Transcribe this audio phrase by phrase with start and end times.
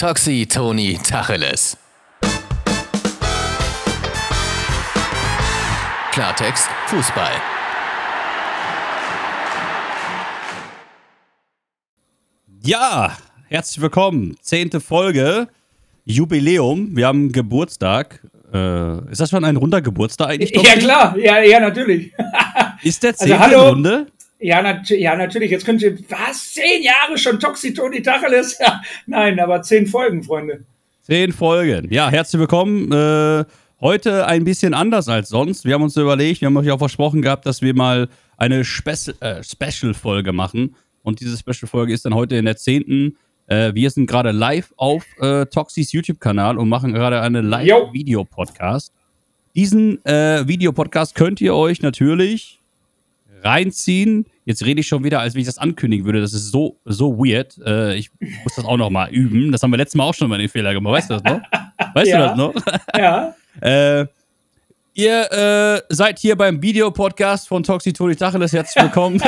[0.00, 1.76] Toxi Toni Tacheles.
[6.10, 7.32] Klartext Fußball.
[12.62, 13.18] Ja,
[13.48, 14.38] herzlich willkommen.
[14.40, 15.48] Zehnte Folge,
[16.06, 16.96] Jubiläum.
[16.96, 18.26] Wir haben Geburtstag.
[18.54, 20.52] Äh, ist das schon ein runder Geburtstag eigentlich?
[20.52, 21.18] Ja, klar.
[21.18, 22.14] Ja, ja, natürlich.
[22.82, 23.68] Ist der Also, zehnte hallo.
[23.68, 24.06] Runde?
[24.42, 25.50] Ja, nat ja, natürlich.
[25.50, 26.54] Jetzt könnt ihr, was?
[26.54, 28.58] Zehn Jahre schon Toxi Toni Tacheles?
[28.60, 30.64] Ja, nein, aber zehn Folgen, Freunde.
[31.02, 31.92] Zehn Folgen.
[31.92, 32.90] Ja, herzlich willkommen.
[32.90, 33.44] Äh,
[33.82, 35.66] heute ein bisschen anders als sonst.
[35.66, 39.14] Wir haben uns überlegt, wir haben euch auch versprochen gehabt, dass wir mal eine Spec
[39.20, 40.74] äh, Special-Folge machen.
[41.02, 43.18] Und diese Special-Folge ist dann heute in der zehnten.
[43.46, 47.46] Äh, wir sind gerade live auf äh, Toxis YouTube-Kanal und machen gerade eine Jo.
[47.46, 48.90] Live-Video-Podcast.
[49.54, 52.60] Diesen äh, Videopodcast könnt ihr euch natürlich
[53.42, 54.26] reinziehen.
[54.50, 56.20] Jetzt rede ich schon wieder, als wenn ich das ankündigen würde.
[56.20, 57.56] Das ist so, so weird.
[57.64, 58.10] Äh, ich
[58.42, 59.52] muss das auch noch mal üben.
[59.52, 60.94] Das haben wir letztes Mal auch schon mal den Fehler gemacht.
[60.94, 61.40] Weißt du das noch?
[61.94, 62.18] Weißt Ja.
[62.18, 62.54] du das noch?
[62.98, 63.34] Ja.
[63.60, 64.06] Äh,
[64.94, 68.52] ihr äh, seid hier beim Videopodcast von Toxi Toni Tacheles.
[68.52, 69.22] Herzlich willkommen.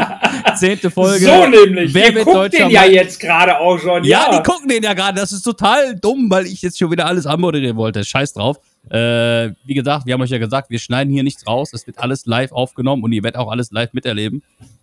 [0.56, 1.24] Zehnte Folge.
[1.24, 1.94] So nämlich.
[1.94, 4.02] Wer guckt deutscher den ja jetzt gerade auch schon.
[4.02, 5.20] Ja, Ja, die gucken den ja gerade.
[5.20, 8.04] Das ist total dumm, weil ich jetzt schon wieder alles anmoderieren wollte.
[8.04, 8.58] Scheiß drauf.
[8.90, 11.72] Äh, wie gesagt, wir haben euch ja gesagt, wir schneiden hier nichts raus.
[11.72, 14.42] Es wird alles live aufgenommen und ihr werdet auch alles live miterleben.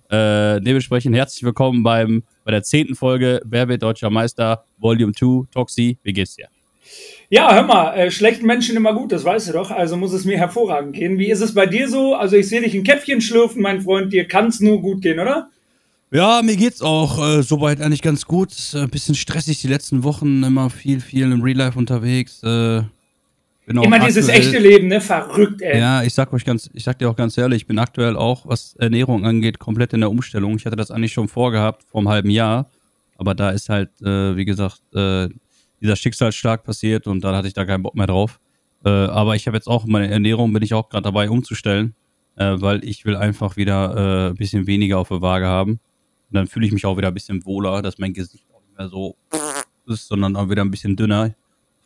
[0.10, 4.66] Äh, dementsprechend herzlich willkommen beim, bei der zehnten Folge Wer wird Deutscher Meister?
[4.78, 5.48] Volume 2.
[5.54, 6.48] Toxi, wie geht's dir?
[7.30, 9.72] Ja, hör mal, äh, schlechten Menschen immer gut, das weißt du doch.
[9.72, 11.18] Also muss es mir hervorragend gehen.
[11.18, 12.16] Wie ist es bei dir so?
[12.16, 14.12] Also ich sehe dich ein Käffchen schlürfen, mein Freund.
[14.12, 15.50] Dir kann es nur gut gehen, oder?
[16.12, 18.52] Ja, mir geht's auch äh, soweit eigentlich ganz gut.
[18.52, 22.44] Ist, äh, Ein bisschen stressig die letzten Wochen, immer viel, viel im Real Life unterwegs.
[22.44, 22.82] Äh,
[23.78, 25.02] auch Immer dieses echte Leben, ne?
[25.02, 25.80] Verrückt, ey.
[25.80, 28.46] Ja, ich sag euch ganz, ich sag dir auch ganz ehrlich, ich bin aktuell auch,
[28.46, 30.56] was Ernährung angeht, komplett in der Umstellung.
[30.56, 32.70] Ich hatte das eigentlich schon vorgehabt, vor einem halben Jahr.
[33.18, 35.30] Aber da ist halt, äh, wie gesagt, äh,
[35.82, 38.40] dieser Schicksalsschlag passiert und dann hatte ich da keinen Bock mehr drauf.
[38.86, 41.96] Äh, aber ich habe jetzt auch meine Ernährung, bin ich auch gerade dabei umzustellen,
[42.36, 45.74] äh, weil ich will einfach wieder äh, ein bisschen weniger auf der Waage haben.
[45.74, 45.80] Und
[46.36, 48.88] dann fühle ich mich auch wieder ein bisschen wohler, dass mein Gesicht auch nicht mehr
[48.88, 49.16] so
[49.88, 51.36] ist, sondern auch wieder ein bisschen dünner.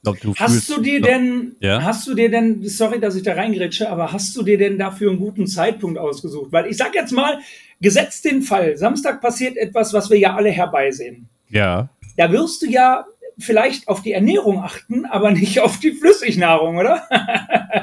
[0.05, 1.83] Glaub, du Hast du dir denn, Ja?
[1.83, 5.09] hast du dir denn, sorry, dass ich da reingrätsche, aber hast du dir denn dafür
[5.09, 6.51] einen guten Zeitpunkt ausgesucht?
[6.51, 7.39] Weil ich sag jetzt mal,
[7.81, 11.27] gesetzt den Fall, Samstag passiert etwas, was wir ja alle herbeisehen.
[11.49, 11.89] Ja.
[12.17, 13.05] Da wirst du ja
[13.37, 17.03] vielleicht auf die Ernährung achten, aber nicht auf die Flüssignahrung, oder?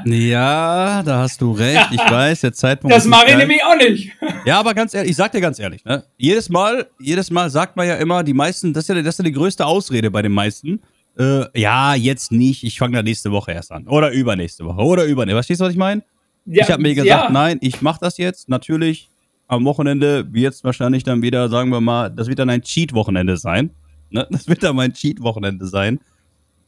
[0.04, 1.88] Ja, da hast du recht.
[1.92, 2.96] Ich weiß, der Zeitpunkt.
[2.96, 4.10] Das mache ich nämlich auch nicht.
[4.44, 6.02] Ja, aber ganz ehrlich, ich sag dir ganz ehrlich, ne?
[6.16, 9.18] Jedes Mal, jedes Mal sagt man ja immer, die meisten, das ist ja, das ist
[9.18, 10.82] ja die größte Ausrede bei den meisten.
[11.18, 13.86] Äh, ja, jetzt nicht, ich fange da nächste Woche erst an.
[13.86, 14.80] Oder übernächste Woche.
[14.80, 15.36] Oder übernächste.
[15.36, 16.02] Verstehst du, was ich meine?
[16.46, 17.30] Ja, ich habe mir gesagt, ja.
[17.30, 18.48] nein, ich mache das jetzt.
[18.48, 19.08] Natürlich
[19.46, 23.36] am Wochenende wird es wahrscheinlich dann wieder, sagen wir mal, das wird dann ein Cheat-Wochenende
[23.36, 23.70] sein.
[24.10, 24.26] Ne?
[24.30, 26.00] Das wird dann mein Cheat-Wochenende sein.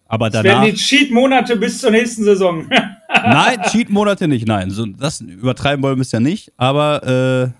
[0.06, 0.62] Aber Das danach.
[0.62, 2.66] werden die Cheat-Monate bis zur nächsten Saison.
[3.09, 4.71] Nein, Cheat-Monate nicht, nein.
[4.71, 6.53] So, das übertreiben wollen wir es ja nicht.
[6.59, 7.53] Aber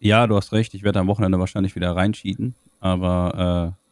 [0.00, 2.54] äh, ja, du hast recht, ich werde am Wochenende wahrscheinlich wieder reincheaten.
[2.80, 3.83] Aber äh,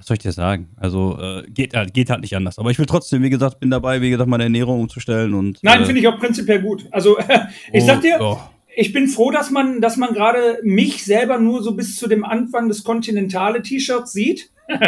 [0.00, 0.70] was soll ich dir sagen?
[0.76, 2.58] Also äh, geht, halt, geht halt nicht anders.
[2.58, 5.34] Aber ich will trotzdem, wie gesagt, bin dabei, wie gesagt, meine Ernährung umzustellen.
[5.34, 6.86] Und, Nein, äh, finde ich auch prinzipiell gut.
[6.90, 7.18] Also
[7.72, 8.38] ich oh, sag dir, oh.
[8.74, 12.24] ich bin froh, dass man, dass man gerade mich selber nur so bis zu dem
[12.24, 14.50] Anfang des kontinentale T-Shirts sieht.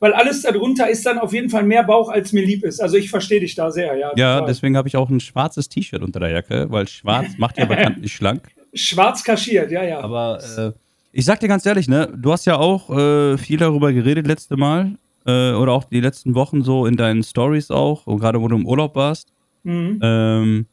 [0.00, 2.78] Weil alles darunter ist dann auf jeden Fall mehr Bauch, als mir lieb ist.
[2.78, 4.12] Also ich verstehe dich da sehr, ja.
[4.16, 4.46] Ja, total.
[4.48, 8.12] deswegen habe ich auch ein schwarzes T-Shirt unter der Jacke, weil schwarz macht ja bekanntlich
[8.12, 8.48] schlank.
[8.74, 10.00] Schwarz kaschiert, ja, ja.
[10.00, 10.72] Aber äh,
[11.12, 14.56] ich sag dir ganz ehrlich, ne, du hast ja auch äh, viel darüber geredet letzte
[14.56, 14.96] Mal
[15.26, 18.56] äh, oder auch die letzten Wochen so in deinen Stories auch, und gerade wo du
[18.56, 19.32] im Urlaub warst.
[19.62, 19.98] Mhm.
[20.02, 20.66] Ähm,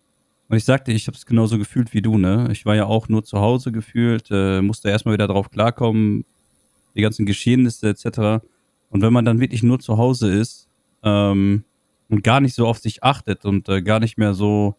[0.47, 2.50] und ich sagte, ich habe es genauso gefühlt wie du, ne?
[2.51, 6.25] Ich war ja auch nur zu Hause gefühlt, äh, musste erstmal wieder drauf klarkommen,
[6.95, 8.44] die ganzen Geschehnisse etc.
[8.89, 10.67] Und wenn man dann wirklich nur zu Hause ist
[11.03, 11.66] ähm,
[12.09, 14.75] und gar nicht so auf sich achtet und äh, gar nicht mehr so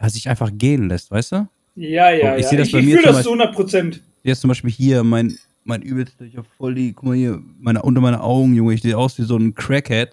[0.00, 1.48] ja, sich einfach gehen lässt, weißt du?
[1.76, 2.58] Ja, ja, Oh, ich ja.
[2.58, 4.02] Ich, ich fühle das zu 100 Prozent.
[4.22, 7.82] Jetzt zum Beispiel hier, mein, mein übelster, ich hab voll die, guck mal hier, meine,
[7.82, 10.10] unter meine Augen, Junge, ich sehe aus wie so ein Crackhead.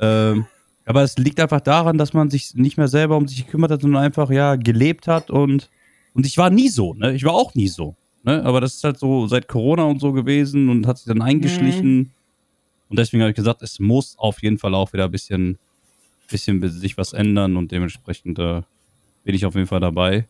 [0.00, 0.46] Ähm,
[0.84, 3.82] aber es liegt einfach daran, dass man sich nicht mehr selber um sich gekümmert hat,
[3.82, 5.70] sondern einfach, ja, gelebt hat und,
[6.14, 7.14] und ich war nie so, ne?
[7.14, 7.94] Ich war auch nie so,
[8.24, 8.44] ne?
[8.44, 12.10] Aber das ist halt so seit Corona und so gewesen und hat sich dann eingeschlichen.
[12.88, 15.58] Und deswegen habe ich gesagt, es muss auf jeden Fall auch wieder ein bisschen,
[16.30, 18.62] bisschen sich was ändern und dementsprechend äh,
[19.24, 20.26] bin ich auf jeden Fall dabei.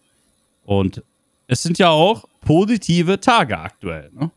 [0.65, 1.03] Und
[1.53, 4.11] es sind ja auch positive Tage aktuell.
[4.19, 4.31] Ne?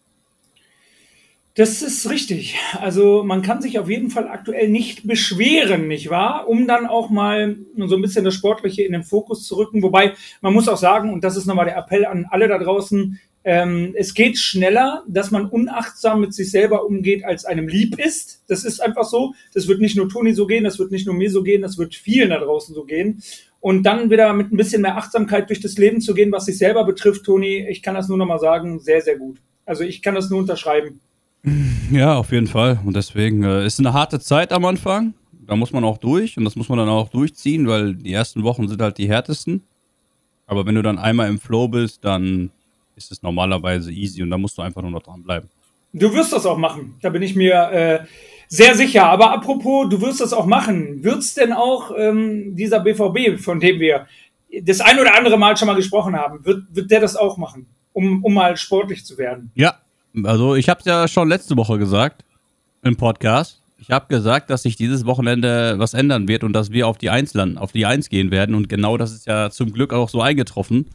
[1.56, 2.58] Das ist richtig.
[2.82, 6.50] Also man kann sich auf jeden Fall aktuell nicht beschweren, nicht wahr?
[6.50, 9.82] Um dann auch mal so ein bisschen das Sportliche in den Fokus zu rücken.
[9.82, 13.20] Wobei man muss auch sagen, und das ist nochmal der Appell an alle da draußen,
[13.48, 18.42] Ähm, es geht schneller, dass man unachtsam mit sich selber umgeht, als einem lieb ist.
[18.48, 19.36] Das ist einfach so.
[19.54, 21.78] Das wird nicht nur Toni so gehen, das wird nicht nur mir so gehen, das
[21.78, 23.22] wird vielen da draußen so gehen.
[23.66, 26.60] Und dann wieder mit ein bisschen mehr Achtsamkeit durch das Leben zu gehen, was sich
[26.60, 29.38] selber betrifft, Toni, ich kann das nur nochmal sagen, sehr, sehr gut.
[29.66, 31.00] Also ich kann das nur unterschreiben.
[31.92, 32.80] Ja, auf jeden Fall.
[32.86, 35.16] Und deswegen äh, ist eine harte Zeit am Anfang.
[35.48, 38.44] Da muss man auch durch und das muss man dann auch durchziehen, weil die ersten
[38.44, 39.64] Wochen sind halt die härtesten.
[40.46, 42.52] Aber wenn du dann einmal im Flow bist, dann
[42.96, 45.50] ist es normalerweise easy und da musst du einfach nur noch dranbleiben.
[45.92, 48.00] Du wirst das auch machen, da bin ich mir äh,
[48.48, 49.06] sehr sicher.
[49.06, 51.04] Aber apropos, du wirst das auch machen.
[51.04, 54.08] Wird es denn auch ähm, dieser BVB, von dem wir
[54.62, 57.68] das ein oder andere Mal schon mal gesprochen haben, wird, wird der das auch machen,
[57.94, 59.52] um, um mal sportlich zu werden?
[59.56, 59.76] Ja,
[60.24, 62.24] also ich habe es ja schon letzte Woche gesagt
[62.84, 63.62] im Podcast.
[63.78, 67.10] Ich habe gesagt, dass sich dieses Wochenende was ändern wird und dass wir auf die
[67.10, 68.56] Eins landen, auf die Eins gehen werden.
[68.56, 70.90] Und genau das ist ja zum Glück auch so eingetroffen.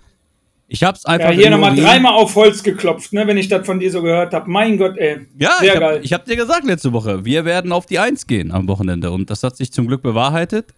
[0.73, 1.31] Ich habe es einfach.
[1.31, 4.33] Ja, hier nochmal dreimal auf Holz geklopft, ne, wenn ich das von dir so gehört
[4.33, 4.49] habe.
[4.49, 5.27] Mein Gott, ey.
[5.37, 6.01] Ja, Sehr ich hab, geil.
[6.05, 9.11] Ich habe dir gesagt letzte Woche, wir werden auf die Eins gehen am Wochenende.
[9.11, 10.73] Und das hat sich zum Glück bewahrheitet.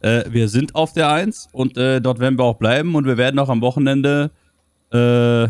[0.00, 2.94] Äh, wir sind auf der Eins und äh, dort werden wir auch bleiben.
[2.94, 4.30] Und wir werden auch am Wochenende
[4.92, 5.48] äh,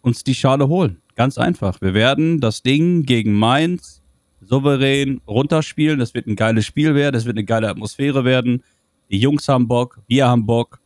[0.00, 1.00] uns die Schale holen.
[1.14, 1.80] Ganz einfach.
[1.80, 4.02] Wir werden das Ding gegen Mainz
[4.40, 6.00] souverän runterspielen.
[6.00, 7.14] Das wird ein geiles Spiel werden.
[7.14, 8.64] Das wird eine geile Atmosphäre werden.
[9.12, 10.81] Die Jungs haben Bock, wir haben Bock.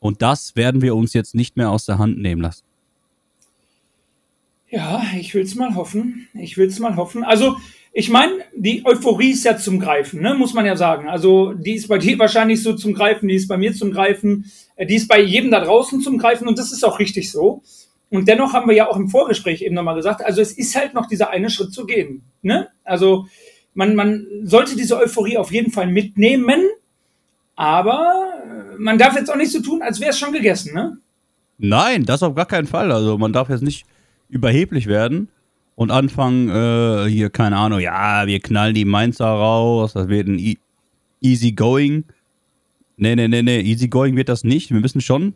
[0.00, 2.64] Und das werden wir uns jetzt nicht mehr aus der Hand nehmen lassen.
[4.68, 6.28] Ja, ich will es mal hoffen.
[6.34, 7.24] Ich will es mal hoffen.
[7.24, 7.56] Also,
[7.92, 10.34] ich meine, die Euphorie ist ja zum Greifen, ne?
[10.34, 11.08] muss man ja sagen.
[11.08, 14.50] Also, die ist bei dir wahrscheinlich so zum Greifen, die ist bei mir zum Greifen,
[14.76, 17.62] äh, die ist bei jedem da draußen zum Greifen und das ist auch richtig so.
[18.10, 20.94] Und dennoch haben wir ja auch im Vorgespräch eben nochmal gesagt, also es ist halt
[20.94, 22.22] noch dieser eine Schritt zu gehen.
[22.42, 22.68] Ne?
[22.84, 23.26] Also
[23.74, 26.64] man, man sollte diese Euphorie auf jeden Fall mitnehmen,
[27.60, 28.40] aber
[28.78, 30.96] man darf jetzt auch nicht so tun, als wäre es schon gegessen, ne?
[31.58, 32.90] Nein, das auf gar keinen Fall.
[32.90, 33.84] Also man darf jetzt nicht
[34.30, 35.28] überheblich werden
[35.74, 40.38] und anfangen, äh, hier, keine Ahnung, ja, wir knallen die Mainzer raus, das wird ein
[40.38, 40.56] e
[41.20, 42.04] easy going.
[42.96, 44.70] Nee, nee, nee, nee, easy going wird das nicht.
[44.70, 45.34] Wir müssen schon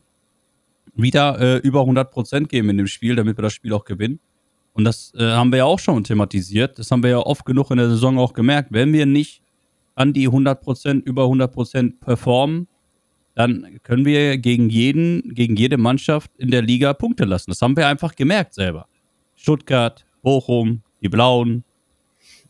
[0.95, 4.19] wieder äh, über 100% geben in dem Spiel, damit wir das Spiel auch gewinnen.
[4.73, 6.79] Und das äh, haben wir ja auch schon thematisiert.
[6.79, 8.73] Das haben wir ja oft genug in der Saison auch gemerkt.
[8.73, 9.44] Wenn wir nicht
[9.95, 12.69] an die 100%, über 100% performen,
[13.35, 17.51] dann können wir gegen jeden, gegen jede Mannschaft in der Liga Punkte lassen.
[17.51, 18.87] Das haben wir einfach gemerkt selber.
[19.35, 21.65] Stuttgart, Bochum, die Blauen,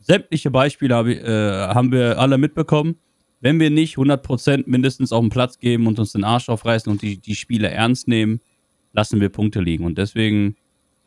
[0.01, 2.97] sämtliche Beispiele hab, äh, haben wir alle mitbekommen
[3.45, 7.03] wenn wir nicht 100% mindestens auf den Platz geben und uns den Arsch aufreißen und
[7.03, 8.41] die, die Spiele ernst nehmen,
[8.91, 9.85] lassen wir Punkte liegen.
[9.85, 10.55] Und deswegen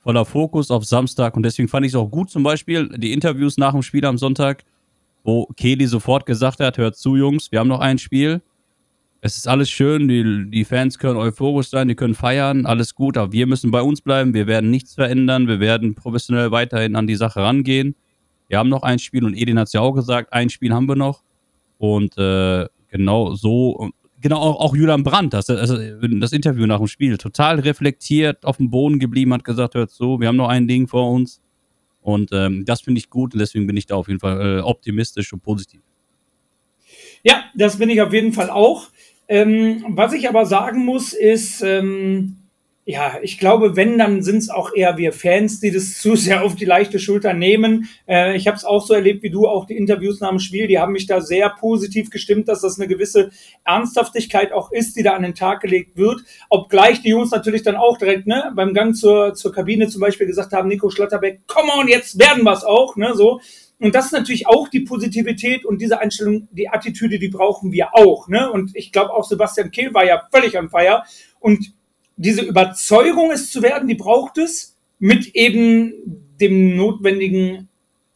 [0.05, 1.37] voller Fokus auf Samstag.
[1.37, 4.19] Und deswegen fand ich es auch gut, zum Beispiel die Interviews nach dem Spiel am
[4.19, 4.63] Sonntag,
[5.25, 8.43] wo Kelly sofort gesagt hat: Hört zu, Jungs, wir haben noch ein Spiel.
[9.21, 13.17] Es ist alles schön, die, die Fans können euphorisch sein, die können feiern, alles gut,
[13.17, 17.09] aber wir müssen bei uns bleiben, wir werden nichts verändern, wir werden professionell weiterhin an
[17.09, 17.97] die Sache rangehen.
[18.47, 20.87] Wir haben noch ein Spiel und Edin hat es ja auch gesagt, ein Spiel haben
[20.87, 21.25] wir noch.
[21.79, 23.91] Und äh, genau so,
[24.21, 28.59] genau auch, auch Julian Brandt, das, also das Interview nach dem Spiel, total reflektiert, auf
[28.59, 31.41] dem Boden geblieben, hat gesagt, hört so, wir haben noch ein Ding vor uns.
[32.09, 34.61] Und ähm, das finde ich gut und deswegen bin ich da auf jeden Fall äh,
[34.63, 35.83] optimistisch und positiv.
[37.23, 38.89] Ja, das bin ich auf jeden Fall auch.
[39.29, 42.39] Ähm, was ich aber sagen muss, ist, ähm,
[42.91, 46.43] ja, ich glaube, wenn, dann sind es auch eher wir Fans, die das zu sehr
[46.43, 47.87] auf die leichte Schulter nehmen.
[48.09, 50.69] Äh, ich habe es auch so erlebt wie du, auch die Interviews nach dem Spiel,
[50.69, 53.29] die haben mich da sehr positiv gestimmt, dass das eine gewisse
[53.63, 56.23] Ernsthaftigkeit auch ist, die da an den Tag gelegt wird.
[56.49, 60.27] Obgleich die Jungs natürlich dann auch direkt ne, beim Gang zur, zur Kabine zum Beispiel
[60.27, 62.97] gesagt haben, Nico Schlotterbeck, come on, jetzt werden wir es auch.
[62.97, 63.43] Ne, so.
[63.79, 67.95] Und das ist natürlich auch die Positivität und diese Einstellung, die Attitüde, die brauchen wir
[67.95, 68.29] auch.
[68.29, 68.51] Ne?
[68.51, 71.05] Und ich glaube auch Sebastian Kehl war ja völlig an Feier.
[71.39, 71.78] Und
[72.19, 75.95] diese Überzeugung, es zu werden, die braucht es mit eben
[76.41, 77.69] dem notwendigen,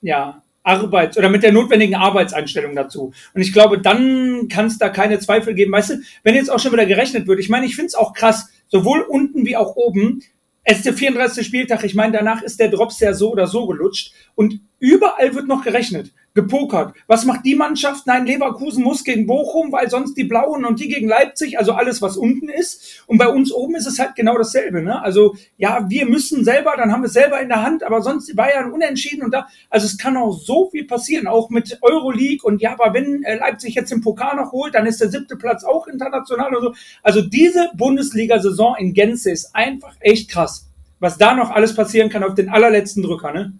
[0.02, 3.12] ja, Arbeit oder mit der notwendigen Arbeitseinstellung dazu.
[3.34, 5.72] Und ich glaube, dann kann es da keine Zweifel geben.
[5.72, 8.12] Weißt du, wenn jetzt auch schon wieder gerechnet wird, ich meine, ich finde es auch
[8.12, 10.22] krass, sowohl unten wie auch oben,
[10.64, 11.44] es ist der 34.
[11.44, 15.48] Spieltag, ich meine, danach ist der Drops ja so oder so gelutscht und überall wird
[15.48, 16.94] noch gerechnet gepokert.
[17.06, 18.06] Was macht die Mannschaft?
[18.06, 22.00] Nein, Leverkusen muss gegen Bochum, weil sonst die Blauen und die gegen Leipzig, also alles,
[22.00, 23.02] was unten ist.
[23.06, 24.82] Und bei uns oben ist es halt genau dasselbe.
[24.82, 25.02] Ne?
[25.02, 28.28] Also ja, wir müssen selber, dann haben wir es selber in der Hand, aber sonst
[28.28, 32.42] die Bayern unentschieden und da, also es kann auch so viel passieren, auch mit Euroleague
[32.42, 35.36] und ja, aber wenn äh, Leipzig jetzt den Pokal noch holt, dann ist der siebte
[35.36, 36.74] Platz auch international und so.
[37.02, 40.66] Also diese Bundesliga-Saison in Gänze ist einfach echt krass.
[40.98, 43.52] Was da noch alles passieren kann auf den allerletzten Drücker, ne?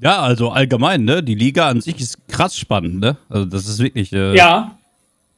[0.00, 1.22] Ja, also allgemein, ne?
[1.22, 3.16] Die Liga an sich ist krass spannend, ne?
[3.28, 4.12] Also das ist wirklich.
[4.12, 4.76] Äh, ja.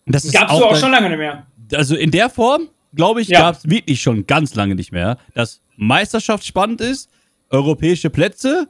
[0.07, 1.47] Das ist Gab's auch, auch schon lange nicht mehr.
[1.75, 3.41] Also in der Form glaube ich, Ja.
[3.41, 7.09] gab es wirklich schon ganz lange nicht mehr, dass Meisterschaft spannend ist,
[7.51, 8.69] europäische Plätze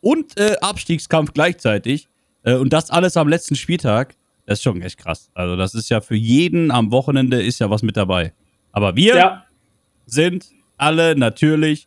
[0.00, 2.08] und äh, Abstiegskampf gleichzeitig.
[2.44, 4.14] Äh, und das alles am letzten Spieltag.
[4.46, 5.28] Das ist schon echt krass.
[5.34, 8.32] Also, das ist ja für jeden am Wochenende ist ja was mit dabei.
[8.72, 9.44] Aber wir Ja,
[10.06, 10.46] sind
[10.78, 11.86] alle natürlich.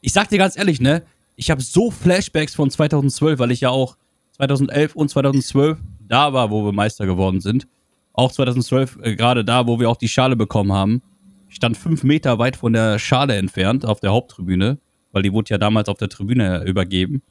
[0.00, 1.02] Ich sag dir ganz ehrlich, ne?
[1.40, 3.96] Ich habe so Flashbacks von 2012, weil ich ja auch
[4.32, 7.66] 2011 und 2012 da war, wo wir Meister geworden sind.
[8.12, 11.00] Auch 2012 äh, gerade da, wo wir auch die Schale bekommen haben.
[11.48, 14.76] Ich stand fünf Meter weit von der Schale entfernt auf der Haupttribüne,
[15.12, 17.22] weil die wurde ja damals auf der Tribüne übergeben,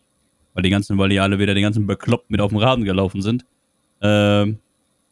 [0.55, 3.21] weil die ganzen, weil die alle wieder den ganzen bekloppt mit auf dem Rasen gelaufen
[3.21, 3.45] sind.
[4.01, 4.57] Ähm,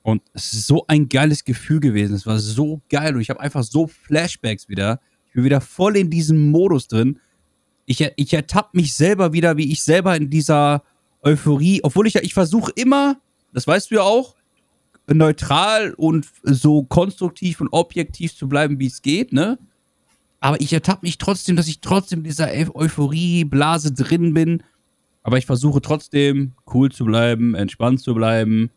[0.01, 2.15] und es ist so ein geiles Gefühl gewesen.
[2.15, 4.99] Es war so geil und ich habe einfach so Flashbacks wieder.
[5.27, 7.19] Ich bin wieder voll in diesem Modus drin.
[7.89, 10.83] Ich, ich ertappe mich selber wieder, wie ich selber in dieser
[11.23, 13.17] Euphorie, obwohl ich ja, ich versuche immer,
[13.53, 14.35] das weißt du ja auch,
[15.09, 19.57] neutral und so konstruktiv und objektiv zu bleiben, wie es geht, ne?
[20.41, 24.61] Aber ich ertappe mich trotzdem, dass ich trotzdem in dieser Eu- Euphorie-Blase drin bin.
[25.23, 28.69] Aber ich versuche trotzdem cool zu bleiben, entspannt zu bleiben,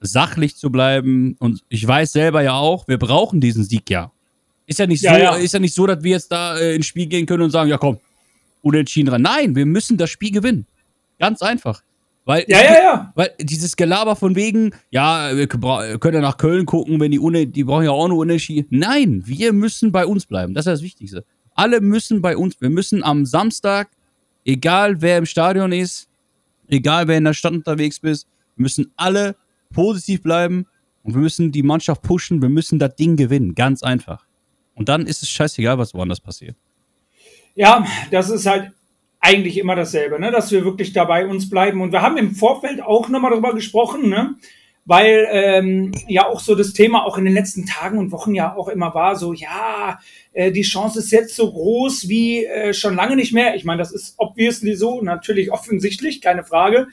[0.00, 1.36] sachlich zu bleiben.
[1.40, 4.12] Und ich weiß selber ja auch, wir brauchen diesen Sieg ja.
[4.66, 5.34] Ist ja nicht Ja, so, ja.
[5.36, 7.68] ist ja nicht so, dass wir jetzt da äh, ins Spiel gehen können und sagen,
[7.68, 7.98] ja komm,
[8.66, 9.22] unentschieden dran.
[9.22, 10.66] Nein, wir müssen das Spiel gewinnen.
[11.18, 11.82] Ganz einfach.
[12.26, 13.12] Weil ja, ja, ja.
[13.14, 17.46] weil dieses Gelaber von wegen, ja, wir können ja nach Köln gucken, wenn die Une,
[17.46, 18.66] die brauchen ja auch nur Unentschieden.
[18.70, 20.52] Nein, wir müssen bei uns bleiben.
[20.52, 21.24] Das ist das Wichtigste.
[21.54, 22.60] Alle müssen bei uns.
[22.60, 23.88] Wir müssen am Samstag,
[24.44, 26.08] egal wer im Stadion ist,
[26.66, 29.36] egal wer in der Stadt unterwegs ist, wir müssen alle
[29.72, 30.66] positiv bleiben
[31.04, 32.42] und wir müssen die Mannschaft pushen.
[32.42, 33.54] Wir müssen das Ding gewinnen.
[33.54, 34.26] Ganz einfach.
[34.74, 36.56] Und dann ist es scheißegal, was woanders passiert.
[37.56, 38.72] Ja, das ist halt
[39.18, 40.30] eigentlich immer dasselbe, ne?
[40.30, 41.80] dass wir wirklich dabei uns bleiben.
[41.80, 44.36] Und wir haben im Vorfeld auch nochmal darüber gesprochen, ne?
[44.84, 48.54] weil ähm, ja auch so das Thema auch in den letzten Tagen und Wochen ja
[48.54, 49.98] auch immer war, so ja,
[50.32, 53.56] äh, die Chance ist jetzt so groß wie äh, schon lange nicht mehr.
[53.56, 56.88] Ich meine, das ist obviously so, natürlich offensichtlich, keine Frage.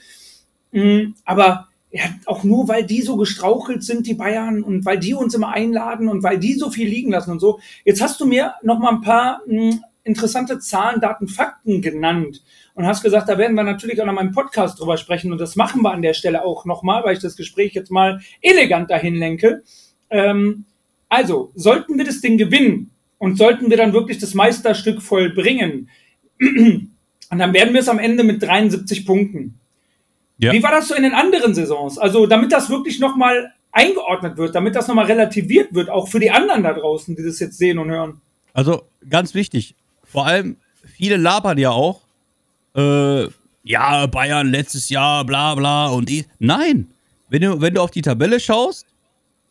[0.72, 5.14] Mm, aber ja, auch nur, weil die so gestrauchelt sind, die Bayern, und weil die
[5.14, 7.60] uns immer einladen und weil die so viel liegen lassen und so.
[7.84, 12.42] Jetzt hast du mir noch mal ein paar mh, interessante Zahlen, Daten, Fakten genannt
[12.74, 15.38] und hast gesagt, da werden wir natürlich auch noch mal im Podcast drüber sprechen und
[15.38, 18.20] das machen wir an der Stelle auch noch mal, weil ich das Gespräch jetzt mal
[18.42, 19.62] elegant dahin lenke.
[20.10, 20.64] Ähm,
[21.08, 25.88] also, sollten wir das Ding gewinnen und sollten wir dann wirklich das Meisterstück vollbringen,
[26.40, 26.90] und
[27.38, 29.58] dann werden wir es am Ende mit 73 Punkten.
[30.38, 30.52] Ja.
[30.52, 31.96] Wie war das so in den anderen Saisons?
[31.96, 36.30] Also, damit das wirklich nochmal eingeordnet wird, damit das nochmal relativiert wird, auch für die
[36.30, 38.20] anderen da draußen, die das jetzt sehen und hören.
[38.52, 39.74] Also ganz wichtig,
[40.14, 42.02] vor allem viele labern ja auch,
[42.76, 43.24] äh,
[43.64, 46.24] ja, Bayern letztes Jahr, bla bla und die.
[46.38, 46.86] Nein,
[47.30, 48.86] wenn du, wenn du auf die Tabelle schaust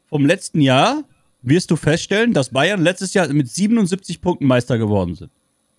[0.08, 1.04] vom letzten Jahr,
[1.42, 5.32] wirst du feststellen, dass Bayern letztes Jahr mit 77 Punkten Meister geworden sind.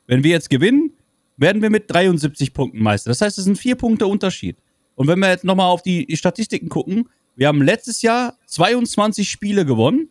[0.06, 0.90] Wenn wir jetzt gewinnen,
[1.38, 3.08] werden wir mit 73 Punkten Meister.
[3.08, 4.58] Das heißt, es sind vier Punkte Unterschied.
[4.96, 9.64] Und wenn wir jetzt nochmal auf die Statistiken gucken, wir haben letztes Jahr 22 Spiele
[9.64, 10.10] gewonnen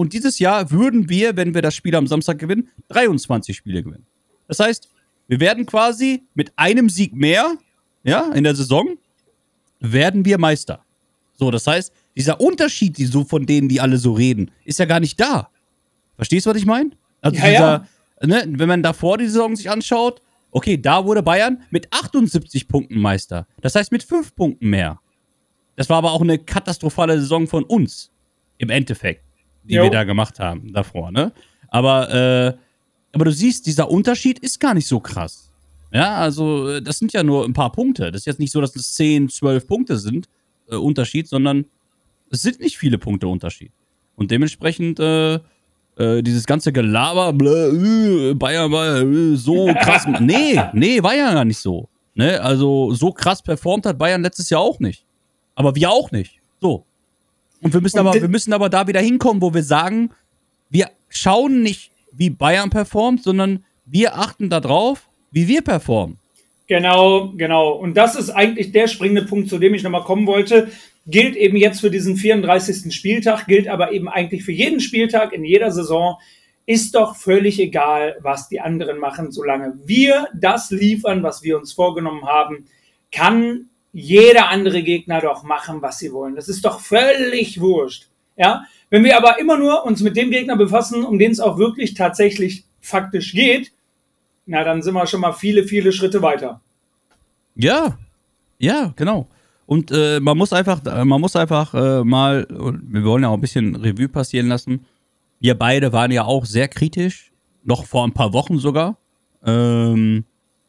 [0.00, 4.06] und dieses Jahr würden wir, wenn wir das Spiel am Samstag gewinnen, 23 Spiele gewinnen.
[4.48, 4.88] Das heißt,
[5.28, 7.58] wir werden quasi mit einem Sieg mehr,
[8.02, 8.96] ja, in der Saison,
[9.78, 10.82] werden wir Meister.
[11.34, 14.86] So, das heißt, dieser Unterschied, die so von denen, die alle so reden, ist ja
[14.86, 15.50] gar nicht da.
[16.16, 16.92] Verstehst du, was ich meine?
[17.20, 17.86] Also Ja, ja.
[18.22, 22.68] dieser, ne, wenn man davor die Saison sich anschaut, okay, da wurde Bayern mit 78
[22.68, 23.46] Punkten Meister.
[23.60, 24.98] Das heißt mit 5 Punkten mehr.
[25.76, 28.10] Das war aber auch eine katastrophale Saison von uns,
[28.56, 29.24] im Endeffekt,
[29.64, 29.84] die Jo.
[29.84, 31.32] wir da gemacht haben davor, ne?
[31.68, 32.54] Aber, äh,
[33.12, 35.50] aber du siehst, dieser Unterschied ist gar nicht so krass.
[35.92, 38.10] Ja, also äh, das sind ja nur ein paar Punkte.
[38.10, 40.28] Das ist jetzt nicht so, dass es 10, 12 Punkte sind,
[40.70, 41.66] äh, Unterschied, sondern
[42.30, 43.72] es sind nicht viele Punkte Unterschied.
[44.16, 45.40] Und dementsprechend äh,
[45.96, 50.06] äh, dieses ganze Gelaber, blö, äh, Bayern war äh, so krass.
[50.20, 51.88] nee, nee, war ja gar nicht so.
[52.14, 52.40] Ne?
[52.40, 55.04] Also so krass performt hat Bayern letztes Jahr auch nicht.
[55.54, 56.38] Aber wir auch nicht.
[56.60, 56.84] So.
[57.62, 60.10] Und wir müssen, Und aber, wir müssen aber da wieder hinkommen, wo wir sagen,
[60.70, 66.18] wir schauen nicht, wie Bayern performt, sondern wir achten darauf, wie wir performen.
[66.66, 67.72] Genau, genau.
[67.72, 70.70] Und das ist eigentlich der springende Punkt, zu dem ich nochmal kommen wollte.
[71.06, 72.94] Gilt eben jetzt für diesen 34.
[72.94, 76.18] Spieltag, gilt aber eben eigentlich für jeden Spieltag in jeder Saison.
[76.66, 81.72] Ist doch völlig egal, was die anderen machen, solange wir das liefern, was wir uns
[81.72, 82.66] vorgenommen haben,
[83.10, 86.36] kann jeder andere Gegner doch machen, was sie wollen.
[86.36, 88.08] Das ist doch völlig wurscht.
[88.36, 88.64] Ja?
[88.88, 91.94] Wenn wir aber immer nur uns mit dem Gegner befassen, um den es auch wirklich
[91.94, 93.72] tatsächlich faktisch geht,
[94.46, 96.60] na, dann sind wir schon mal viele, viele Schritte weiter.
[97.54, 97.98] Ja,
[98.58, 99.28] ja, genau.
[99.66, 103.34] Und äh, man muss einfach, äh, man muss einfach äh, mal, wir wollen ja auch
[103.34, 104.84] ein bisschen Revue passieren lassen.
[105.38, 107.32] wir beide waren ja auch sehr kritisch,
[107.62, 108.98] noch vor ein paar Wochen sogar.
[109.44, 110.24] Ähm,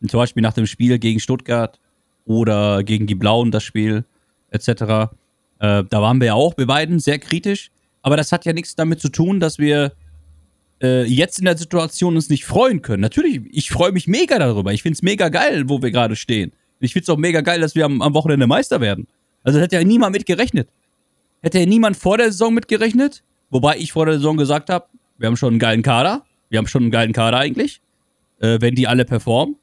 [0.08, 1.80] zum Beispiel nach dem Spiel gegen Stuttgart
[2.26, 4.06] oder gegen die Blauen das Spiel
[4.52, 4.68] etc.
[4.70, 7.72] Äh, da waren wir ja auch, wir beiden, sehr kritisch.
[8.02, 9.94] Aber das hat ja nichts damit zu tun, dass wir
[10.82, 13.02] äh, jetzt in der Situation uns nicht freuen können.
[13.02, 14.74] Natürlich, ich freue mich mega darüber.
[14.74, 16.52] Ich finde es mega geil, wo wir gerade stehen.
[16.80, 19.08] Ich finde es auch mega geil, dass wir am, am Wochenende Meister werden.
[19.44, 20.68] Also das hätte ja niemand mitgerechnet.
[21.42, 23.24] Hätte ja niemand vor der Saison mitgerechnet.
[23.50, 24.86] Wobei ich vor der Saison gesagt habe,
[25.18, 26.24] wir haben schon einen geilen Kader.
[26.50, 27.82] Wir haben schon einen geilen Kader eigentlich.
[28.40, 29.56] Äh, wenn die alle performen.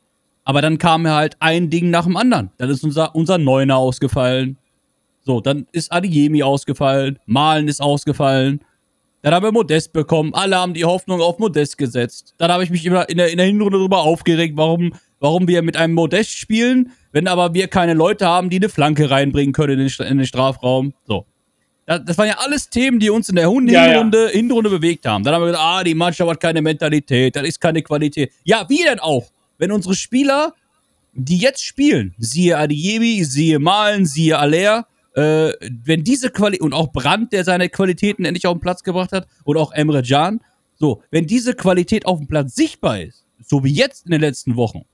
[0.48, 2.50] Aber dann kam halt ein Ding nach dem anderen.
[2.56, 4.56] Dann ist unser, unser Neuner ausgefallen.
[5.20, 7.18] So, dann ist Adiemi ausgefallen.
[7.26, 8.64] Malen ist ausgefallen.
[9.20, 10.32] Dann haben wir Modest bekommen.
[10.32, 12.34] Alle haben die Hoffnung auf Modest gesetzt.
[12.38, 15.60] Dann habe ich mich immer in der, in der Hinrunde darüber aufgeregt, warum, warum wir
[15.60, 19.78] mit einem Modest spielen, wenn aber wir keine Leute haben, die eine Flanke reinbringen können
[19.78, 20.94] in den, in den Strafraum.
[21.06, 21.26] So.
[21.84, 24.28] Das, das waren ja alles Themen, die uns in der Hund Ja, ja.
[24.30, 25.24] Hinrunde bewegt haben.
[25.24, 28.32] Dann haben wir gesagt, ah, die Mannschaft hat keine Mentalität, das ist keine Qualität.
[28.44, 29.26] Ja, wie denn auch?
[29.58, 30.54] Wenn unsere Spieler,
[31.12, 35.52] die jetzt spielen, siehe Adiebi, siehe Malen, siehe Aller, äh,
[35.84, 39.26] wenn diese Qualität, und auch Brandt, der seine Qualitäten endlich auf den Platz gebracht hat,
[39.44, 40.40] und auch Emre Can,
[40.78, 44.54] so, wenn diese Qualität auf dem Platz sichtbar ist, so wie jetzt in den letzten
[44.56, 44.84] Wochen,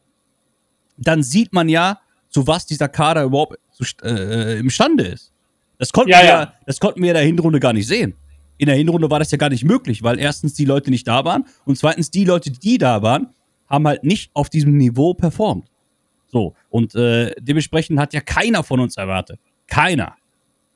[0.97, 3.59] dann sieht man ja, zu was dieser Kader überhaupt
[4.03, 5.33] äh, imstande ist.
[5.79, 6.55] Das konnten, Ja, wir, ja.
[6.67, 8.15] das konnten wir in der Hinrunde gar nicht sehen.
[8.57, 11.25] In der Hinrunde war das ja gar nicht möglich, weil erstens die Leute nicht da
[11.25, 13.35] waren und zweitens die Leute, die da waren,
[13.75, 15.67] haben halt nicht auf diesem Niveau performt.
[16.29, 19.39] So, und äh, dementsprechend hat ja keiner von uns erwartet,
[19.69, 20.17] keiner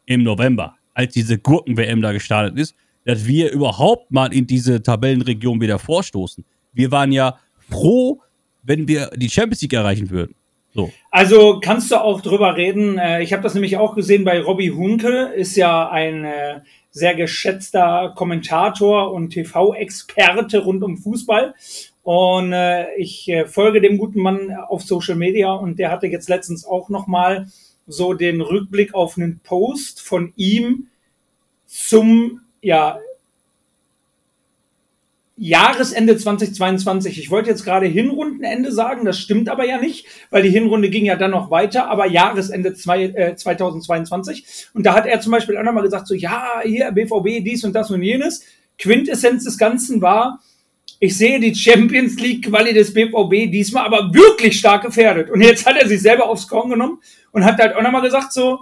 [0.07, 2.75] im November, als diese Gurken-WM da gestartet ist,
[3.05, 6.45] dass wir überhaupt mal in diese Tabellenregion wieder vorstoßen.
[6.73, 7.39] Wir waren ja
[7.71, 8.21] froh,
[8.63, 10.35] wenn wir die Champions League erreichen würden.
[10.75, 10.93] So.
[11.11, 12.99] Also kannst du auch drüber reden.
[12.99, 17.15] äh, Ich habe das nämlich auch gesehen bei Robbie Hunke, ist ja ein äh, sehr
[17.15, 21.55] geschätzter Kommentator und TV-Experte rund um Fußball.
[22.09, 26.31] Und äh, ich äh, folge dem guten Mann auf Social Media und der hatte jetzt
[26.31, 27.49] letztens auch noch mal
[27.87, 30.87] so den Rückblick auf einen Post von ihm
[31.67, 32.99] zum ja,
[35.37, 37.19] Jahresende 2022.
[37.19, 41.05] Ich wollte jetzt gerade Hinrundenende sagen, das stimmt aber ja nicht, weil die Hinrunde ging
[41.05, 44.69] ja dann noch weiter, aber Jahresende zwei, äh, 2022.
[44.73, 47.75] Und da hat er zum Beispiel auch nochmal gesagt, so, ja, hier, BVB, dies und
[47.75, 48.47] das und jenes.
[48.79, 50.41] Quintessenz des Ganzen war,
[51.01, 55.31] ich sehe die Champions League Quali des BVB diesmal aber wirklich stark gefährdet.
[55.31, 57.01] Und jetzt hat er sich selber aufs Korn genommen
[57.33, 58.61] und hat halt auch nochmal gesagt, so,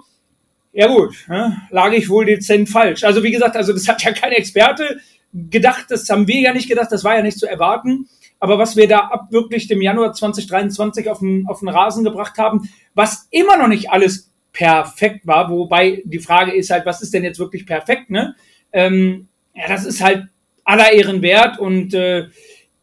[0.72, 3.04] ja gut, ne, lag ich wohl dezent falsch.
[3.04, 5.00] Also wie gesagt, also das hat ja kein Experte
[5.32, 8.08] gedacht, das haben wir ja nicht gedacht, das war ja nicht zu erwarten.
[8.38, 12.36] Aber was wir da ab wirklich dem Januar 2023 auf den, auf den Rasen gebracht
[12.36, 17.14] haben, was immer noch nicht alles perfekt war, wobei die Frage ist halt, was ist
[17.14, 18.34] denn jetzt wirklich perfekt, ne?
[18.72, 20.26] Ähm, ja, das ist halt
[20.66, 22.26] aller Ehren wert und äh,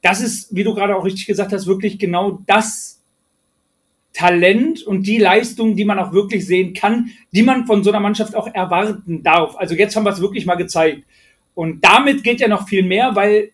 [0.01, 2.99] das ist, wie du gerade auch richtig gesagt hast, wirklich genau das
[4.13, 7.99] Talent und die Leistung, die man auch wirklich sehen kann, die man von so einer
[7.99, 9.55] Mannschaft auch erwarten darf.
[9.55, 11.03] Also jetzt haben wir es wirklich mal gezeigt.
[11.55, 13.51] Und damit geht ja noch viel mehr, weil,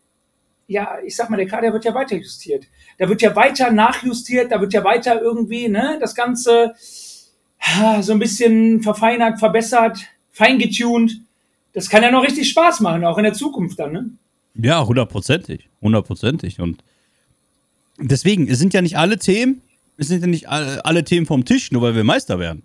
[0.68, 2.66] ja, ich sag mal, der Kader wird ja weiter justiert.
[2.98, 6.74] Da wird ja weiter nachjustiert, da wird ja weiter irgendwie, ne, das Ganze
[8.02, 10.00] so ein bisschen verfeinert, verbessert,
[10.32, 11.22] feingetuned.
[11.74, 14.10] Das kann ja noch richtig Spaß machen, auch in der Zukunft dann, ne?
[14.56, 15.70] Ja, hundertprozentig.
[15.82, 16.60] Hundertprozentig.
[16.60, 16.84] Und
[18.00, 19.62] deswegen, es sind ja nicht alle Themen,
[19.98, 22.64] es sind ja nicht alle, alle Themen vom Tisch, nur weil wir Meister werden.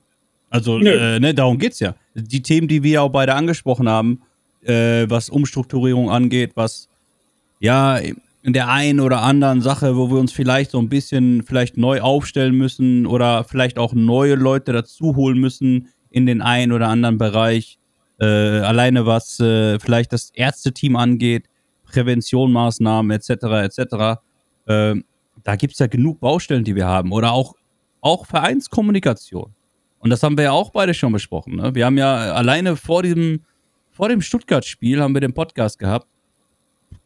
[0.51, 1.97] Also, äh, ne, darum geht's ja.
[2.14, 4.23] Die Themen, die wir ja auch beide angesprochen haben,
[4.62, 6.88] äh, was Umstrukturierung angeht, was
[7.59, 7.99] ja
[8.45, 12.03] in der einen oder anderen Sache, wo wir uns vielleicht so ein bisschen vielleicht neu
[12.03, 17.19] aufstellen müssen oder vielleicht auch neue Leute dazu holen müssen in den einen oder anderen
[17.19, 17.79] Bereich.
[18.20, 21.48] Äh, alleine was äh, vielleicht das Ärzteteam angeht,
[21.85, 23.31] Präventionmaßnahmen etc.
[23.31, 24.20] etc.
[24.66, 24.94] Äh,
[25.42, 27.12] da gibt es ja genug Baustellen, die wir haben.
[27.12, 27.55] Oder auch,
[28.00, 29.53] auch Vereinskommunikation.
[29.98, 31.57] Und das haben wir ja auch beide schon besprochen.
[31.57, 31.74] Ne?
[31.74, 33.42] Wir haben ja alleine vor diesem,
[33.90, 36.07] vor dem Stuttgart-Spiel haben wir den Podcast gehabt,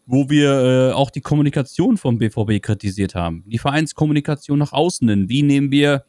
[0.06, 3.44] wo wir äh, auch die Kommunikation vom BVB kritisiert haben.
[3.46, 5.28] Die Vereinskommunikation nach außen.
[5.28, 6.04] Wie nehmen wir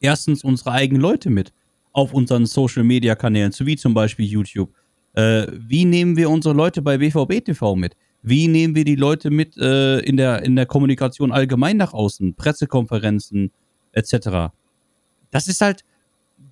[0.00, 1.52] erstens unsere eigenen Leute mit
[1.96, 4.70] auf unseren Social-Media-Kanälen, so wie zum Beispiel YouTube?
[5.14, 7.96] Äh, wie nehmen wir unsere Leute bei BVB TV mit?
[8.22, 12.34] Wie nehmen wir die Leute mit äh, in, der, in der Kommunikation allgemein nach außen?
[12.34, 13.50] Pressekonferenzen
[13.92, 14.52] etc.
[15.30, 15.84] Das ist halt,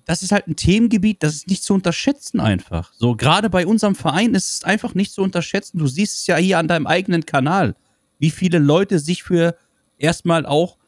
[0.05, 2.91] das ist halt ein Themengebiet, das ist nicht zu unterschätzen einfach.
[2.93, 5.77] So, gerade bei unserem Verein ist es einfach nicht zu unterschätzen.
[5.77, 7.75] Du siehst es ja hier an deinem eigenen Kanal,
[8.17, 9.55] wie viele Leute sich für
[9.99, 10.79] erstmal auch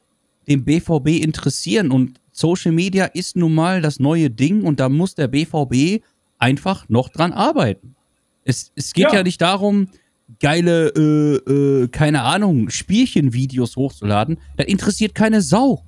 [0.47, 1.91] den BVB interessieren.
[1.91, 6.03] Und Social Media ist nun mal das neue Ding und da muss der BVB
[6.37, 7.95] einfach noch dran arbeiten.
[8.43, 9.15] Es, es geht ja.
[9.15, 9.23] Ja.
[9.23, 9.89] nicht darum,
[10.39, 15.83] geile, äh, äh, keine Ahnung, Spielchenvideos hochzuladen, das interessiert keine Sau.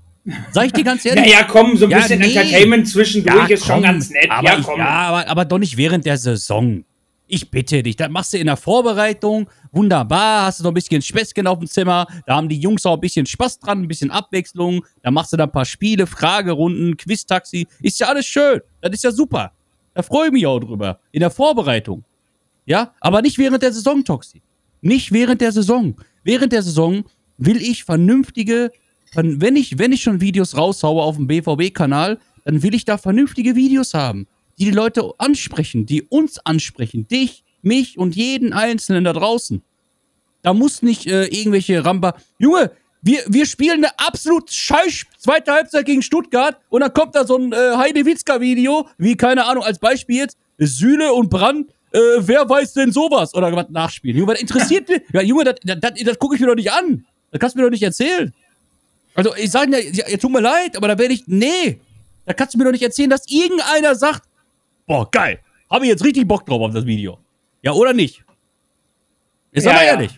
[0.52, 1.26] Sag ich dir ganz ehrlich.
[1.26, 2.34] Naja, komm, so ein Ja, bisschen nee.
[2.34, 4.30] Entertainment zwischendurch ist schon komm, ganz nett.
[4.30, 4.80] Aber ja, ich, komm.
[4.80, 6.84] ja aber, aber doch nicht während der Saison.
[7.32, 9.48] Ich bitte dich, das machst du in der Vorbereitung.
[9.72, 12.08] Wunderbar, hast du noch ein bisschen Späßchen auf dem Zimmer.
[12.26, 14.84] Da haben die Jungs auch ein bisschen Spaß dran, ein bisschen Abwechslung.
[15.04, 17.68] Da machst du da ein paar Spiele, Fragerunden, Quiz-Taxi.
[17.84, 18.62] Ist ja alles schön.
[18.82, 19.52] Das ist ja super.
[19.94, 21.00] Da freue ich mich auch drüber.
[21.12, 22.04] In der Vorbereitung.
[22.66, 24.42] Ja, aber nicht während der Saison, Toxi.
[24.82, 25.96] Nicht während der Saison.
[26.24, 27.04] Während der Saison
[27.38, 28.72] will ich vernünftige,
[29.14, 33.56] wenn ich, wenn ich schon Videos raushaue auf dem BVB-Kanal, dann will ich da vernünftige
[33.56, 34.26] Videos haben,
[34.60, 39.62] die die Leute ansprechen, die uns ansprechen, dich, mich und jeden Einzelnen da draußen.
[40.42, 42.16] Da muss nicht äh, irgendwelche Ramba.
[42.38, 47.26] Junge, wir, wir spielen eine absolut scheiß zweite Halbzeit gegen Stuttgart und dann kommt da
[47.26, 52.00] so ein äh, Heide Witzka-Video, wie, keine Ahnung, als Beispiel jetzt, Süle und Brand, äh,
[52.20, 53.34] wer weiß denn sowas?
[53.34, 54.18] Oder was nachspielen.
[54.18, 55.02] Junge, was interessiert mich?
[55.14, 57.06] Ja, Junge, das, das gucke ich mir doch nicht an.
[57.32, 58.34] Das kannst du mir doch nicht erzählen.
[59.16, 61.24] Also, ich sage ja, ja, tut mir leid, aber da werde ich.
[61.28, 61.80] Nee.
[62.26, 64.29] Da kannst du mir doch nicht erzählen, dass irgendeiner sagt,
[64.90, 65.40] boah, geil.
[65.70, 67.20] Habe ich jetzt richtig Bock drauf auf das Video.
[67.62, 68.24] Ja, oder nicht?
[69.52, 69.92] Ist Ja, aber ja.
[69.92, 70.12] ehrlich.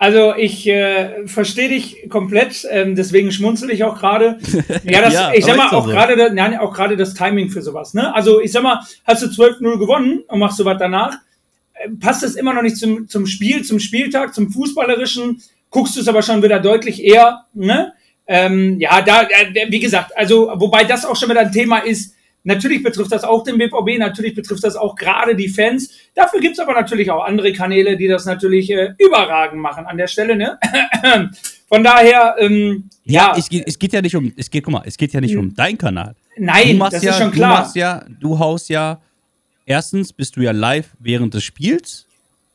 [0.00, 4.38] Also ich äh, verstehe dich komplett, ähm, deswegen schmunzel ich auch gerade.
[4.84, 5.90] Ja, das, Ja, ich sag mal, auch so.
[5.90, 7.94] gerade nein, auch gerade das Timing für sowas.
[7.94, 8.14] Ne?
[8.14, 11.18] Also ich sag mal, hast du 12-0 gewonnen und machst sowas danach,
[11.74, 16.00] äh, passt es immer noch nicht zum, zum Spiel, zum Spieltag, zum Fußballerischen, guckst du
[16.00, 17.46] es aber schon wieder deutlich eher.
[17.52, 17.92] Ne?
[18.28, 22.14] Ähm, ja, da, äh, wie gesagt, also wobei das auch schon wieder ein Thema ist,
[22.44, 25.90] Natürlich betrifft das auch den BVB, natürlich betrifft das auch gerade die Fans.
[26.14, 30.06] Dafür gibt's aber natürlich auch andere Kanäle, die das natürlich äh, überragend machen an der
[30.06, 30.36] Stelle.
[30.36, 30.58] Ne?
[31.68, 34.72] Von daher, ähm, Ja, ja, es, geht, es geht ja nicht um, es geht, guck
[34.72, 36.14] mal, es geht ja nicht um deinen Kanal.
[36.36, 37.60] Du nein, das ja, ist schon Du klar.
[37.60, 39.00] machst ja, du haust ja,
[39.66, 42.06] erstens bist du ja live während des Spiels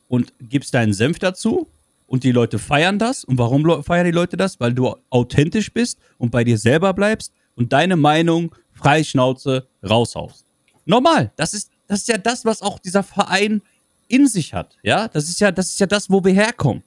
[0.08, 1.68] und gibst deinen Senf dazu
[2.06, 3.24] und die Leute feiern das.
[3.24, 4.58] Und warum feiern die Leute das?
[4.58, 10.44] Weil du authentisch bist und bei dir selber bleibst und deine Meinung frei Schnauze raushaust.
[10.84, 13.62] Normal, das ist, das ist ja das, was auch dieser Verein
[14.08, 14.76] in sich hat.
[14.82, 16.82] Ja, das ist ja, das ist ja das, wo wir herkommen.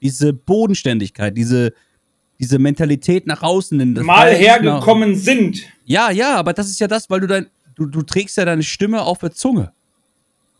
[0.00, 1.74] Diese Bodenständigkeit, diese,
[2.38, 3.78] diese Mentalität nach außen.
[3.78, 5.62] in das Mal Verhalten nach- hergekommen sind.
[5.84, 8.62] ja, ja, aber das ist ja das, weil du dein, du, du trägst ja deine
[8.62, 9.72] Stimme auf der Zunge.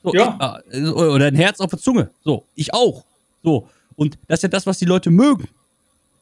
[0.03, 0.61] So, Ja.
[0.71, 2.11] ich, äh, oder dein Herz auf der Zunge.
[2.23, 3.05] So, ich auch.
[3.43, 3.69] So.
[3.97, 5.49] Und das ist ja das, was die Leute mögen.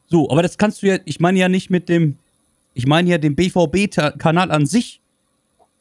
[0.09, 2.17] So, aber das kannst du ja, ich meine ja nicht mit dem,
[2.73, 5.01] ich meine ja den BVB-Kanal an sich.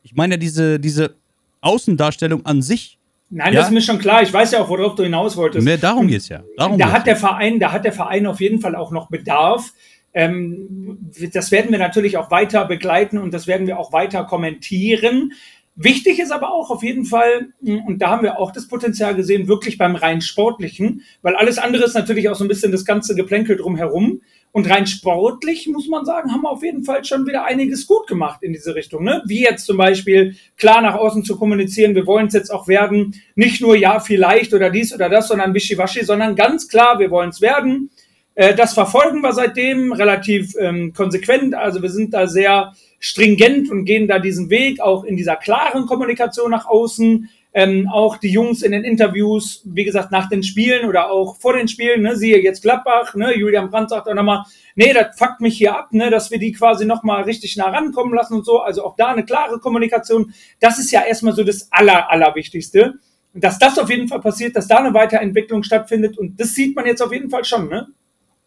[0.03, 1.15] Ich meine ja diese, diese
[1.61, 2.99] Außendarstellung an sich.
[3.31, 3.61] Nein, Ja.
[3.61, 4.23] das ist mir schon klar.
[4.23, 5.65] Ich weiß ja auch, worauf du hinaus wolltest.
[5.67, 6.43] Ne, darum geht's ja.
[6.57, 9.09] Darum da geht's hat der Verein, da hat der Verein auf jeden Fall auch noch
[9.09, 9.73] Bedarf.
[10.13, 10.99] Ähm,
[11.33, 15.33] das werden wir natürlich auch weiter begleiten und das werden wir auch weiter kommentieren.
[15.75, 19.15] Wichtig ist aber auch auf jeden Fall, mh, und da haben wir auch das Potenzial
[19.15, 22.85] gesehen, wirklich beim rein sportlichen, weil alles andere ist natürlich auch so ein bisschen das
[22.85, 24.21] ganze Geplänkel drumherum.
[24.55, 28.07] Und rein sportlich, muss man sagen, haben wir auf jeden Fall schon wieder einiges gut
[28.07, 29.03] gemacht in diese Richtung.
[29.03, 29.23] Ne?
[29.25, 33.15] Wie jetzt zum Beispiel klar nach außen zu kommunizieren, wir wollen es jetzt auch werden,
[33.35, 37.31] nicht nur ja, vielleicht oder dies oder das, sondern wischiwaschi, sondern ganz klar, wir wollen
[37.31, 37.91] es werden.
[38.35, 41.55] Äh, das verfolgen wir seitdem relativ ähm, konsequent.
[41.55, 45.87] Also wir sind da sehr stringent und gehen da diesen Weg, auch in dieser klaren
[45.87, 47.31] Kommunikation nach außen.
[47.55, 51.53] Ähm, auch die Jungs in den Interviews, wie gesagt, nach den Spielen oder auch vor
[51.53, 55.41] den Spielen, ne, siehe jetzt Gladbach, ne, Julian Brandt sagt auch nochmal, nee, das fuckt
[55.43, 58.61] mich hier ab, ne, dass wir die quasi nochmal richtig nah rankommen lassen und so.
[58.61, 60.33] Also auch da eine klare Kommunikation.
[60.61, 62.95] Das ist ja erstmal so das Aller, Allerwichtigste.
[63.35, 66.87] Dass das auf jeden Fall passiert, dass da eine Weiterentwicklung stattfindet und das sieht man
[66.87, 67.88] jetzt auf jeden Fall schon, ne?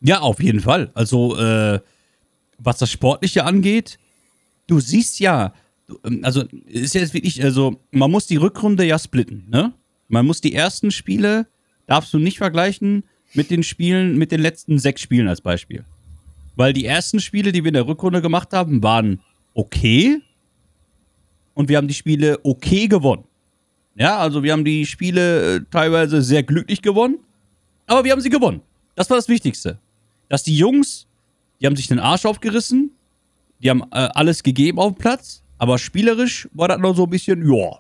[0.02, 0.92] Ja, auf jeden Fall.
[0.94, 1.80] Also, äh,
[2.60, 3.98] was das Sportliche angeht,
[4.68, 5.54] du siehst ja,
[6.22, 9.74] also ist jetzt wirklich, also man muss die Rückrunde ja splitten, ne?
[10.08, 11.48] Man muss die ersten Spiele,
[11.88, 15.84] darfst du nicht vergleichen mit den Spielen, mit den letzten sechs Spielen als Beispiel.
[16.56, 19.20] Weil die ersten Spiele, die wir in der Rückrunde gemacht haben, waren
[19.54, 20.22] okay.
[21.54, 23.26] Und wir haben die Spiele okay gewonnen.
[23.96, 27.18] Ja, also wir haben die Spiele äh, teilweise sehr glücklich gewonnen,
[27.88, 28.62] aber wir haben sie gewonnen.
[28.96, 29.80] Das war das Wichtigste.
[30.28, 31.08] Dass die Jungs,
[31.60, 32.92] die haben sich den Arsch aufgerissen,
[33.64, 37.10] die haben äh, alles gegeben auf dem Platz, aber spielerisch war das noch so ein
[37.10, 37.80] bisschen, ja.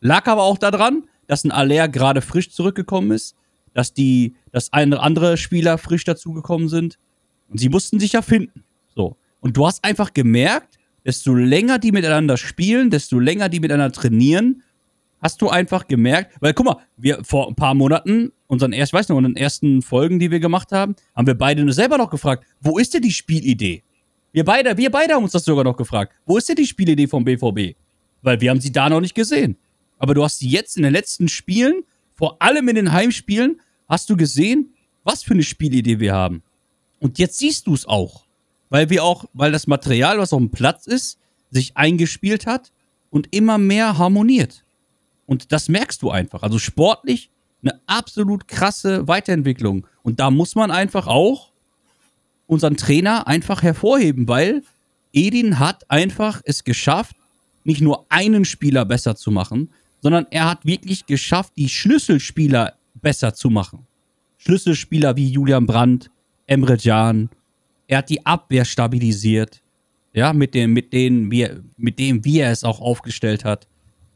[0.00, 3.34] Lag aber auch daran, dass ein Aller gerade frisch zurückgekommen ist,
[3.74, 6.98] dass die, dass ein andere Spieler frisch dazugekommen sind.
[7.48, 8.64] Und sie mussten sich ja finden.
[8.94, 9.16] So.
[9.40, 14.62] Und du hast einfach gemerkt, desto länger die miteinander spielen, desto länger die miteinander trainieren,
[15.20, 18.98] hast du einfach gemerkt, weil guck mal, wir vor ein paar Monaten, unseren erst, ich
[18.98, 22.44] weiß noch, den ersten Folgen, die wir gemacht haben, haben wir beide selber noch gefragt,
[22.60, 23.82] wo ist denn die Spielidee?
[24.36, 26.12] Wir beide, wir beide haben uns das sogar noch gefragt.
[26.26, 27.74] Wo ist denn die Spielidee vom BVB?
[28.20, 29.56] Weil wir haben sie da noch nicht gesehen.
[29.98, 34.10] Aber du hast sie jetzt in den letzten Spielen Vor allem in den Heimspielen hast
[34.10, 36.42] du gesehen, was für eine Spielidee wir haben.
[37.00, 38.26] Und jetzt siehst du es auch.
[38.68, 41.18] Weil wir auch, weil das Material, was auf dem Platz ist,
[41.50, 42.72] sich eingespielt hat
[43.08, 44.64] und immer mehr harmoniert.
[45.24, 46.42] Und das merkst du einfach.
[46.42, 47.30] Also sportlich
[47.62, 49.86] eine absolut krasse Weiterentwicklung.
[50.02, 51.52] Und da muss man einfach auch
[52.46, 54.62] unseren Trainer einfach hervorheben, weil
[55.12, 57.16] Edin hat einfach es geschafft,
[57.64, 63.34] nicht nur einen Spieler besser zu machen, sondern er hat wirklich geschafft, die Schlüsselspieler besser
[63.34, 63.86] zu machen.
[64.38, 66.10] Schlüsselspieler wie Julian Brandt,
[66.46, 67.30] Emre Can.
[67.88, 69.62] Er hat die Abwehr stabilisiert.
[70.12, 73.66] Ja, mit dem, mit denen wir, mit dem, wie er es auch aufgestellt hat.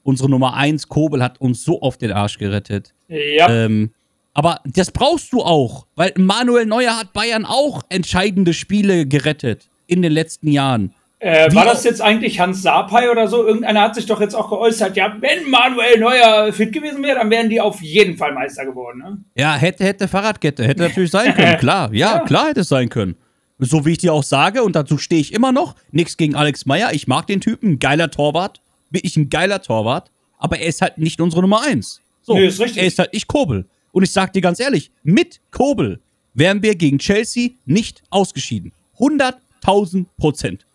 [0.03, 2.95] Unsere Nummer 1, Kobel, hat uns so oft den Arsch gerettet.
[3.09, 3.51] Ja.
[3.51, 3.90] Ähm,
[4.35, 10.03] aber das brauchst du auch, weil Manuel Neuer hat Bayern auch entscheidende Spiele gerettet in
[10.03, 10.95] den letzten Jahren.
[11.23, 13.45] Äh, war das jetzt eigentlich Hans Sapai oder so?
[13.47, 17.29] Irgendeiner hat sich doch jetzt auch geäußert, ja, wenn Manuel Neuer fit gewesen wäre, dann
[17.29, 19.01] wären die auf jeden Fall Meister geworden.
[19.01, 19.19] Ne?
[19.35, 21.93] Ja, hätte, hätte Fahrradkette, hätte natürlich sein können, klar.
[21.93, 22.19] Ja, Ja.
[22.21, 23.16] klar hätte es sein können.
[23.59, 26.64] So wie ich dir auch sage, und dazu stehe ich immer noch, nichts gegen Alex
[26.64, 30.97] Meyer, ich mag den Typen, geiler Torwart, wirklich ein geiler Torwart, aber er ist halt
[30.97, 32.01] nicht unsere Nummer eins.
[32.23, 32.81] So, Nee, ist richtig.
[32.81, 33.66] er ist halt nicht Kobel.
[33.92, 36.00] Und ich sag dir ganz ehrlich, mit Kobel
[36.35, 38.72] wären wir gegen Chelsea nicht ausgeschieden.
[38.98, 40.66] 100.000 Prozent.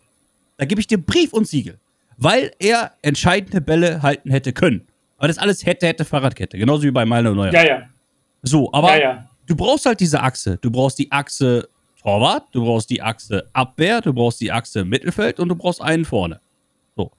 [0.58, 1.78] Da gebe ich dir Brief und Siegel.
[2.18, 4.86] Weil er entscheidende Bälle halten hätte können.
[5.18, 6.58] Aber das alles hätte, hätte Fahrradkette.
[6.58, 7.52] Genauso wie bei Manuel Neuer.
[7.52, 7.82] Ja, ja.
[8.42, 9.30] So, aber Ja, ja.
[9.46, 10.58] du brauchst halt diese Achse.
[10.60, 11.68] Du brauchst die Achse
[12.02, 16.04] Torwart, du brauchst die Achse Abwehr, du brauchst die Achse Mittelfeld und du brauchst einen
[16.04, 16.40] vorne.
[16.96, 17.10] So.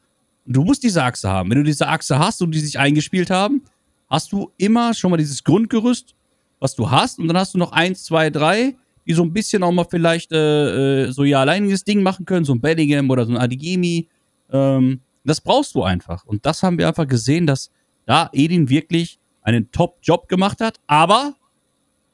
[0.46, 1.50] Und du musst diese Achse haben.
[1.50, 3.64] Wenn du diese Achse hast und die sich eingespielt haben,
[4.10, 6.16] hast du immer schon mal dieses Grundgerüst,
[6.60, 7.20] was du hast.
[7.20, 10.32] Und dann hast du noch eins, zwei, drei, die so ein bisschen auch mal vielleicht
[10.32, 14.08] äh, äh, so ihr alleiniges Ding machen können, so ein Bellingham oder so ein Adigemi.
[14.52, 16.26] Ähm, das brauchst du einfach.
[16.26, 17.70] Und das haben wir einfach gesehen, dass
[18.06, 20.80] da Edin wirklich einen Top-Job gemacht hat.
[20.88, 21.36] Aber,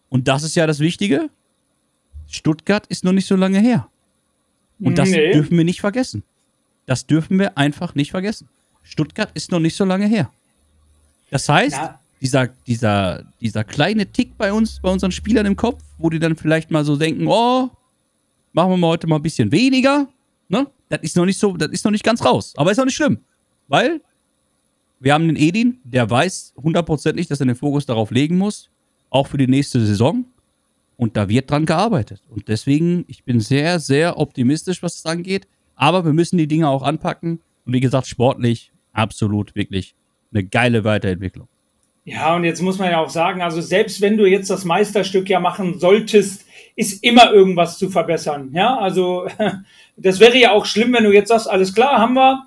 [0.10, 1.30] und das ist ja das Wichtige,
[2.28, 3.88] Stuttgart ist noch nicht so lange her.
[4.80, 5.34] Und das Nee.
[5.34, 6.24] dürfen wir nicht vergessen.
[6.86, 8.50] Das dürfen wir einfach nicht vergessen.
[8.82, 10.32] Stuttgart ist noch nicht so lange her.
[11.34, 12.00] Das heißt, Ja.
[12.22, 16.36] dieser, dieser, dieser kleine Tick bei uns, bei unseren Spielern im Kopf, wo die dann
[16.36, 17.70] vielleicht mal so denken, oh,
[18.54, 20.08] machen wir mal heute mal ein bisschen weniger,
[20.48, 20.68] ne?
[20.90, 22.54] Das ist noch nicht so, das ist noch nicht ganz raus.
[22.56, 23.18] Aber ist auch nicht schlimm.
[23.68, 24.00] Weil
[25.00, 28.70] wir haben den Edin, der weiß hundertprozentig, dass er den Fokus darauf legen muss,
[29.10, 30.26] auch für die nächste Saison.
[30.96, 32.22] Und da wird dran gearbeitet.
[32.30, 35.48] Und deswegen, ich bin sehr, sehr optimistisch, was es angeht.
[35.76, 37.40] Aber wir müssen die Dinge auch anpacken.
[37.66, 39.96] Und wie gesagt, sportlich absolut wirklich
[40.34, 41.48] eine geile Weiterentwicklung.
[42.06, 45.30] Ja, und jetzt muss man ja auch sagen, also selbst wenn du jetzt das Meisterstück
[45.30, 48.52] ja machen solltest, ist immer irgendwas zu verbessern.
[48.54, 49.28] Ja, also
[49.98, 52.44] das wäre ja auch schlimm, wenn du jetzt sagst, alles klar, haben wir,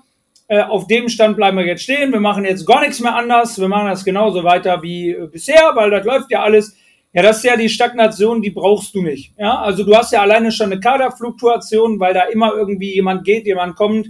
[0.47, 3.59] äh, auf dem Stand bleiben wir jetzt stehen, wir machen jetzt gar nichts mehr anders,
[3.59, 6.77] wir machen das genauso weiter wie äh, bisher, weil das läuft ja alles.
[7.13, 9.33] Ja, das ist ja die Stagnation, die brauchst du nicht.
[9.37, 13.47] Ja, also du hast ja alleine schon eine Kaderfluktuation, weil da immer irgendwie jemand geht,
[13.47, 14.09] jemand kommt,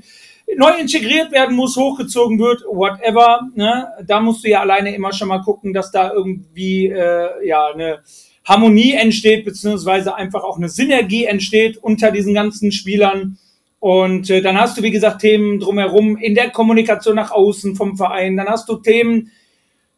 [0.55, 3.41] neu integriert werden muss, hochgezogen wird, whatever.
[3.55, 3.87] Ne?
[4.05, 7.99] Da musst du ja alleine immer schon mal gucken, dass da irgendwie äh, ja eine
[8.45, 13.37] Harmonie entsteht, beziehungsweise einfach auch eine Synergie entsteht unter diesen ganzen Spielern.
[13.79, 17.97] Und äh, dann hast du, wie gesagt, Themen drumherum in der Kommunikation nach außen vom
[17.97, 18.37] Verein.
[18.37, 19.31] Dann hast du Themen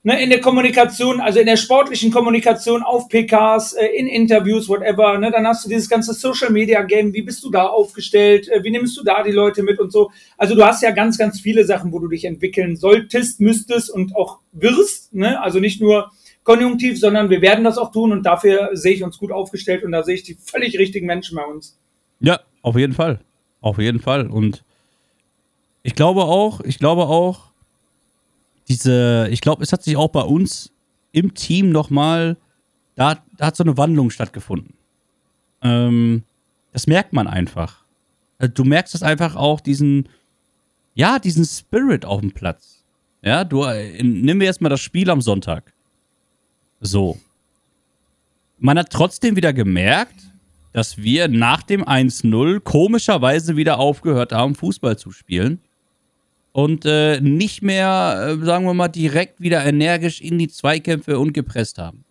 [0.04, 5.18] ne, in der Kommunikation, also in der sportlichen Kommunikation auf PKs, äh, in Interviews, whatever.
[5.18, 7.14] Ne, dann hast du dieses ganze Social Media Game.
[7.14, 8.48] Wie bist du da aufgestellt?
[8.50, 10.12] Äh, wie nimmst du da die Leute mit und so?
[10.38, 14.16] Also du hast ja ganz, ganz viele Sachen, wo du dich entwickeln solltest, müsstest und
[14.16, 15.14] auch wirst.
[15.14, 15.42] Ne?
[15.42, 16.12] Also nicht nur
[16.44, 19.92] konjunktiv, sondern wir werden das auch tun und dafür sehe ich uns gut aufgestellt und
[19.92, 21.78] da sehe ich die völlig richtigen Menschen bei uns.
[22.22, 23.20] Ja, auf jeden Fall.
[23.62, 24.28] Auf jeden Fall.
[24.28, 24.64] Und
[25.84, 27.49] ich glaube auch, ich glaube auch,
[28.70, 30.72] diese, ich glaube, es hat sich auch bei uns
[31.12, 32.38] im Team nochmal,
[32.96, 34.76] da, da hat so eine Wandlung stattgefunden.
[35.62, 36.24] Ähm,
[36.72, 37.84] das merkt man einfach.
[38.38, 40.08] Also Du merkst es einfach auch, diesen,
[40.94, 42.84] ja, diesen Spirit auf dem Platz.
[43.22, 45.74] Ja, du, äh, nimm mir erstmal das Spiel am Sonntag.
[46.80, 47.20] So.
[48.60, 50.16] Man hat trotzdem wieder gemerkt,
[50.72, 55.60] dass wir nach dem 1-0 komischerweise wieder aufgehört haben, Fußball zu spielen.
[56.52, 61.34] Und äh, nicht mehr, äh, sagen wir mal, direkt wieder energisch in die Zweikämpfe und
[61.34, 62.04] gepresst haben.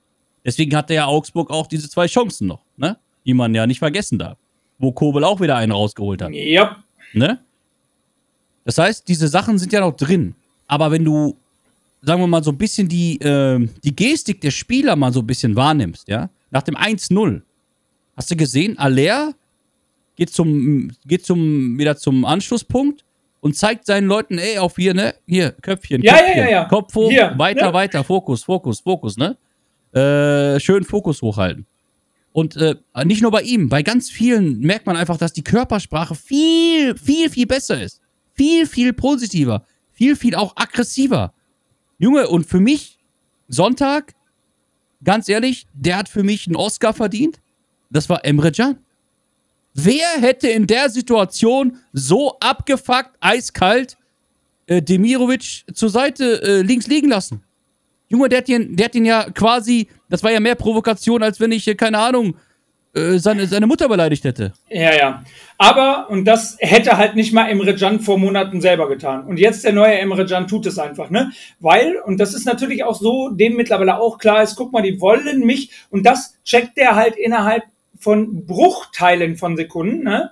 [0.44, 2.96] Deswegen hatte ja Augsburg auch diese zwei Chancen noch, ne?
[3.27, 4.38] Die man ja nicht vergessen darf.
[4.79, 6.31] Wo Kobel auch wieder einen rausgeholt hat.
[6.33, 6.77] Ja,
[7.12, 7.38] Ne?
[8.64, 10.35] Das heißt, diese Sachen sind ja noch drin.
[10.66, 11.37] Aber wenn du,
[12.03, 15.27] sagen wir mal, so ein bisschen die, ähm, die Gestik der Spieler mal so ein
[15.27, 17.40] bisschen wahrnimmst, ja, nach dem 1-0,
[18.16, 19.35] hast du gesehen, Aller
[20.16, 23.05] geht zum, geht zum, wieder zum Anschlusspunkt
[23.40, 25.14] und zeigt seinen Leuten, ey, auf hier, ne?
[25.27, 26.64] Hier, Köpfchen, Ja, ja, Köpfchen, ja, ja.
[26.64, 27.72] Kopf hoch, Hier, weiter, ne?
[27.72, 29.37] weiter, Fokus, Fokus, Fokus, ne?
[29.92, 31.66] Äh, schön Fokus hochhalten.
[32.33, 36.14] Und äh, nicht nur bei ihm, bei ganz vielen merkt man einfach, dass die Körpersprache
[36.14, 38.01] viel, viel, viel besser ist.
[38.35, 39.64] Viel, viel positiver.
[39.92, 41.33] Viel, viel auch aggressiver.
[41.98, 42.98] Junge, und für mich,
[43.48, 44.14] Sonntag,
[45.03, 47.40] ganz ehrlich, der hat für mich einen Oscar verdient.
[47.90, 48.79] Das war Emre Can.
[49.81, 53.97] Wer hätte in der Situation so abgefuckt, eiskalt
[54.67, 57.45] äh, Demirovic zur Seite äh, links liegen lassen?
[58.09, 61.38] Junge, der hat, den, der hat den ja quasi, das war ja mehr Provokation, als
[61.38, 62.35] wenn ich, äh, keine Ahnung,
[62.93, 64.53] äh, seine, seine Mutter beleidigt hätte.
[64.69, 65.23] Ja, ja.
[65.59, 69.27] Aber, und das hätte halt nicht mal Emre Can vor Monaten selber getan.
[69.27, 71.31] Und jetzt der neue Emre Can tut es einfach, ne?
[71.61, 75.01] Weil, und das ist natürlich auch so, dem mittlerweile auch klar ist, guck mal, die
[75.01, 75.71] wollen mich.
[75.91, 77.62] Und das checkt der halt innerhalb
[77.98, 80.30] von Bruchteilen von Sekunden, ne?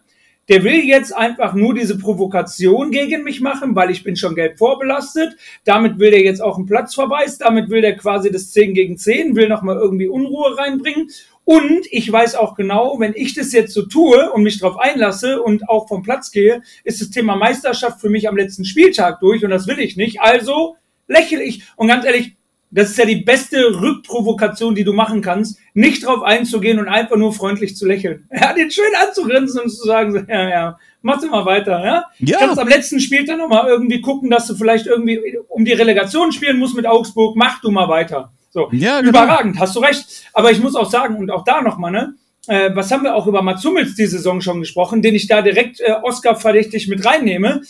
[0.48, 4.59] Der will jetzt einfach nur diese Provokation gegen mich machen, weil ich bin schon gelb
[4.59, 5.37] vorbelastet.
[5.64, 7.38] Damit will der jetzt auch einen Platzverweis.
[7.38, 11.11] Damit will der quasi das 10 gegen 10, will nochmal irgendwie Unruhe reinbringen.
[11.44, 15.40] Und ich weiß auch genau, wenn ich das jetzt so tue und mich darauf einlasse
[15.42, 19.44] und auch vom Platz gehe, ist das Thema Meisterschaft für mich am letzten Spieltag durch
[19.44, 20.20] und das will ich nicht.
[20.20, 20.76] Also
[21.07, 21.62] lächle ich.
[21.76, 22.37] Und ganz ehrlich,
[22.70, 27.16] das ist ja die beste Rückprovokation, die du machen kannst, nicht drauf einzugehen und einfach
[27.16, 28.29] nur freundlich zu lächeln.
[28.40, 32.05] Ja, den schön anzugrinsen und zu sagen, ja, ja, mach du mal weiter, ja.
[32.18, 32.38] Ja.
[32.38, 36.59] Kannst am letzten Spieltag nochmal irgendwie gucken, dass du vielleicht irgendwie um die Relegation spielen
[36.59, 38.33] musst mit Augsburg, mach du mal weiter.
[38.50, 39.11] So, Ja, genau.
[39.11, 40.24] überragend, hast du recht.
[40.33, 42.14] Aber ich muss auch sagen, und auch da nochmal, ne,
[42.48, 45.42] äh, was haben wir auch über Mats Hummels die Saison schon gesprochen, den ich da
[45.42, 47.62] direkt äh, Oscar-verdächtig mit reinnehme.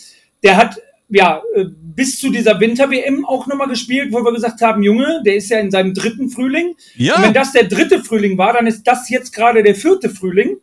[0.43, 0.79] Der hat
[1.09, 5.35] ja äh, bis zu dieser Winter-WM auch nochmal gespielt, wo wir gesagt haben, Junge, der
[5.35, 6.75] ist ja in seinem dritten Frühling.
[6.95, 7.15] Ja.
[7.15, 10.57] Und wenn das der dritte Frühling war, dann ist das jetzt gerade der vierte Frühling.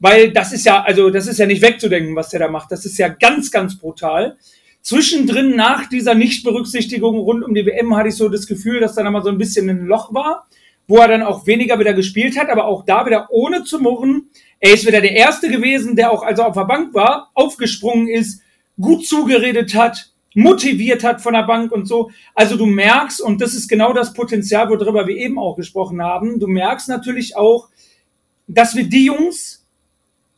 [0.00, 2.72] Weil das ist ja, also das ist ja nicht wegzudenken, was der da macht.
[2.72, 4.38] Das ist ja ganz, ganz brutal.
[4.80, 9.02] Zwischendrin nach dieser Nichtberücksichtigung rund um die WM hatte ich so das Gefühl, dass da
[9.02, 10.46] noch mal so ein bisschen ein Loch war,
[10.88, 14.30] wo er dann auch weniger wieder gespielt hat, aber auch da wieder ohne zu murren.
[14.58, 18.08] Er ist wieder der Erste gewesen, der auch, als er auf der Bank war, aufgesprungen
[18.08, 18.42] ist,
[18.80, 22.10] gut zugeredet hat, motiviert hat von der Bank und so.
[22.34, 26.38] Also du merkst, und das ist genau das Potenzial, worüber wir eben auch gesprochen haben,
[26.38, 27.68] du merkst natürlich auch,
[28.46, 29.66] dass wir die Jungs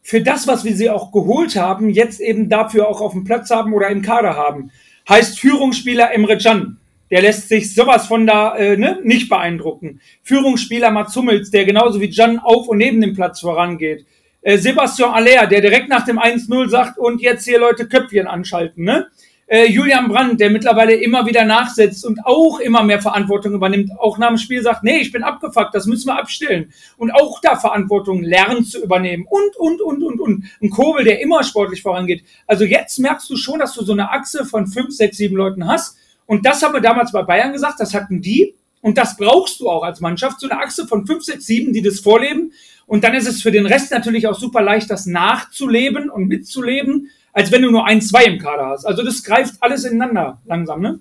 [0.02, 3.50] für das, was wir sie auch geholt haben, jetzt eben dafür auch auf dem Platz
[3.50, 4.70] haben oder im Kader haben.
[5.08, 6.78] Heißt Führungsspieler Emre Can.
[7.10, 10.00] Der lässt sich sowas von da äh, ne, nicht beeindrucken.
[10.22, 14.06] Führungsspieler Mats Hummels, der genauso wie Can auf und neben dem Platz vorangeht.
[14.42, 18.84] Äh, Sebastian Aller, der direkt nach dem 1-0 sagt, und jetzt hier Leute Köpfchen anschalten.
[18.84, 19.06] Ne?
[19.46, 24.18] Äh, Julian Brandt, der mittlerweile immer wieder nachsetzt und auch immer mehr Verantwortung übernimmt, auch
[24.18, 26.72] nach dem Spiel sagt, nee, ich bin abgefuckt, das müssen wir abstellen.
[26.96, 29.26] Und auch da Verantwortung lernen zu übernehmen.
[29.28, 30.44] Und, und, und, und, und.
[30.62, 32.24] Ein Kobel, der immer sportlich vorangeht.
[32.46, 35.66] Also jetzt merkst du schon, dass du so eine Achse von fünf, sechs, sieben Leuten
[35.68, 35.98] hast.
[36.26, 38.54] Und das haben wir damals bei Bayern gesagt, das hatten die.
[38.80, 41.82] Und das brauchst du auch als Mannschaft, so eine Achse von fünf, sechs, sieben, die
[41.82, 42.52] das vorleben.
[42.92, 47.08] Und dann ist es für den Rest natürlich auch super leicht, das nachzuleben und mitzuleben,
[47.32, 48.84] als wenn du nur ein, zwei im Kader hast.
[48.84, 51.00] Also das greift alles ineinander langsam, ne?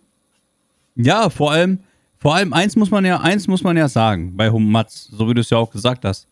[0.95, 1.79] Ja, vor allem,
[2.17, 5.33] vor allem eins muss man ja, eins muss man ja sagen, bei Humatz, so wie
[5.33, 6.29] du es ja auch gesagt hast.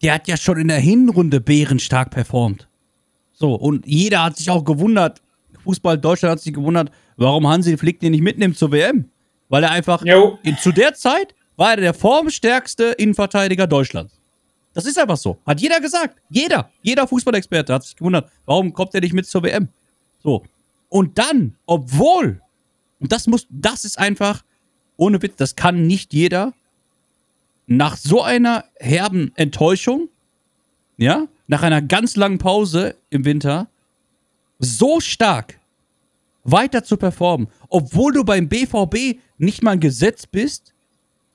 [0.00, 2.68] Der hat ja schon in der Hinrunde bärenstark performt.
[3.32, 5.20] So, und jeder hat sich auch gewundert,
[5.64, 9.06] Fußball Deutschland hat sich gewundert, warum Hansi Flick den nicht mitnimmt zur WM.
[9.48, 10.04] Weil er einfach,
[10.44, 14.17] in, zu der Zeit war er der formstärkste Innenverteidiger Deutschlands.
[14.78, 15.38] Das ist einfach so.
[15.44, 16.22] Hat jeder gesagt.
[16.30, 16.70] Jeder.
[16.82, 19.66] Jeder Fußballexperte hat sich gewundert, warum kommt er nicht mit zur WM?
[20.22, 20.44] So.
[20.88, 22.40] Und dann, obwohl,
[23.00, 24.44] und das muss, das ist einfach,
[24.96, 26.52] ohne Witz, das kann nicht jeder,
[27.66, 30.10] nach so einer herben Enttäuschung,
[30.96, 33.66] ja, nach einer ganz langen Pause im Winter,
[34.60, 35.58] so stark
[36.44, 40.72] weiter zu performen, obwohl du beim BVB nicht mal gesetzt bist,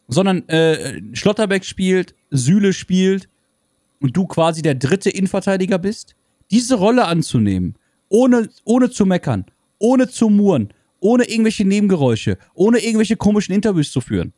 [0.08, 3.28] sondern äh, Schlotterbeck spielt, Süle spielt
[4.04, 6.16] und du quasi der dritte Innenverteidiger bist,
[6.52, 7.76] diese Rolle anzunehmen,
[8.10, 9.46] ohne, ohne zu meckern,
[9.80, 14.34] ohne zu murren, ohne irgendwelche Nebengeräusche, ohne irgendwelche komischen Interviews zu führen.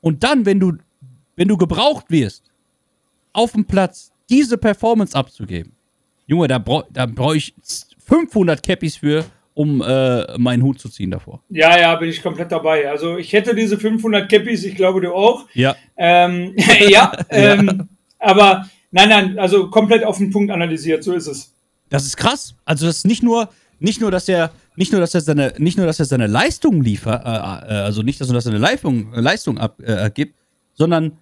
[0.00, 0.72] Und dann, wenn du,
[1.36, 2.50] wenn du gebraucht wirst,
[3.34, 5.72] auf dem Platz diese Performance abzugeben,
[6.26, 7.54] Junge, da brauche brauch ich
[8.06, 11.42] 500 Cappies für, um äh, meinen Hut zu ziehen davor.
[11.50, 12.88] Ja, ja, bin ich komplett dabei.
[12.88, 15.46] Also ich hätte diese 500 Cappies, ich glaube du auch.
[15.52, 15.76] Ja.
[15.98, 16.54] Ähm,
[16.88, 17.88] ja, ähm,
[18.18, 21.52] aber nein, nein, also komplett auf den Punkt analysiert, so ist es.
[21.88, 22.54] Das ist krass.
[22.64, 25.76] Also das ist nicht nur, nicht nur, dass er, nicht nur, dass er seine, nicht
[25.76, 29.58] nur, dass er seine Leistung liefert, äh, äh, also nicht, dass er seine Leistung, Leistung
[29.58, 30.10] ab, äh,
[30.74, 31.18] sondern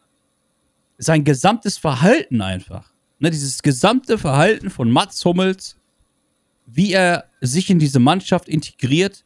[0.99, 2.93] sein gesamtes Verhalten einfach.
[3.19, 5.77] Ne, dieses gesamte Verhalten von Mats Hummels
[6.73, 9.25] wie er sich in diese Mannschaft integriert,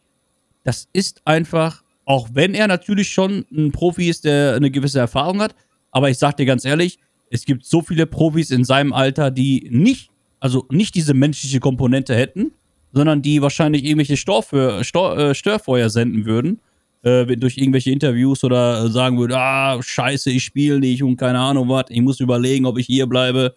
[0.62, 5.40] das ist einfach, auch wenn er natürlich schon ein Profi ist, der eine gewisse Erfahrung
[5.40, 5.55] hat,
[5.90, 6.99] aber ich sag dir ganz ehrlich,
[7.30, 10.10] es gibt so viele Profis in seinem Alter, die nicht,
[10.40, 12.52] also nicht diese menschliche Komponente hätten,
[12.92, 16.60] sondern die wahrscheinlich irgendwelche Storfeur, Stor, äh, Störfeuer senden würden,
[17.02, 21.68] äh, durch irgendwelche Interviews oder sagen würden, ah, scheiße, ich spiele nicht und keine Ahnung
[21.68, 23.54] was, ich muss überlegen, ob ich hier bleibe.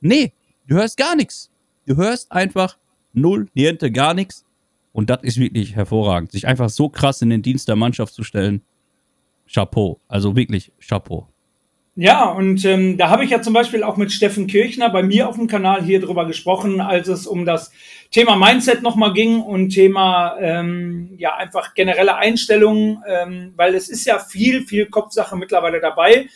[0.00, 0.32] Nee,
[0.66, 1.50] du hörst gar nichts.
[1.86, 2.76] Du hörst einfach
[3.12, 4.44] null, niente, gar nichts.
[4.92, 6.32] Und das ist wirklich hervorragend.
[6.32, 8.62] Sich einfach so krass in den Dienst der Mannschaft zu stellen.
[9.46, 9.98] Chapeau.
[10.08, 11.29] Also wirklich Chapeau.
[11.96, 15.28] Ja, und ähm, da habe ich ja zum Beispiel auch mit Steffen Kirchner bei mir
[15.28, 17.72] auf dem Kanal hier drüber gesprochen, als es um das
[18.12, 24.04] Thema Mindset nochmal ging und Thema ähm, ja einfach generelle Einstellungen, ähm, weil es ist
[24.06, 26.28] ja viel, viel Kopfsache mittlerweile dabei.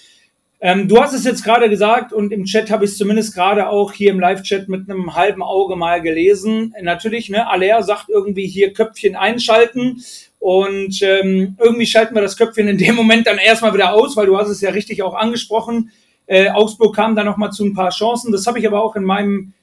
[0.60, 3.68] Ähm, du hast es jetzt gerade gesagt und im Chat habe ich es zumindest gerade
[3.68, 6.74] auch hier im Live-Chat mit einem halben Auge mal gelesen.
[6.82, 10.02] Natürlich, ne, Aller sagt irgendwie hier Köpfchen einschalten
[10.44, 14.26] und ähm, irgendwie schalten wir das Köpfchen in dem Moment dann erstmal wieder aus, weil
[14.26, 15.90] du hast es ja richtig auch angesprochen.
[16.26, 18.30] Äh, Augsburg kam da nochmal zu ein paar Chancen.
[18.30, 19.54] Das habe ich aber auch in meinem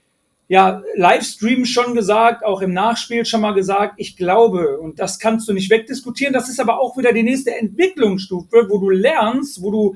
[0.48, 3.94] ja, Livestream schon gesagt, auch im Nachspiel schon mal gesagt.
[3.98, 7.56] Ich glaube, und das kannst du nicht wegdiskutieren, das ist aber auch wieder die nächste
[7.56, 9.96] Entwicklungsstufe, wo du lernst, wo du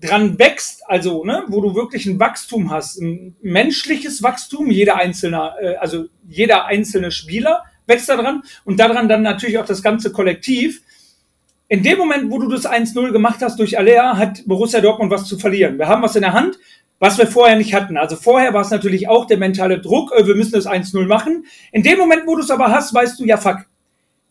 [0.00, 5.54] dran wächst, also ne, wo du wirklich ein Wachstum hast, ein menschliches Wachstum, jeder einzelne,
[5.60, 10.82] äh, also jeder einzelne Spieler wächst daran und daran dann natürlich auch das ganze Kollektiv.
[11.68, 15.26] In dem Moment, wo du das 1-0 gemacht hast durch Alea, hat Borussia Dortmund was
[15.26, 15.78] zu verlieren.
[15.78, 16.58] Wir haben was in der Hand,
[16.98, 17.96] was wir vorher nicht hatten.
[17.96, 21.44] Also vorher war es natürlich auch der mentale Druck, äh, wir müssen das 1-0 machen.
[21.72, 23.66] In dem Moment, wo du es aber hast, weißt du, ja fuck.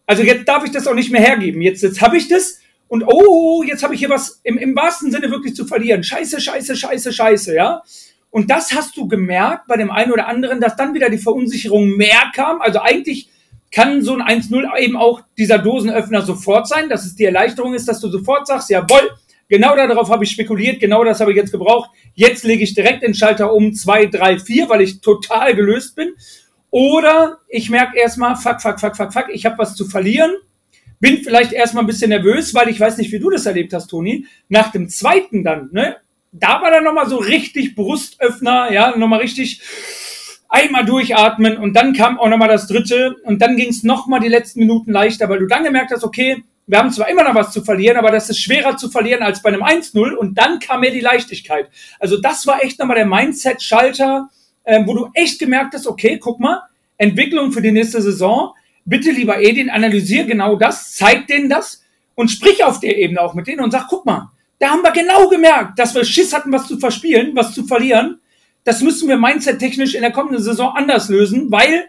[0.06, 1.62] Also jetzt darf ich das auch nicht mehr hergeben.
[1.62, 5.12] Jetzt, jetzt habe ich das und oh, jetzt habe ich hier was im, im wahrsten
[5.12, 6.04] Sinne wirklich zu verlieren.
[6.04, 7.84] Scheiße, scheiße, scheiße, scheiße, ja.
[8.30, 11.98] Und das hast du gemerkt bei dem einen oder anderen, dass dann wieder die Verunsicherung
[11.98, 12.62] mehr kam.
[12.62, 13.30] Also eigentlich
[13.72, 17.88] kann so ein 1-0 eben auch dieser Dosenöffner sofort sein, dass es die Erleichterung ist,
[17.88, 19.12] dass du sofort sagst, jawohl,
[19.50, 21.90] genau darauf habe ich spekuliert, genau das habe ich jetzt gebraucht.
[22.14, 26.14] Jetzt lege ich direkt den Schalter um 2, 3, 4, weil ich total gelöst bin.
[26.70, 30.32] Oder ich merke erstmal, fuck, fuck, fuck, fuck, fuck, ich habe was zu verlieren
[31.00, 33.88] bin vielleicht erstmal ein bisschen nervös, weil ich weiß nicht, wie du das erlebt hast,
[33.88, 34.26] Toni.
[34.50, 35.98] Nach dem zweiten dann, ne?
[36.32, 39.62] Da war dann nochmal so richtig Brustöffner, ja, nochmal richtig
[40.50, 44.28] einmal durchatmen und dann kam auch nochmal das dritte und dann ging es nochmal die
[44.28, 47.52] letzten Minuten leichter, weil du dann gemerkt hast, okay, wir haben zwar immer noch was
[47.52, 50.82] zu verlieren, aber das ist schwerer zu verlieren als bei einem 1-0 und dann kam
[50.82, 51.70] mir die Leichtigkeit.
[52.00, 54.30] Also das war echt nochmal der Mindset-Schalter,
[54.64, 56.62] äh, wo du echt gemerkt hast, okay, guck mal,
[56.98, 61.84] Entwicklung für die nächste Saison, bitte lieber Edin, analysier genau das, zeig denen das
[62.16, 64.30] und sprich auf der Ebene auch mit denen und sag, guck mal,
[64.60, 68.20] da haben wir genau gemerkt, dass wir Schiss hatten, was zu verspielen, was zu verlieren.
[68.68, 71.86] Das müssen wir mindset-technisch in der kommenden Saison anders lösen, weil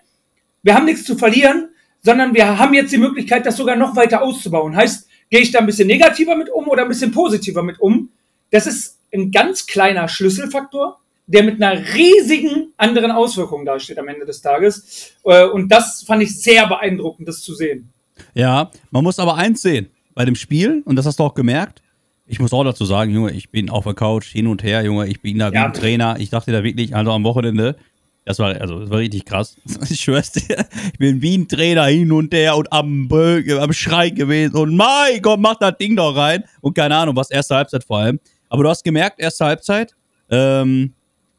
[0.63, 1.71] wir haben nichts zu verlieren,
[2.05, 4.77] sondern wir haben jetzt die Möglichkeit, das sogar noch weiter auszubauen.
[4.77, 8.11] Heißt, gehe ich da ein bisschen negativer mit um oder ein bisschen positiver mit um?
[8.53, 14.25] Das ist ein ganz kleiner Schlüsselfaktor, der mit einer riesigen anderen Auswirkung dasteht am Ende
[14.25, 15.15] des Tages.
[15.25, 17.93] Äh, und das fand ich sehr beeindruckend, das zu sehen.
[18.35, 19.89] Ja, man muss aber eins sehen.
[20.15, 21.83] Bei dem Spiel, und das hast du auch gemerkt,
[22.29, 25.09] ich muss auch dazu sagen, Junge, ich bin auf der Couch hin und her, Junge,
[25.09, 25.67] ich bin da wie ja.
[25.67, 26.17] ein Trainer.
[26.19, 27.77] Ich dachte da wirklich, also am Wochenende,
[28.27, 29.57] das war, also, das war richtig krass.
[29.89, 34.11] Ich schwör's dir, ich bin wie ein Trainer hin und her und am, am Schrei
[34.11, 36.45] gewesen und mein Gott, mach das Ding doch rein.
[36.61, 38.21] Und keine Ahnung, was erste Halbzeit vor allem.
[38.51, 39.95] Aber du hast gemerkt, erste Halbzeit,
[40.31, 40.93] ähm,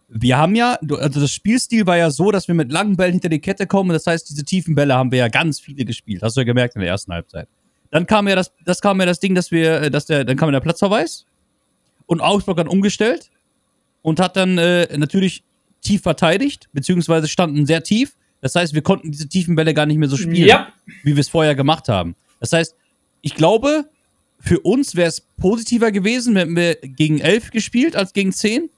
[0.07, 3.29] wir haben ja, also das Spielstil war ja so, dass wir mit langen Bällen hinter
[3.29, 3.91] die Kette kommen.
[3.91, 6.23] Das heißt, diese tiefen Bälle haben wir ja ganz viele gespielt.
[6.23, 7.47] Hast du ja gemerkt in der ersten Halbzeit.
[7.91, 10.37] Dann kam ja das, das kam ja das Ding, dass wir, äh, dass der, dann
[10.37, 11.25] kam der Platzverweis
[12.05, 13.29] und Augsburg dann umgestellt
[14.01, 15.43] und hat dann äh, natürlich
[15.81, 18.13] tief verteidigt, beziehungsweise standen sehr tief.
[18.41, 20.71] Das heißt, wir konnten diese tiefen Bälle gar nicht mehr so spielen, ja.
[21.03, 22.15] wie wir es vorher gemacht haben.
[22.39, 22.75] Das heißt,
[23.21, 23.85] ich glaube,
[24.39, 28.69] für uns wäre es positiver gewesen, wenn wir gegen elf gespielt als gegen zehn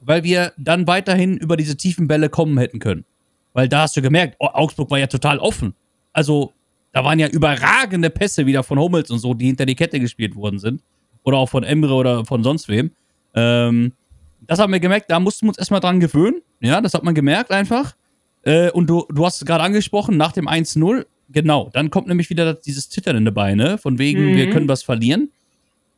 [0.00, 3.04] weil wir dann weiterhin über diese tiefen Bälle kommen hätten können.
[3.52, 5.74] Weil da hast du gemerkt, oh, Augsburg war ja total offen.
[6.12, 6.52] Also,
[6.92, 10.34] da waren ja überragende Pässe wieder von Hummels und so, die hinter die Kette gespielt
[10.34, 10.82] worden sind.
[11.22, 12.90] Oder auch von Emre oder von sonst wem.
[13.34, 13.92] Ähm,
[14.40, 16.40] das haben wir gemerkt, da mussten wir uns erstmal dran gewöhnen.
[16.60, 17.94] Ja, das hat man gemerkt einfach.
[18.42, 22.30] Äh, und du, du hast es gerade angesprochen, nach dem 1-0, genau, dann kommt nämlich
[22.30, 24.36] wieder dieses Zittern in die Beine, von wegen, mhm.
[24.36, 25.30] wir können was verlieren.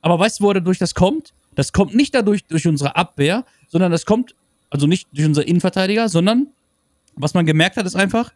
[0.01, 1.33] Aber weißt du, wo dadurch das kommt?
[1.55, 4.35] Das kommt nicht dadurch durch unsere Abwehr, sondern das kommt,
[4.71, 6.49] also nicht durch unsere Innenverteidiger, sondern
[7.15, 8.33] was man gemerkt hat, ist einfach,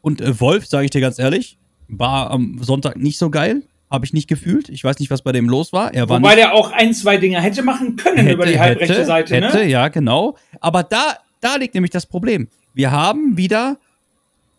[0.00, 1.58] und äh, Wolf, sage ich dir ganz ehrlich,
[1.92, 3.62] war am Sonntag nicht so geil.
[3.90, 4.70] Habe ich nicht gefühlt.
[4.70, 5.92] Ich weiß nicht, was bei dem los war.
[5.92, 8.94] Er war Wobei der auch ein, zwei Dinger hätte machen können hätte, über die halbrechte
[8.94, 9.38] hätte, Seite.
[9.38, 9.48] Ne?
[9.48, 9.68] Hätte, ne?
[9.68, 10.36] ja, genau.
[10.60, 12.48] Aber da, da liegt nämlich das Problem.
[12.72, 13.76] Wir haben wieder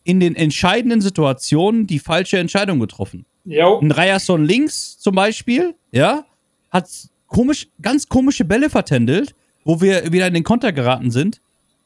[0.04, 3.26] in den entscheidenden Situationen die falsche Entscheidung getroffen.
[3.46, 3.80] Jo.
[3.80, 6.26] Ein Ryerson links zum Beispiel, ja,
[6.70, 6.88] hat
[7.28, 9.34] komisch, ganz komische Bälle vertändelt,
[9.66, 11.42] wo wir wieder in den Konter geraten sind.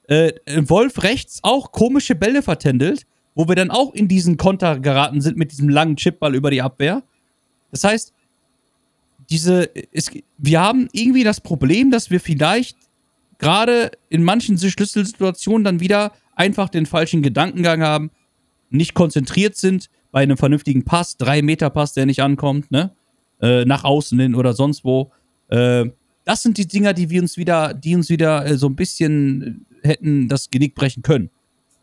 [0.07, 3.05] Äh, Wolf rechts auch komische Bälle vertändelt,
[3.37, 6.63] wo wir dann auch in diesen Konter geraten sind mit diesem langen Chipball über die
[6.63, 7.03] Abwehr.
[7.69, 8.11] Das heißt,
[9.29, 10.09] diese, es,
[10.39, 12.77] wir haben irgendwie das Problem, dass wir vielleicht
[13.37, 18.09] gerade in manchen Schlüsselsituationen dann wieder einfach den falschen Gedankengang haben,
[18.71, 22.91] nicht konzentriert sind bei einem vernünftigen Pass, drei Meter Pass, der nicht ankommt, ne?
[23.39, 25.11] Äh, nach außen hin oder sonst wo.
[25.49, 25.85] Äh,
[26.25, 29.67] das sind die Dinger, die wir uns wieder, die uns wieder äh, so ein bisschen
[29.83, 31.29] hätten das Genick brechen können.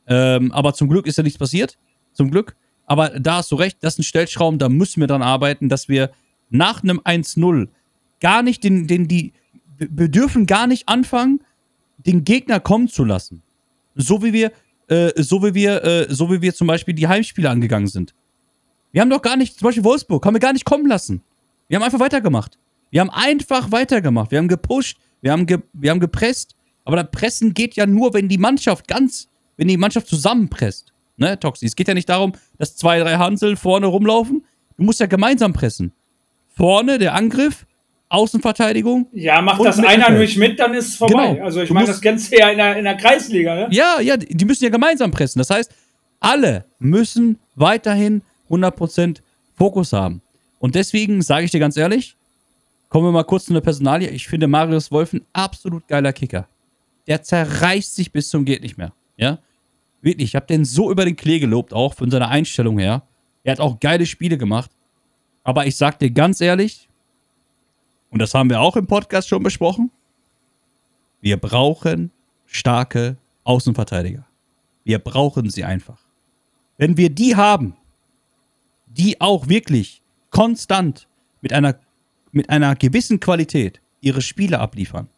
[0.06, 1.78] Ähm, aber zum Glück ist ja nichts passiert.
[2.12, 2.56] Zum Glück.
[2.86, 5.88] Aber da hast du recht, das ist ein Stellschrauben, da müssen wir dran arbeiten, dass
[5.88, 6.10] wir
[6.50, 7.68] nach einem 1-0
[8.20, 9.32] gar nicht den, den, die,
[9.78, 11.40] wir dürfen gar nicht anfangen,
[11.98, 13.42] den Gegner kommen zu lassen.
[13.94, 14.52] So wie wir,
[14.88, 18.14] äh, so wie wir, äh, so wie wir zum Beispiel die Heimspiele angegangen sind.
[18.92, 21.22] Wir haben doch gar nicht, zum Beispiel Wolfsburg, haben wir gar nicht kommen lassen.
[21.68, 22.58] Wir haben einfach weitergemacht.
[22.90, 24.30] Wir haben einfach weitergemacht.
[24.30, 26.54] Wir haben gepusht, wir haben, ge wir haben gepresst.
[26.84, 30.92] Aber das Pressen geht ja nur, wenn die Mannschaft ganz, wenn die Mannschaft zusammenpresst.
[31.16, 31.66] Ne, Toxi?
[31.66, 34.44] Es geht ja nicht darum, dass zwei, drei Hansel vorne rumlaufen.
[34.76, 35.92] Du musst ja gemeinsam pressen.
[36.56, 37.66] Vorne der Angriff,
[38.08, 39.06] Außenverteidigung.
[39.12, 41.34] Ja, macht das einer nicht mit, dann ist es vorbei.
[41.34, 41.44] Genau.
[41.44, 43.68] Also ich meine, das kennst du ja in der, in der Kreisliga, ne?
[43.70, 45.38] Ja, ja, die die müssen ja gemeinsam pressen.
[45.38, 45.70] Das heißt,
[46.20, 49.18] alle müssen weiterhin 100%
[49.56, 50.20] Fokus haben.
[50.58, 52.16] Und deswegen sage ich dir ganz ehrlich,
[52.88, 54.08] kommen wir mal kurz zu einer Personalie.
[54.10, 56.48] Ich finde Marius Wolf ein absolut geiler Kicker.
[57.06, 58.92] Der zerreißt sich bis zum geht nicht mehr.
[59.16, 59.38] Ja?
[60.02, 63.02] Wirklich, ich habe den so über den Klee gelobt, auch von seiner Einstellung her.
[63.42, 64.70] Er hat auch geile Spiele gemacht.
[65.42, 66.88] Aber ich sag dir ganz ehrlich,
[68.10, 69.90] und das haben wir auch im Podcast schon besprochen,
[71.20, 72.10] wir brauchen
[72.46, 74.26] starke Außenverteidiger.
[74.84, 75.98] Wir brauchen sie einfach.
[76.76, 77.76] Wenn wir die haben,
[78.86, 81.06] die auch wirklich konstant
[81.40, 81.76] mit einer,
[82.32, 85.08] mit einer gewissen Qualität ihre Spiele abliefern,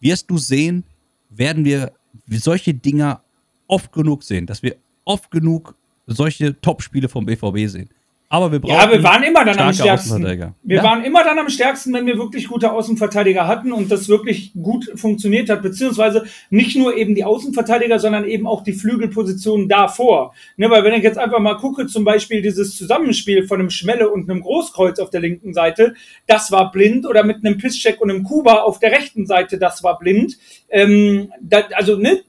[0.00, 0.84] wirst du sehen,
[1.30, 1.92] werden wir
[2.28, 3.23] solche Dinger
[3.66, 5.74] oft genug sehen, dass wir oft genug
[6.06, 7.88] solche Top-Spiele vom BVB sehen.
[8.34, 10.24] Aber wir brauchen Ja, wir waren immer dann am stärksten.
[10.24, 10.82] Wir ja.
[10.82, 14.90] waren immer dann am stärksten, wenn wir wirklich gute Außenverteidiger hatten und das wirklich gut
[14.96, 20.34] funktioniert hat, beziehungsweise nicht nur eben die Außenverteidiger, sondern eben auch die Flügelpositionen davor.
[20.56, 24.10] Ne, weil wenn ich jetzt einfach mal gucke, zum Beispiel dieses Zusammenspiel von einem Schmelle
[24.10, 25.94] und einem Großkreuz auf der linken Seite,
[26.26, 29.84] das war blind, oder mit einem Pisscheck und einem Kuba auf der rechten Seite, das
[29.84, 30.38] war blind.
[30.70, 32.22] Ähm, da, also, ne,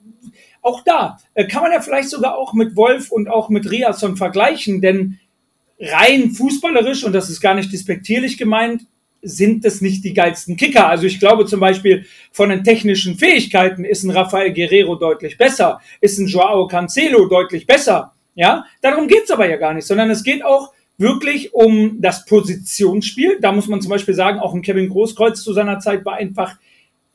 [0.66, 4.18] auch da äh, kann man ja vielleicht sogar auch mit Wolf und auch mit Riasson
[4.18, 5.20] vergleichen, denn
[5.80, 8.84] rein fußballerisch, und das ist gar nicht despektierlich gemeint,
[9.22, 10.88] sind das nicht die geilsten Kicker.
[10.88, 15.82] Also ich glaube zum Beispiel von den technischen Fähigkeiten ist ein Rafael Guerrero deutlich besser,
[16.00, 18.14] ist ein Joao Cancelo deutlich besser.
[18.36, 23.40] Ja, darum geht's aber ja gar nicht, sondern es geht auch wirklich um das Positionsspiel.
[23.42, 26.58] Da muss man zum Beispiel sagen, auch ein Kevin Großkreuz zu seiner Zeit war einfach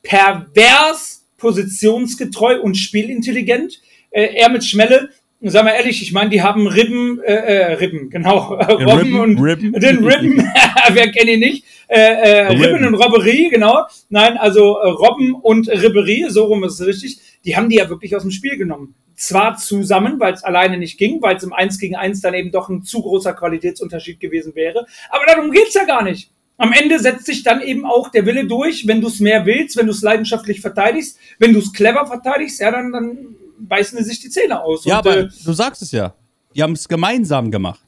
[0.02, 3.80] pervers positionsgetreu und spielintelligent.
[4.10, 5.10] Äh, er mit Schmelle,
[5.42, 9.40] sagen wir ehrlich, ich meine, die haben Ribben, äh, äh, Ribben, genau, Robben Ribben, und
[9.40, 9.72] Ribben.
[9.80, 10.38] den Ribben,
[10.92, 11.64] wer kennt ihn nicht?
[11.88, 13.86] Äh, äh, Ribben und Robberie, genau.
[14.10, 17.20] Nein, also äh, Robben und Ribberie, so rum ist es richtig.
[17.44, 18.94] Die haben die ja wirklich aus dem Spiel genommen.
[19.16, 22.52] Zwar zusammen, weil es alleine nicht ging, weil es im 1 gegen 1 dann eben
[22.52, 24.86] doch ein zu großer Qualitätsunterschied gewesen wäre.
[25.10, 26.30] Aber darum geht's ja gar nicht.
[26.60, 29.78] Am Ende setzt sich dann eben auch der Wille durch, wenn du es mehr willst,
[29.78, 33.16] wenn du es leidenschaftlich verteidigst, wenn du es clever verteidigst, ja, dann, dann
[33.60, 34.84] beißen sie sich die Zähne aus.
[34.84, 36.12] Ja, Und, aber äh, du sagst es ja.
[36.54, 37.80] Die haben es gemeinsam gemacht.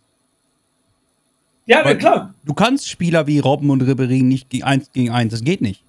[1.67, 2.33] ja, Weil klar.
[2.45, 5.33] Du kannst Spieler wie Robben und Ribéry nicht gegen eins gegen eins.
[5.33, 5.83] Das geht nicht.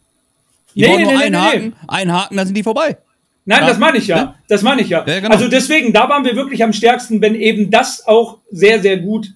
[0.75, 2.97] Die Nee, nee, nur nee, einen nee, Haken, einen Haken, dann sind die vorbei.
[3.45, 3.67] Nein, Ja.
[3.67, 4.17] das meine ich ja.
[4.17, 4.35] Ja.
[4.49, 5.05] Das meine ich ja.
[5.07, 5.33] Ja, genau.
[5.33, 9.33] Also deswegen, da waren wir wirklich am stärksten, wenn eben das auch sehr, sehr gut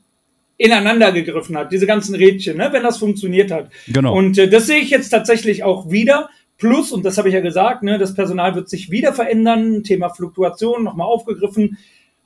[0.58, 3.70] ineinander gegriffen hat, diese ganzen Rädchen, ne, wenn das funktioniert hat.
[3.88, 4.16] Genau.
[4.16, 6.30] Und äh, das sehe ich jetzt tatsächlich auch wieder.
[6.58, 9.84] Plus, und das habe ich ja gesagt, ne, das Personal wird sich wieder verändern.
[9.84, 11.78] Thema Fluktuation nochmal aufgegriffen.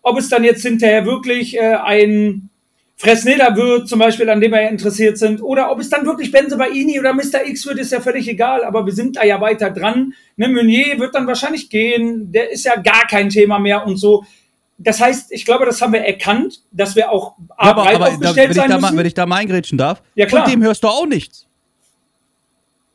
[0.01, 2.49] Ob es dann jetzt hinterher wirklich äh, ein
[2.95, 6.31] Fresneda wird, zum Beispiel, an dem wir ja interessiert sind, oder ob es dann wirklich
[6.31, 7.45] Benze Baini oder Mr.
[7.47, 10.13] X wird, ist ja völlig egal, aber wir sind da ja weiter dran.
[10.37, 14.23] Ne, Meunier wird dann wahrscheinlich gehen, der ist ja gar kein Thema mehr und so.
[14.83, 17.97] Das heißt, ich glaube, das haben wir erkannt, dass wir auch A, Ja, aber, aber
[17.99, 20.43] da, aufgestellt wenn, ich sein da mal, wenn ich da mal eingrätschen darf, Ja, klar.
[20.43, 21.45] von dem hörst du auch nichts.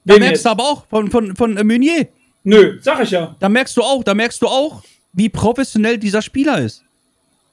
[0.04, 0.46] Da Wem merkst jetzt?
[0.46, 2.08] du aber auch von, von, von äh, Meunier.
[2.44, 3.34] Nö, sag ich ja.
[3.38, 4.82] Da merkst du auch, da merkst du auch,
[5.12, 6.82] wie professionell dieser Spieler ist.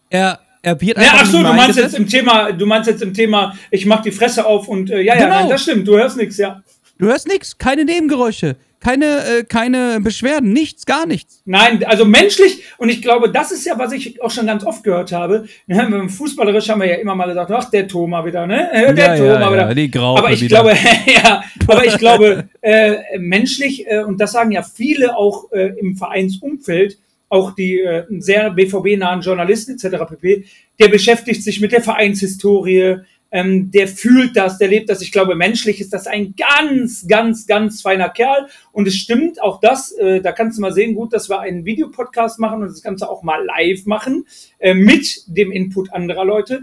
[0.09, 3.01] Er, er wird Ja, einfach ach so, du meinst jetzt im Thema, du meinst jetzt
[3.01, 5.35] im Thema, ich mach die Fresse auf und äh, ja, ja, Genau.
[5.41, 6.61] nein, das stimmt, du hörst nichts, ja.
[6.99, 9.05] Du hörst nichts, keine Nebengeräusche, keine,
[9.39, 11.41] äh, keine Beschwerden, nichts, gar nichts.
[11.45, 14.83] Nein, also menschlich, und ich glaube, das ist ja, was ich auch schon ganz oft
[14.83, 15.45] gehört habe.
[15.67, 18.69] Ja, Fußballerisch haben wir ja immer mal gesagt, ach, der Thoma wieder, ne?
[18.95, 19.67] Der Ja, Thoma ja, wieder.
[19.69, 20.61] ja, die Graupe aber ich wieder.
[20.61, 20.77] glaube,
[21.13, 25.95] ja, aber ich glaube, äh, menschlich, äh, und das sagen ja viele auch äh, im
[25.95, 26.97] Vereinsumfeld,
[27.29, 30.03] auch die äh, sehr BVB-nahen Journalisten etc.
[30.09, 30.45] pp.,
[30.79, 32.97] der beschäftigt sich mit der Vereinshistorie,
[33.33, 35.01] ähm, der fühlt das, der lebt das.
[35.01, 38.47] Ich glaube, menschlich ist das ein ganz, ganz, ganz feiner Kerl.
[38.71, 41.65] Und es stimmt, auch das, äh, da kannst du mal sehen, gut, dass wir einen
[41.65, 44.27] Videopodcast machen und das Ganze auch mal live machen,
[44.59, 46.61] äh, mit dem Input anderer Leute.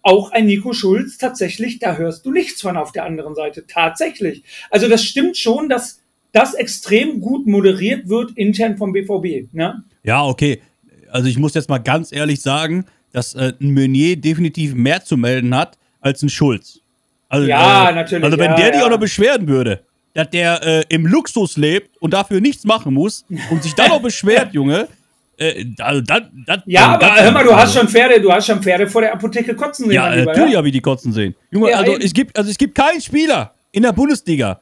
[0.00, 3.66] Auch ein Nico Schulz, tatsächlich, da hörst du nichts von auf der anderen Seite.
[3.66, 4.44] Tatsächlich.
[4.70, 6.00] Also das stimmt schon, dass
[6.30, 9.52] das extrem gut moderiert wird intern vom BVB.
[9.52, 9.82] Ne?
[10.04, 10.60] Ja, okay.
[11.10, 15.16] Also ich muss jetzt mal ganz ehrlich sagen, dass äh, ein Meunier definitiv mehr zu
[15.16, 16.80] melden hat als ein Schulz.
[17.28, 18.86] Also, Ja, natürlich, Also wenn ja, der dich ja.
[18.86, 19.80] auch noch beschweren würde,
[20.12, 24.02] dass der äh, im Luxus lebt und dafür nichts machen muss und sich dann noch
[24.02, 24.88] beschwert, Junge,
[25.38, 28.62] äh, also dann, dann, Ja, aber hör mal, du hast schon Pferde, du hast schon
[28.62, 29.94] Pferde vor der Apotheke kotzen sehen.
[29.94, 31.34] Ja, Lieber, natürlich habe ich die kotzen sehen.
[31.50, 32.02] Junge, Ja, also eben.
[32.02, 34.60] es gibt, also es gibt keinen Spieler in der Bundesliga,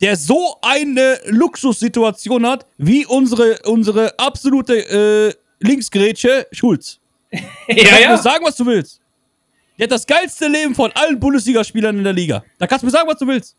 [0.00, 6.98] der so eine Luxussituation hat wie unsere, unsere absolute äh, Linksgrätsche Schulz.
[7.68, 8.16] ja, ja.
[8.16, 9.00] sagen, was du willst.
[9.78, 12.44] Der hat das geilste Leben von allen Bundesligaspielern in der Liga.
[12.58, 13.56] Da kannst du mir sagen, was du willst.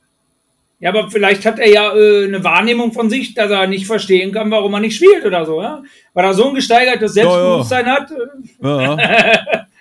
[0.80, 4.32] Ja, aber vielleicht hat er ja äh, eine Wahrnehmung von sich, dass er nicht verstehen
[4.34, 5.82] kann, warum er nicht spielt oder so, ja?
[6.14, 8.12] Weil er so ein gesteigertes Selbstbewusstsein hat.
[8.12, 8.98] Äh, Ja.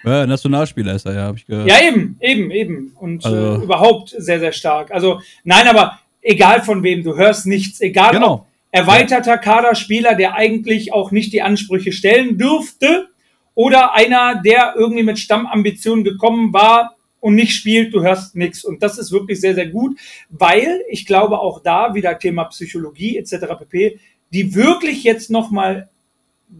[0.04, 1.68] ja, Nationalspieler ist er, ja, habe ich gehört.
[1.68, 2.96] ja, eben, eben, eben.
[3.00, 4.92] Und Also- äh, überhaupt sehr, sehr stark.
[4.92, 7.80] Also, nein, aber egal von wem, du hörst nichts.
[7.80, 8.32] Egal Genau.
[8.34, 13.08] ob erweiterter Kaderspieler, der eigentlich auch nicht die Ansprüche stellen dürfte,
[13.54, 18.64] oder einer, der irgendwie mit Stammambitionen gekommen war und nicht spielt, du hörst nichts.
[18.64, 19.98] Und das ist wirklich sehr, sehr gut,
[20.28, 23.46] weil ich glaube auch da wieder Thema Psychologie etc.
[23.58, 23.98] pp,
[24.32, 25.88] die wirklich jetzt nochmal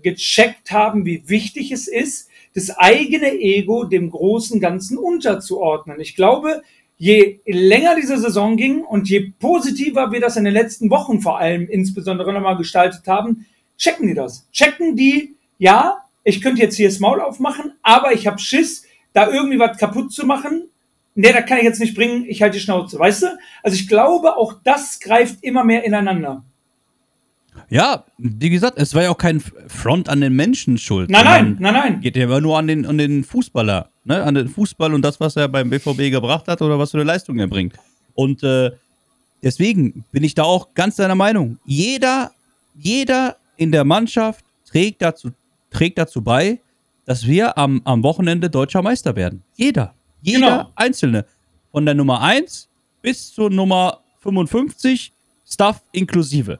[0.03, 6.01] gecheckt haben, wie wichtig es ist, das eigene Ego dem großen Ganzen unterzuordnen.
[6.01, 6.63] Ich glaube,
[6.97, 11.39] je länger diese Saison ging und je positiver wir das in den letzten Wochen vor
[11.39, 14.49] allem insbesondere nochmal gestaltet haben, checken die das.
[14.53, 19.31] Checken die, ja, ich könnte jetzt hier das Maul aufmachen, aber ich habe Schiss, da
[19.31, 20.69] irgendwie was kaputt zu machen.
[21.15, 23.27] Nee, da kann ich jetzt nicht bringen, ich halte die Schnauze, weißt du?
[23.63, 26.43] Also ich glaube, auch das greift immer mehr ineinander.
[27.71, 31.09] Ja, wie gesagt, es war ja auch kein Front an den Menschen schuld.
[31.11, 32.01] Nein, nein, nein, nein.
[32.01, 34.23] Geht ja immer nur an den, an den Fußballer, ne?
[34.25, 37.05] An den Fußball und das, was er beim BVB gebracht hat oder was für eine
[37.05, 37.75] Leistung er bringt.
[38.15, 38.73] Und äh,
[39.43, 41.59] deswegen bin ich da auch ganz deiner Meinung.
[41.65, 42.33] Jeder,
[42.75, 45.31] jeder in der Mannschaft trägt dazu,
[45.75, 46.61] trägt dazu bei,
[47.05, 49.43] dass wir am, am Wochenende deutscher Meister werden.
[49.57, 49.95] Jeder.
[50.23, 50.71] Jeder Genau.
[50.75, 51.27] Einzelne.
[51.71, 52.69] Von der Nummer 1
[53.03, 55.13] bis zur Nummer 55,
[55.47, 56.59] Stuff inklusive.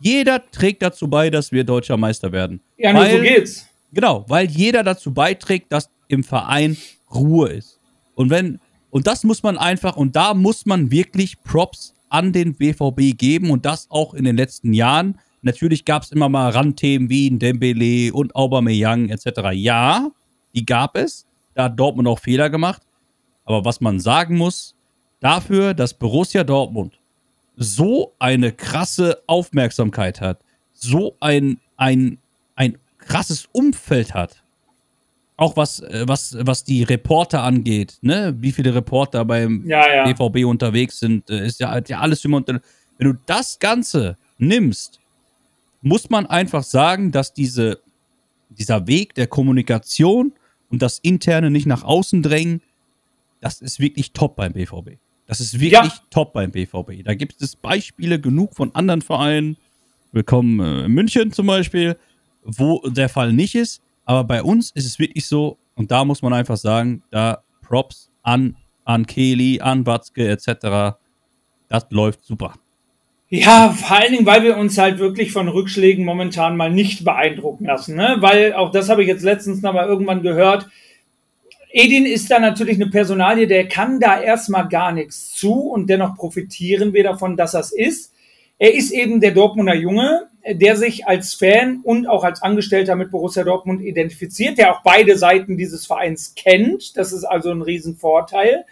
[0.00, 2.60] Jeder trägt dazu bei, dass wir deutscher Meister werden.
[2.76, 3.66] Ja, nur so Weil- geht's.
[3.92, 6.76] Genau, weil jeder dazu beiträgt, dass im Verein
[7.14, 7.78] Ruhe ist.
[8.14, 8.58] Und wenn,
[8.90, 13.50] und das muss man einfach, und da muss man wirklich Props an den BVB geben
[13.50, 15.18] und das auch in den letzten Jahren.
[15.46, 19.52] Natürlich gab es immer mal Randthemen wie ein Dembele und Aubameyang etc.
[19.52, 20.10] Ja,
[20.56, 21.24] die gab es.
[21.54, 22.82] Da hat Dortmund auch Fehler gemacht.
[23.44, 24.74] Aber was man sagen muss,
[25.20, 26.98] dafür, dass Borussia Dortmund
[27.54, 30.40] so eine krasse Aufmerksamkeit hat,
[30.72, 32.18] so ein, ein,
[32.56, 34.42] ein krasses Umfeld hat,
[35.36, 38.34] auch was, äh, was, was die Reporter angeht, ne?
[38.40, 40.12] Wie viele Reporter beim Ja, ja.
[40.12, 42.60] BVB unterwegs sind, äh, ist ja, ja alles immer unter.
[42.98, 44.98] Wenn du das Ganze nimmst,
[45.86, 47.78] muss man einfach sagen, dass diese,
[48.48, 50.32] dieser Weg der Kommunikation
[50.68, 52.60] und das Interne nicht nach außen drängen,
[53.40, 54.98] das ist wirklich top beim BVB.
[55.26, 56.00] Das ist wirklich Ja.
[56.10, 57.04] top beim BVB.
[57.04, 59.56] Da gibt es Beispiele genug von anderen Vereinen.
[60.10, 61.96] Willkommen äh, in München zum Beispiel,
[62.42, 63.80] wo der Fall nicht ist.
[64.04, 68.10] Aber bei uns ist es wirklich so, und da muss man einfach sagen, da Props
[68.22, 70.96] an, an Kelly, an Watzke etc.
[71.68, 72.54] Das läuft super.
[73.28, 77.64] Ja, vor allen Dingen, weil wir uns halt wirklich von Rückschlägen momentan mal nicht beeindrucken
[77.66, 77.96] lassen.
[77.96, 78.16] Ne?
[78.20, 80.68] Weil, auch das habe ich jetzt letztens noch mal irgendwann gehört,
[81.72, 86.16] Edin ist da natürlich eine Personalie, der kann da erstmal gar nichts zu und dennoch
[86.16, 88.14] profitieren wir davon, dass das ist.
[88.58, 93.10] Er ist eben der Dortmunder Junge, der sich als Fan und auch als Angestellter mit
[93.10, 96.96] Borussia Dortmund identifiziert, der auch beide Seiten dieses Vereins kennt.
[96.96, 98.64] Das ist also ein Riesenvorteil,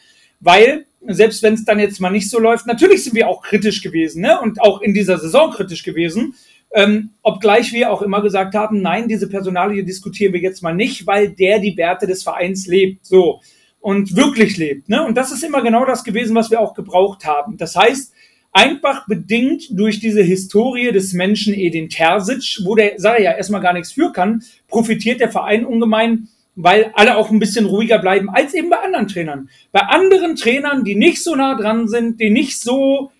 [0.44, 3.82] weil selbst wenn es dann jetzt mal nicht so läuft, natürlich sind wir auch kritisch
[3.82, 4.40] gewesen ne?
[4.40, 6.34] und auch in dieser Saison kritisch gewesen.
[6.72, 11.06] Ähm, obgleich wir auch immer gesagt haben, nein, diese Personalie diskutieren wir jetzt mal nicht,
[11.06, 13.40] weil der die Werte des Vereins lebt, so
[13.80, 14.88] und wirklich lebt.
[14.88, 15.04] Ne?
[15.04, 17.58] Und das ist immer genau das gewesen, was wir auch gebraucht haben.
[17.58, 18.12] Das heißt,
[18.50, 23.74] einfach bedingt durch diese Historie des Menschen Edin Terzic, wo der, ich ja, erstmal gar
[23.74, 28.54] nichts für kann, profitiert der Verein ungemein, weil alle auch ein bisschen ruhiger bleiben als
[28.54, 29.48] eben bei anderen Trainern.
[29.72, 33.10] Bei anderen Trainern, die nicht so nah dran sind, die nicht so,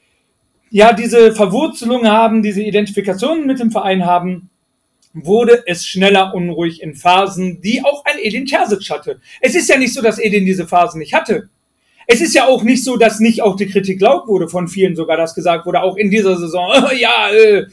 [0.70, 4.50] ja, diese Verwurzelung haben, diese Identifikation mit dem Verein haben,
[5.12, 9.20] wurde es schneller unruhig in Phasen, die auch ein Edin Terzic hatte.
[9.40, 11.48] Es ist ja nicht so, dass Edin diese Phasen nicht hatte.
[12.06, 14.96] Es ist ja auch nicht so, dass nicht auch die Kritik laut wurde von vielen
[14.96, 17.66] sogar, dass gesagt wurde, auch in dieser Saison, ja, äh,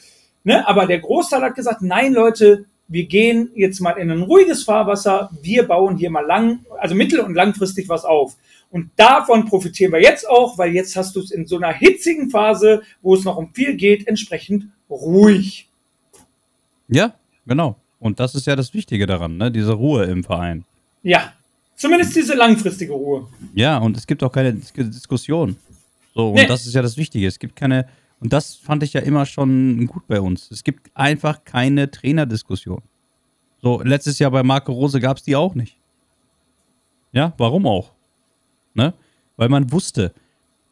[0.43, 0.68] ne?
[0.68, 5.30] aber der Großteil hat gesagt, nein, Leute, wir gehen jetzt mal in ein ruhiges Fahrwasser,
[5.42, 8.36] wir bauen hier mal lang, also mittel- und langfristig was auf.
[8.70, 12.30] Und davon profitieren wir jetzt auch, weil jetzt hast du es in so einer hitzigen
[12.30, 15.68] Phase, wo es noch um viel geht, entsprechend ruhig.
[16.89, 17.14] Ja,
[17.46, 17.78] genau.
[18.00, 19.52] Und das ist ja das Wichtige daran, ne?
[19.52, 20.66] diese Ruhe im Verein.
[21.04, 21.34] Ja,
[21.76, 23.28] zumindest diese langfristige Ruhe.
[23.54, 25.56] Ja, und es gibt auch keine Dis Diskussion.
[26.14, 26.48] So, und Nee.
[26.48, 27.26] das ist ja das Wichtige.
[27.28, 27.88] Es gibt keine,
[28.22, 30.51] und das fand ich ja immer schon gut bei uns.
[30.51, 32.82] Es gibt einfach keine Trainerdiskussion.
[33.61, 35.78] So, letztes Jahr bei Marco Rose gab es die auch nicht.
[37.11, 37.91] Ja, warum auch?
[38.76, 38.93] Ne?
[39.38, 40.13] Weil man wusste,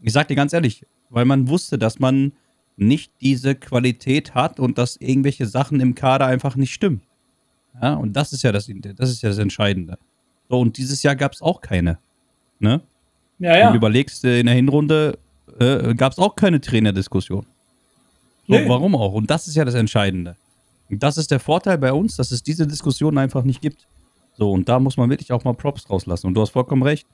[0.02, 2.34] ich sag dir ganz ehrlich, weil man wusste, dass man
[2.78, 7.02] nicht diese Qualität hat und dass irgendwelche Sachen im Kader einfach nicht stimmen.
[7.82, 9.97] Ja, und das ist ja das, das ist ja das Entscheidende.
[10.50, 11.97] So, und dieses Jahr gab es auch keine.
[12.60, 12.82] Ne?
[13.39, 13.76] Ja, Wenn du ja.
[13.76, 15.18] überlegst, in der Hinrunde
[15.60, 17.45] äh, gab es auch keine Trainerdiskussion.
[18.47, 18.68] So, Nee.
[18.68, 19.14] Warum auch?
[19.14, 20.36] Und das ist ja das Entscheidende.
[20.89, 23.86] Und das ist der Vorteil bei uns, dass es diese Diskussion einfach nicht gibt.
[24.38, 26.28] So, und da muss man wirklich auch mal Props rauslassen.
[26.28, 27.05] Und du hast vollkommen recht.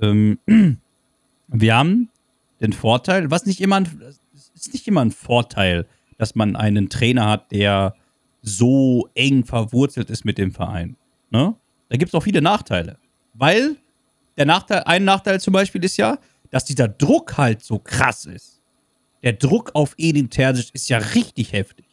[0.00, 0.38] Ähm,
[1.48, 2.10] wir haben
[2.60, 4.02] den Vorteil, was nicht immer ein,
[4.54, 5.86] ist nicht immer ein Vorteil,
[6.18, 7.94] dass man einen Trainer hat, der
[8.42, 10.96] so eng verwurzelt ist mit dem Verein.
[11.30, 11.54] Ne?
[11.88, 12.98] Da gibt es auch viele Nachteile.
[13.34, 13.76] Weil
[14.36, 16.18] der Nachteil, ein Nachteil zum Beispiel ist ja,
[16.50, 18.62] dass dieser Druck halt so krass ist.
[19.22, 21.86] Der Druck auf Edin Terzic ist ja richtig heftig.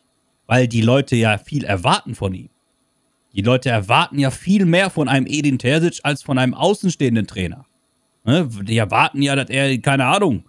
[0.48, 2.50] Weil die Leute ja viel erwarten von ihm.
[3.34, 7.66] Die Leute erwarten ja viel mehr von einem Edin Terzic als von einem außenstehenden Trainer.
[8.24, 8.48] Ne?
[8.64, 10.46] Die erwarten ja, dass er, keine Ahnung,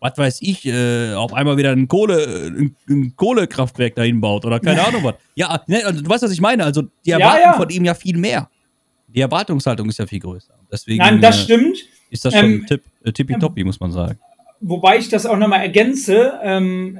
[0.00, 4.60] was weiß ich, äh, auf einmal wieder ein, Kohle, ein, ein Kohlekraftwerk dahin baut oder
[4.60, 5.14] keine Ahnung was.
[5.34, 6.64] Ja, ne, also, du weißt, was ich meine.
[6.64, 7.52] Also, die Ja, erwarten ja.
[7.54, 8.50] von ihm ja viel mehr.
[9.08, 10.54] Die Erwartungshaltung ist ja viel größer.
[10.70, 11.78] Deswegen Nein, das äh, stimmt.
[12.10, 14.18] Ist das schon Ähm, tipp, äh, tippitoppi, muss man sagen.
[14.60, 16.98] Wobei ich das auch nochmal ergänze, ähm,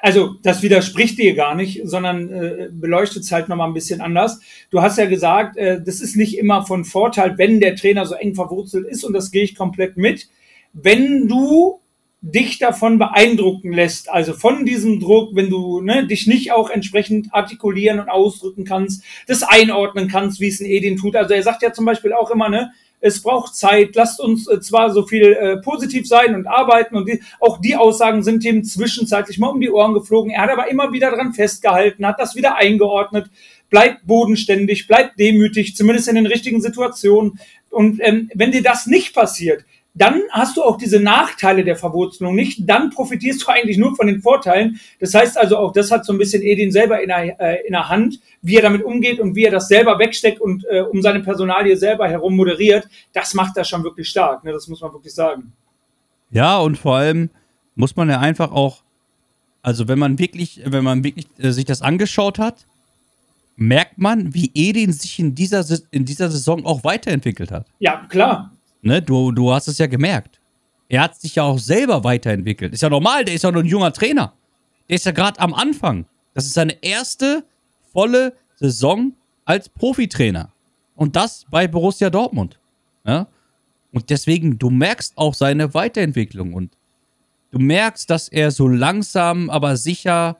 [0.00, 4.40] also das widerspricht dir gar nicht, sondern äh, beleuchtet es halt nochmal ein bisschen anders.
[4.70, 8.14] Du hast ja gesagt, äh, das ist nicht immer von Vorteil, wenn der Trainer so
[8.14, 10.28] eng verwurzelt ist und das gehe ich komplett mit.
[10.72, 11.80] Wenn du
[12.20, 17.32] dich davon beeindrucken lässt, also von diesem Druck, wenn du ne, dich nicht auch entsprechend
[17.32, 21.14] artikulieren und ausdrücken kannst, das einordnen kannst, wie es ein Edin tut.
[21.14, 24.60] Also er sagt ja zum Beispiel auch immer, ne, es braucht Zeit, lasst uns äh,
[24.60, 28.64] zwar so viel äh, positiv sein und arbeiten und die, auch die Aussagen sind ihm
[28.64, 30.30] zwischenzeitlich mal um die Ohren geflogen.
[30.30, 33.30] Er hat aber immer wieder dran festgehalten, hat das wieder eingeordnet,
[33.70, 37.38] bleibt bodenständig, bleibt demütig, zumindest in den richtigen Situationen.
[37.70, 39.64] Und ähm, wenn dir das nicht passiert,
[39.96, 42.68] dann hast du auch diese Nachteile der Verwurzelung nicht.
[42.68, 44.78] Dann profitierst du eigentlich nur von den Vorteilen.
[45.00, 47.72] Das heißt also auch, das hat so ein bisschen Edin selber in der, äh, in
[47.72, 51.00] der Hand, wie er damit umgeht und wie er das selber wegsteckt und äh, um
[51.00, 52.86] seine Personalie selber herum moderiert.
[53.14, 54.44] Das macht er schon wirklich stark.
[54.44, 54.52] Ne?
[54.52, 55.52] Das muss man wirklich sagen.
[56.30, 57.30] Ja, und vor allem
[57.74, 58.82] muss man ja einfach auch,
[59.62, 62.66] also wenn man wirklich, wenn man wirklich äh, sich das angeschaut hat,
[63.56, 67.66] merkt man, wie Edin sich in dieser, in dieser Saison auch weiterentwickelt hat.
[67.78, 68.52] Ja, klar.
[68.86, 69.02] Ne?
[69.02, 70.40] Du, du hast es ja gemerkt.
[70.88, 72.72] Er hat sich ja auch selber weiterentwickelt.
[72.72, 74.32] Ist ja normal, der ist ja noch ein junger Trainer.
[74.88, 76.06] Der ist ja gerade am Anfang.
[76.34, 77.44] Das ist seine erste
[77.92, 79.12] volle Saison
[79.44, 80.52] als Profitrainer.
[80.94, 82.60] Und das bei Borussia Dortmund.
[83.04, 83.26] Ja?
[83.92, 86.54] Und deswegen, du merkst auch seine Weiterentwicklung.
[86.54, 86.76] Und
[87.50, 90.36] du merkst, dass er so langsam, aber sicher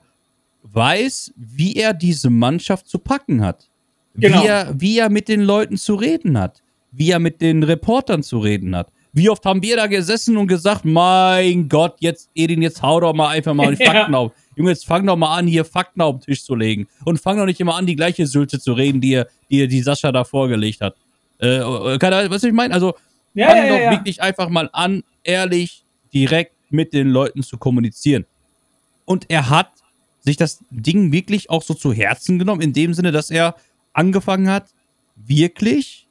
[0.63, 3.69] weiß, wie er diese Mannschaft zu packen hat.
[4.15, 4.41] Genau.
[4.41, 6.63] Wie, er, wie er mit den Leuten zu reden hat.
[6.97, 8.89] Wie er mit den Reportern zu reden hat.
[9.13, 13.13] Wie oft haben wir da gesessen und gesagt, mein Gott, jetzt, Edin, jetzt hau doch
[13.13, 13.91] mal einfach mal die Ja.
[13.91, 14.31] Fakten auf.
[14.55, 16.87] Junge, jetzt fang doch mal an, hier Fakten auf den Tisch zu legen.
[17.05, 20.11] Und fang doch nicht immer an, die gleiche Sylte zu reden, die, die, die Sascha
[20.11, 20.95] da vorgelegt hat.
[21.39, 22.73] Äh, äh, keine Ahnung, weißt du, was ich meine?
[22.73, 22.95] Also,
[23.33, 23.91] Ja, fang ja, ja, doch ja.
[23.91, 25.83] wirklich einfach mal an, ehrlich,
[26.13, 28.25] direkt mit den Leuten zu kommunizieren.
[29.05, 29.69] Und er hat
[30.19, 33.55] sich das Ding wirklich auch so zu Herzen genommen, in dem Sinne, dass er
[33.93, 34.67] angefangen hat,
[35.15, 36.06] wirklich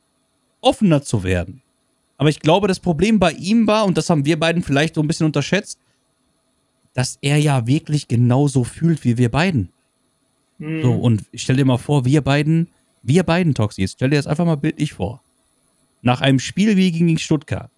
[0.67, 1.63] offener zu werden.
[2.19, 5.03] Aber ich glaube, das Problem bei ihm war, und das haben wir beiden vielleicht so
[5.03, 5.79] ein bisschen unterschätzt,
[6.95, 9.71] dass er ja wirklich genauso fühlt wie wir beiden.
[10.59, 10.83] Hm.
[10.83, 12.69] So, und stell dir mal vor, wir beiden,
[13.03, 15.23] wir beiden Toxi, jetzt stell dir das einfach mal bildlich vor.
[16.03, 17.71] Nach einem Spiel wie gegen Stuttgart.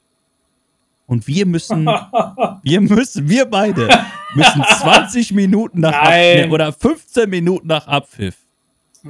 [1.06, 1.86] Und wir müssen,
[2.62, 3.88] wir müssen, wir beide
[4.34, 6.36] müssen 20 Minuten nach Nein.
[6.36, 8.36] Abpfiff oder 15 Minuten nach Abpfiff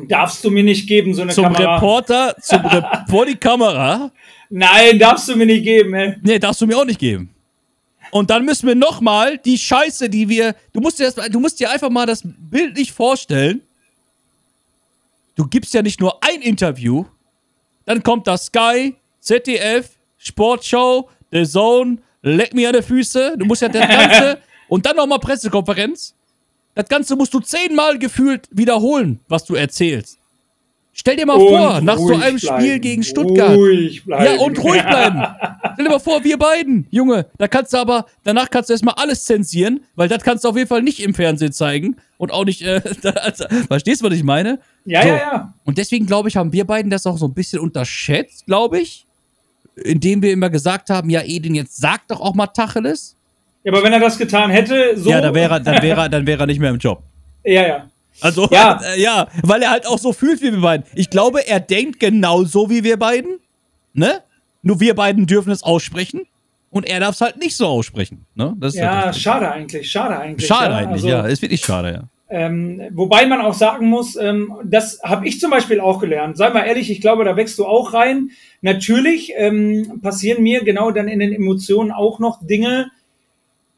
[0.06, 1.74] Darfst du mir nicht geben, so eine zum Kamera.
[1.76, 4.12] Reporter, zum Re vor die Kamera.
[4.50, 6.16] Nein, darfst du mir nicht geben, ey.
[6.22, 7.34] Nee, darfst du mir auch nicht geben.
[8.10, 10.54] Und dann müssen wir nochmal die Scheiße, die wir.
[10.72, 13.60] Du musst, dir das, du musst dir einfach mal das Bild nicht vorstellen.
[15.36, 17.04] Du gibst ja nicht nur ein Interview,
[17.84, 23.36] dann kommt das Sky, ZDF, Sportschau, The Zone, leck mir an die Füße.
[23.38, 24.38] Du musst ja das Ganze.
[24.68, 26.14] und dann nochmal Pressekonferenz.
[26.78, 30.16] Das Ganze musst du zehnmal gefühlt wiederholen, was du erzählst.
[30.92, 32.80] Stell dir mal Und vor, nach so einem Spiel bleiben.
[32.80, 33.56] gegen Stuttgart.
[33.56, 34.24] Ruhig bleiben.
[34.24, 35.24] Ja, und ruhig bleiben.
[35.72, 37.26] Stell dir mal vor, wir beiden, Junge.
[37.36, 40.56] Da kannst du aber, danach kannst du erstmal alles zensieren, weil das kannst du auf
[40.56, 41.96] jeden Fall nicht im Fernsehen zeigen.
[42.16, 44.60] Und auch nicht, äh, da, also, verstehst du, was ich meine?
[44.84, 45.08] Ja, So.
[45.08, 45.54] ja, ja.
[45.64, 49.04] Und deswegen, glaube ich, haben wir beiden das auch so ein bisschen unterschätzt, glaube ich.
[49.74, 53.16] Indem wir immer gesagt haben, ja, Edin, jetzt sag doch auch mal Tacheles.
[53.64, 55.10] Ja, aber wenn er das getan hätte, so.
[55.10, 57.02] Ja, dann wäre, er- dann, wäre, er- dann wäre er nicht mehr im Job.
[57.44, 57.86] Ja, ja.
[58.20, 58.80] Also, Ja.
[58.94, 60.84] äh, ja, weil er halt auch so fühlt wie wir beiden.
[60.94, 63.38] Ich glaube, er denkt genauso wie wir beiden.
[63.92, 64.20] Ne?
[64.62, 66.22] Nur wir beiden dürfen es aussprechen.
[66.70, 68.26] Und er darf es halt nicht so aussprechen.
[68.34, 68.54] Ne?
[68.58, 70.46] Das ist Ja, halt schade eigentlich, schade eigentlich.
[70.46, 70.76] schade ja.
[70.78, 71.26] eigentlich, Also, ja.
[71.26, 72.02] Ist wirklich schade, ja.
[72.30, 76.36] Ähm, wobei man auch sagen muss, ähm, das habe ich zum Beispiel auch gelernt.
[76.36, 78.30] Sei mal ehrlich, ich glaube, da wächst du auch rein.
[78.60, 82.90] Natürlich ähm, passieren mir genau dann in den Emotionen auch noch Dinge.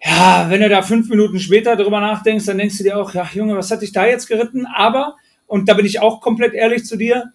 [0.02, 3.28] Ja, wenn du da fünf Minuten später drüber nachdenkst, dann denkst du dir auch, ja,
[3.34, 4.66] Junge, was hat dich da jetzt geritten?
[4.66, 7.32] Aber, und da bin ich auch komplett ehrlich zu dir,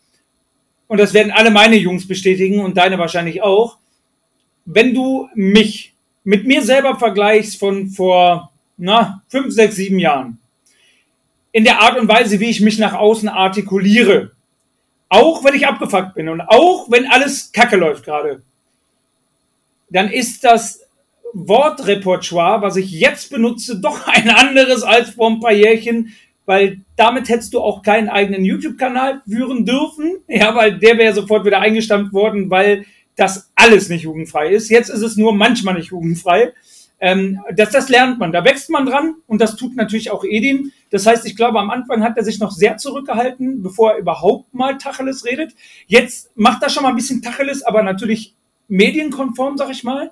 [0.87, 3.77] und das werden alle meine Jungs bestätigen und deine wahrscheinlich auch,
[4.65, 5.93] wenn du mich
[6.23, 10.39] mit mir selber vergleichst von vor, na, fünf, sechs, sieben Jahren,
[11.51, 14.31] in der Art und Weise, wie ich mich nach außen artikuliere.
[15.07, 18.41] Auch wenn ich abgefuckt bin und auch wenn alles kacke läuft gerade.
[19.89, 20.84] Dann ist das
[21.35, 26.15] Wortrepertoire, was ich jetzt benutze, doch ein anderes als vor ein paar Jährchen,
[26.45, 30.17] weil damit hättest du auch keinen eigenen YouTube-Kanal führen dürfen.
[30.27, 32.85] Ja, weil der wäre sofort wieder eingestampft worden, weil
[33.17, 34.69] das alles nicht jugendfrei ist.
[34.69, 36.53] Jetzt ist es nur manchmal nicht jugendfrei.
[37.01, 40.71] Ähm, das, das lernt man, da wächst man dran und das tut natürlich auch Edin.
[40.89, 44.53] Das heißt, ich glaube, am Anfang hat er sich noch sehr zurückgehalten, bevor er überhaupt
[44.53, 45.53] mal Tacheles redet.
[45.87, 48.33] Jetzt macht er schon mal ein bisschen Tacheles, aber natürlich
[48.69, 50.11] medienkonform, sag ich mal.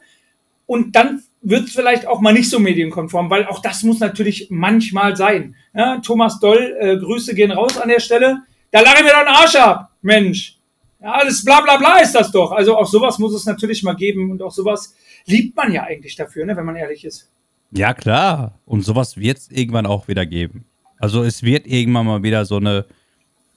[0.66, 4.48] Und dann wird es vielleicht auch mal nicht so medienkonform, weil auch das muss natürlich
[4.50, 5.56] manchmal sein.
[5.74, 8.44] Ja, Thomas Doll, äh, Grüße gehen raus an der Stelle.
[8.72, 10.58] Da lache mir doch einen Arsch ab, Mensch.
[11.02, 12.52] Ja, alles bla bla bla ist das doch.
[12.54, 14.96] Also auch sowas muss es natürlich mal geben und auch sowas
[15.26, 17.30] liebt man ja eigentlich dafür, ne, wenn man ehrlich ist.
[17.72, 18.60] Ja, klar.
[18.66, 20.64] Und sowas wird es irgendwann auch wieder geben.
[20.98, 22.86] Also es wird irgendwann mal wieder so eine,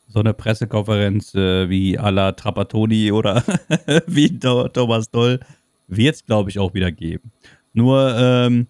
[0.08, 3.44] so eine Pressekonferenz äh, wie à la Trapattoni oder
[4.06, 5.38] wie Thomas Doll
[5.88, 7.32] wird es, glaube ich, auch wieder geben.
[7.72, 8.66] Nur, ähm,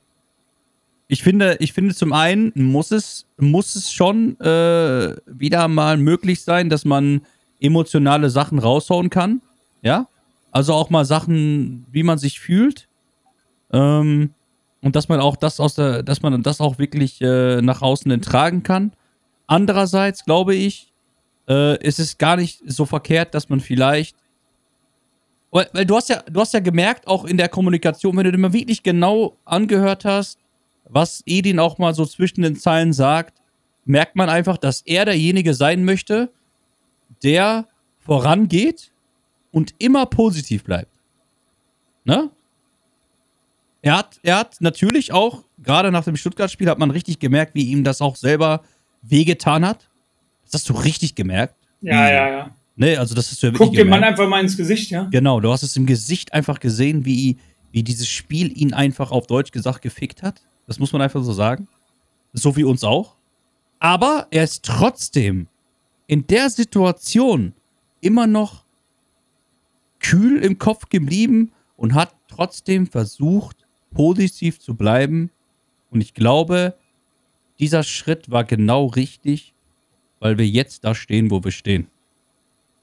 [1.08, 6.42] ich finde, ich finde zum einen muss es, muss es schon äh, wieder mal möglich
[6.42, 7.22] sein, dass man
[7.60, 9.40] emotionale Sachen raushauen kann.
[9.82, 10.08] Ja?
[10.50, 12.88] Also auch mal Sachen, wie man sich fühlt.
[13.72, 14.30] Ähm,
[14.82, 18.10] und dass man auch das aus der, dass man das auch wirklich äh, nach außen
[18.10, 18.92] hin tragen kann.
[19.46, 20.92] Andererseits glaube ich,
[21.48, 24.16] äh, ist es gar nicht so verkehrt, dass man vielleicht
[25.56, 28.32] weil, weil du hast ja, du hast ja gemerkt, auch in der Kommunikation, wenn du
[28.32, 30.38] dir mal wirklich genau angehört hast,
[30.84, 33.40] was Edin auch mal so zwischen den Zeilen sagt,
[33.86, 36.30] merkt man einfach, dass er derjenige sein möchte,
[37.22, 37.66] der
[38.00, 38.92] vorangeht
[39.50, 40.92] und immer positiv bleibt.
[42.04, 42.30] Ne?
[43.80, 47.70] Er hat, er hat natürlich auch, gerade nach dem Stuttgart-Spiel, hat man richtig gemerkt, wie
[47.70, 48.62] ihm das auch selber
[49.00, 49.88] wehgetan hat.
[50.44, 51.54] Das hast du richtig gemerkt.
[51.80, 52.50] Ja, ja, ja.
[52.76, 55.04] Ne, also das hast du ja wirklich Guck dem Mann einfach mal ins Gesicht, ja.
[55.10, 57.38] Genau, du hast es im Gesicht einfach gesehen, wie,
[57.72, 60.42] wie dieses Spiel ihn einfach auf Deutsch gesagt gefickt hat.
[60.66, 61.68] Das muss man einfach so sagen.
[62.34, 63.16] So wie uns auch.
[63.78, 65.48] Aber er ist trotzdem
[66.06, 67.54] in der Situation
[68.00, 68.64] immer noch
[70.00, 75.30] kühl im Kopf geblieben und hat trotzdem versucht, positiv zu bleiben.
[75.90, 76.74] Und ich glaube,
[77.58, 79.54] dieser Schritt war genau richtig,
[80.20, 81.86] weil wir jetzt da stehen, wo wir stehen.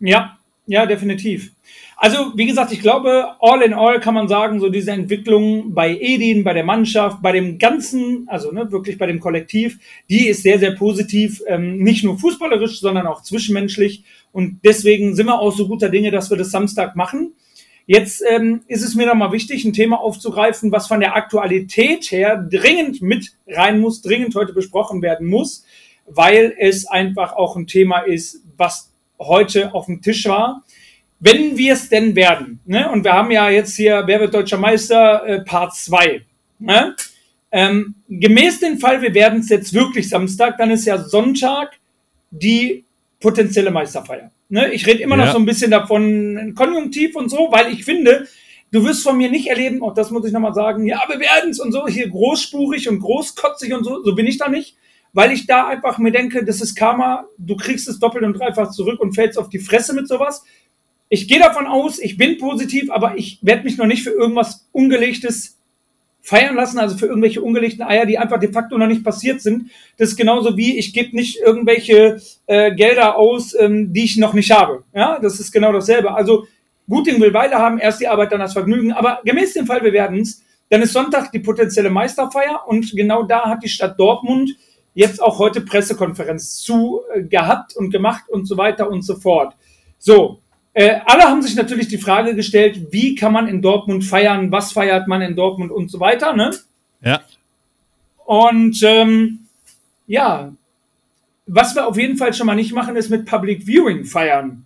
[0.06, 0.38] Ja,
[0.68, 1.52] ja, definitiv.
[1.96, 5.98] Also, wie gesagt, ich glaube, all in all kann man sagen, so diese Entwicklung bei
[5.98, 9.80] Edin, bei der Mannschaft, bei dem ganzen, also ne, wirklich bei dem Kollektiv,
[10.10, 14.04] die ist sehr, sehr positiv, ähm, nicht nur fußballerisch, sondern auch zwischenmenschlich.
[14.34, 17.36] Und deswegen sind wir auch so guter Dinge, dass wir das Samstag machen.
[17.86, 22.46] Jetzt ähm, ist es mir nochmal wichtig, ein Thema aufzugreifen, was von der Aktualität her
[22.52, 25.64] dringend mit rein muss, dringend heute besprochen werden muss,
[26.06, 28.93] weil es einfach auch ein Thema ist, was
[29.26, 30.64] heute auf dem Tisch war.
[31.20, 32.92] Wenn wir es denn werden, ne?
[32.92, 36.22] und wir haben ja jetzt hier Wer wird deutscher Meister äh, Part 2.
[36.60, 36.96] Ne?
[37.52, 41.78] Ähm, gemäß den Fall, wir werden es jetzt wirklich Samstag, dann ist ja Sonntag
[42.32, 42.84] die
[43.22, 44.32] potenzielle Meisterfeier.
[44.50, 44.74] Ne?
[44.74, 45.26] Ich rede immer Ja.
[45.26, 48.28] noch so ein bisschen davon, Konjunktiv und so, weil ich finde,
[48.72, 51.52] du wirst von mir nicht erleben, auch das muss ich nochmal sagen, ja, wir werden
[51.52, 54.76] es und so, hier großspurig und großkotzig und so, so bin ich da nicht,
[55.14, 58.72] weil ich da einfach mir denke, das ist Karma, du kriegst es doppelt und dreifach
[58.72, 60.44] zurück und fällst auf die Fresse mit sowas.
[61.08, 64.68] Ich gehe davon aus, ich bin positiv, aber ich werde mich noch nicht für irgendwas
[64.72, 65.58] Ungelegtes
[66.24, 69.70] feiern lassen, also für irgendwelche ungelegten Eier, die einfach de facto noch nicht passiert sind.
[69.98, 74.34] Das ist genauso wie, ich gebe nicht irgendwelche äh, Gelder aus, ähm, die ich noch
[74.34, 74.84] nicht habe.
[74.96, 76.16] Ja, das ist genau dasselbe.
[76.16, 76.48] Also
[76.88, 78.94] Guting will Weile haben, erst die Arbeit, dann das Vergnügen.
[78.94, 80.42] Aber gemäß dem Fall, wir werden es.
[80.70, 84.56] Dann ist Sonntag die potenzielle Meisterfeier und genau da hat die Stadt Dortmund
[84.94, 89.56] jetzt auch heute Pressekonferenz zu äh, gehabt und gemacht und so weiter und so fort.
[89.98, 90.40] So,
[90.74, 94.72] äh, alle haben sich natürlich die Frage gestellt, wie kann man in Dortmund feiern, was
[94.72, 96.52] feiert man in Dortmund und so weiter, ne?
[97.02, 97.22] Ja.
[98.26, 99.40] Und ähm,
[100.08, 100.54] ja,
[101.46, 104.66] was wir auf jeden Fall schon mal nicht machen, ist mit Public Viewing feiern.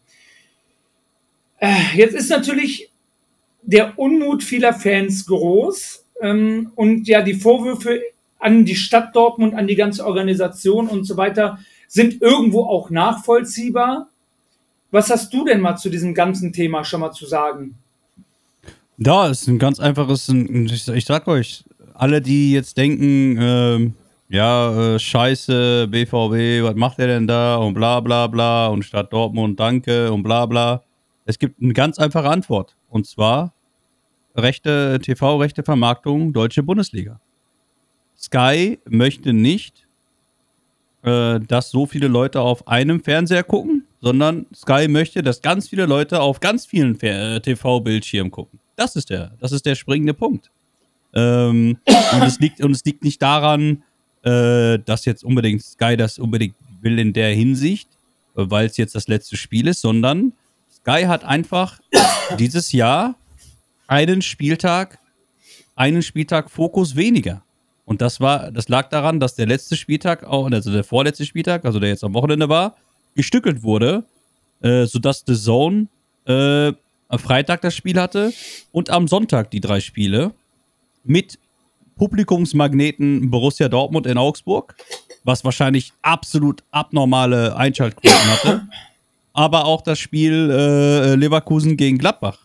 [1.59, 2.89] Äh, jetzt ist natürlich
[3.63, 8.01] der Unmut vieler Fans groß ähm, und ja, die Vorwürfe
[8.39, 14.07] an die Stadt Dortmund, an die ganze Organisation und so weiter sind irgendwo auch nachvollziehbar.
[14.91, 17.75] Was hast du denn mal zu diesem ganzen Thema schon mal zu sagen?
[18.97, 21.63] Da ist ein ganz einfaches, ein- ich, ich sag euch,
[21.93, 23.93] alle, die jetzt denken, ähm,
[24.29, 29.13] ja, äh, scheiße, BVB, was macht er denn da und bla bla bla und Stadt
[29.13, 30.83] Dortmund, danke und bla bla.
[31.25, 33.53] Es gibt eine ganz einfache Antwort und zwar
[34.35, 37.19] Rechte, TV-Rechte Vermarktung, Deutsche Bundesliga.
[38.19, 39.87] Sky möchte nicht,
[41.03, 45.85] äh, dass so viele Leute auf einem Fernseher gucken, sondern Sky möchte, dass ganz viele
[45.85, 48.59] Leute auf ganz vielen äh, TV-Bildschirmen gucken.
[48.75, 50.51] Das ist der, das ist der springende Punkt.
[51.13, 53.83] Ähm, und, es liegt, und es liegt nicht daran,
[54.23, 57.89] äh, dass jetzt unbedingt Sky das unbedingt will in der Hinsicht,
[58.35, 60.33] äh, weil es jetzt das letzte Spiel ist, sondern
[60.75, 61.79] Sky hat einfach
[62.39, 63.15] dieses Jahr
[63.87, 64.99] einen Spieltag,
[65.75, 67.41] einen Spieltag Fokus weniger.
[67.87, 71.79] Und das war, das lag daran, dass der letzte Spieltag, also der vorletzte Spieltag, also
[71.79, 72.75] der jetzt am Wochenende war,
[73.15, 74.03] gestückelt wurde,
[74.61, 75.87] äh, sodass The Zone
[76.25, 76.73] äh,
[77.07, 78.33] am Freitag das Spiel hatte
[78.73, 80.33] und am Sonntag die drei Spiele
[81.05, 81.39] mit
[81.95, 84.75] Publikumsmagneten Borussia Dortmund in Augsburg,
[85.23, 88.67] was wahrscheinlich absolut abnormale Einschaltquoten hatte,
[89.31, 92.39] aber auch das Spiel äh, Leverkusen gegen Gladbach,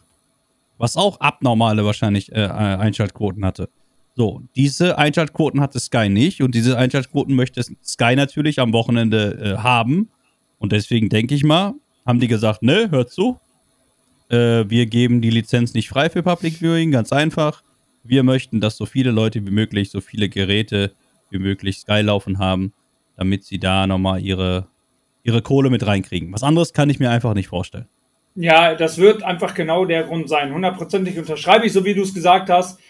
[0.79, 3.69] was auch abnormale wahrscheinlich äh, Einschaltquoten hatte.
[4.15, 9.63] So, diese Einschaltquoten hatte Sky nicht und diese Einschaltquoten möchte Sky natürlich am Wochenende äh,
[9.63, 10.11] haben.
[10.59, 11.75] Und deswegen denke ich mal,
[12.07, 13.39] haben die gesagt, ne, hört zu,
[14.29, 17.63] äh, wir geben die Lizenz nicht frei für Public Viewing, ganz einfach.
[18.05, 20.93] Wir möchten, dass so viele Leute wie möglich, so viele Geräte
[21.31, 22.73] wie möglich Sky laufen haben,
[23.17, 24.67] damit sie da nochmal ihre,
[25.23, 26.33] ihre Kohle mit reinkriegen.
[26.33, 27.89] Was anderes kann ich mir einfach nicht vorstellen.
[28.35, 30.53] Ja, das wird einfach genau der Grund sein.
[30.53, 32.81] Hundertprozentig unterschreibe ich, so wie du es gesagt hast.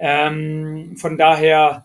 [0.00, 1.84] Ähm, von daher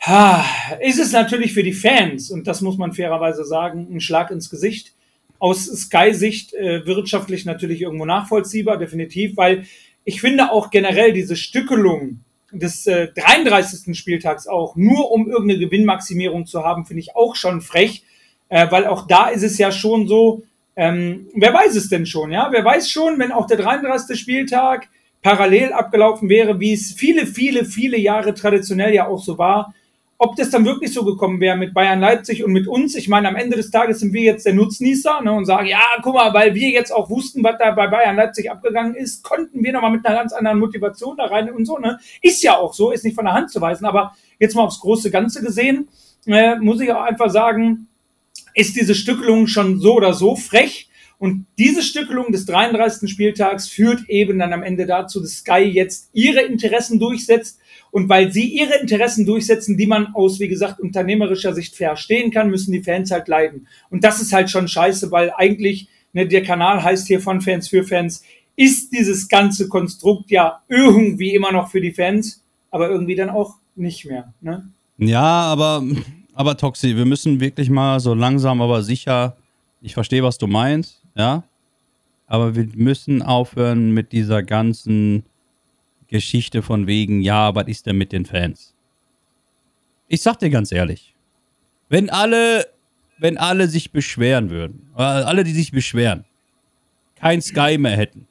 [0.00, 0.44] ha,
[0.80, 4.48] ist es natürlich für die Fans, und das muss man fairerweise sagen, ein Schlag ins
[4.48, 4.92] Gesicht.
[5.38, 9.66] Aus Sky-Sicht äh, wirtschaftlich natürlich irgendwo nachvollziehbar, definitiv, weil
[10.04, 12.20] ich finde auch generell diese Stückelung
[12.52, 13.98] des äh, 33.
[13.98, 18.04] Spieltags auch, nur um irgendeine Gewinnmaximierung zu haben, finde ich auch schon frech,
[18.48, 20.44] äh, weil auch da ist es ja schon so,
[20.76, 22.48] ähm, wer weiß es denn schon, ja?
[22.52, 24.18] Wer weiß schon, wenn auch der 33.
[24.18, 24.88] Spieltag
[25.26, 29.74] parallel abgelaufen wäre, wie es viele, viele, viele Jahre traditionell ja auch so war,
[30.18, 32.94] ob das dann wirklich so gekommen wäre mit Bayern Leipzig und mit uns.
[32.94, 35.82] Ich meine, am Ende des Tages sind wir jetzt der Nutznießer ne, und sagen, ja,
[36.00, 39.64] guck mal, weil wir jetzt auch wussten, was da bei Bayern Leipzig abgegangen ist, konnten
[39.64, 41.76] wir nochmal mit einer ganz anderen Motivation da rein und so.
[41.78, 41.98] Ne?
[42.22, 44.78] Ist ja auch so, ist nicht von der Hand zu weisen, aber jetzt mal aufs
[44.78, 45.88] große Ganze gesehen,
[46.26, 47.88] äh, muss ich auch einfach sagen,
[48.54, 50.88] ist diese Stückelung schon so oder so frech.
[51.18, 53.10] Und diese Stückelung des 33.
[53.10, 57.58] Spieltags führt eben dann am Ende dazu, dass Sky jetzt ihre Interessen durchsetzt.
[57.90, 62.50] Und weil sie ihre Interessen durchsetzen, die man aus, wie gesagt, unternehmerischer Sicht verstehen kann,
[62.50, 63.66] müssen die Fans halt leiden.
[63.88, 67.68] Und das ist halt schon scheiße, weil eigentlich, ne, der Kanal heißt hier von Fans
[67.68, 68.22] für Fans,
[68.56, 73.54] ist dieses ganze Konstrukt ja irgendwie immer noch für die Fans, aber irgendwie dann auch
[73.74, 74.34] nicht mehr.
[74.40, 74.68] Ne?
[74.98, 75.82] Ja, aber,
[76.34, 79.36] aber Toxi, wir müssen wirklich mal so langsam, aber sicher,
[79.80, 81.44] ich verstehe, was du meinst, ja,
[82.26, 85.24] aber wir müssen aufhören mit dieser ganzen
[86.08, 88.74] Geschichte von wegen, ja, was ist denn mit den Fans?
[90.08, 91.14] Ich sag dir ganz ehrlich,
[91.88, 92.66] wenn alle,
[93.18, 96.24] wenn alle sich beschweren würden, oder alle, die sich beschweren,
[97.16, 98.28] kein Sky mehr hätten,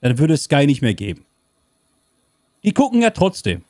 [0.00, 1.24] dann würde es Sky nicht mehr geben.
[2.62, 3.62] Die gucken ja trotzdem.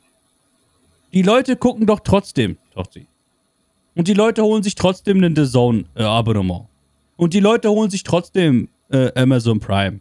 [1.12, 3.06] Die Leute gucken doch trotzdem, Tochi.
[3.94, 6.66] Und die Leute holen sich trotzdem ein The Zone-Abonnement.
[7.16, 10.00] Und die Leute holen sich trotzdem äh, Amazon Prime.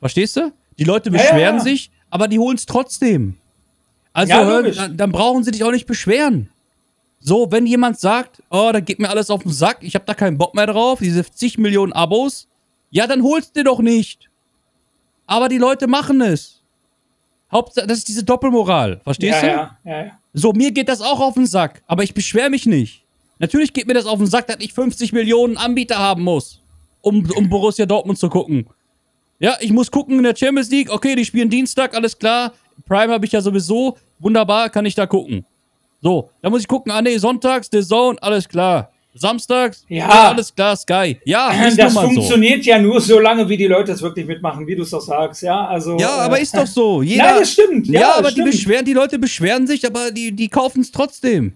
[0.00, 0.52] Verstehst du?
[0.78, 1.62] Die Leute Ja, ja, beschweren ja.
[1.62, 3.36] sich, aber die holen es trotzdem.
[4.12, 6.48] Also Ja, hören, dann, dann brauchen sie dich auch nicht beschweren.
[7.20, 10.14] So, wenn jemand sagt, oh, da geht mir alles auf den Sack, ich habe da
[10.14, 12.46] keinen Bock mehr drauf, diese zig Millionen Abos,
[12.90, 14.28] ja, dann holst dir doch nicht.
[15.26, 16.60] Aber die Leute machen es.
[17.50, 19.48] Hauptsache, das ist diese Doppelmoral, verstehst ja, du?
[19.48, 20.12] ja, ja, ja.
[20.34, 23.03] So, mir geht das auch auf den Sack, aber ich beschwere mich nicht.
[23.38, 26.60] Natürlich geht mir das auf den Sack, dass ich 50 Millionen Anbieter haben muss,
[27.02, 28.66] um, um Borussia Dortmund zu gucken.
[29.40, 32.52] Ja, ich muss gucken in der Champions League, okay, die spielen Dienstag, alles klar.
[32.88, 35.44] Prime habe ich ja sowieso, wunderbar, kann ich da gucken.
[36.00, 38.90] So, dann muss ich gucken, ah nee, sonntags, The Zone, alles klar.
[39.16, 40.08] Samstags, Ja.
[40.08, 41.18] alles klar, Sky.
[41.24, 42.14] Ja, ist Das mal so.
[42.14, 45.00] funktioniert ja nur so lange, wie die Leute es wirklich mitmachen, wie du es doch
[45.00, 45.66] sagst, ja.
[45.66, 47.00] Also, Ja, äh, aber ist doch so.
[47.02, 47.86] Jeder, Nein, das stimmt.
[47.88, 48.52] Ja, Ja, aber das die stimmt.
[48.52, 51.52] beschweren, die Leute beschweren sich, aber die, die kaufen es trotzdem.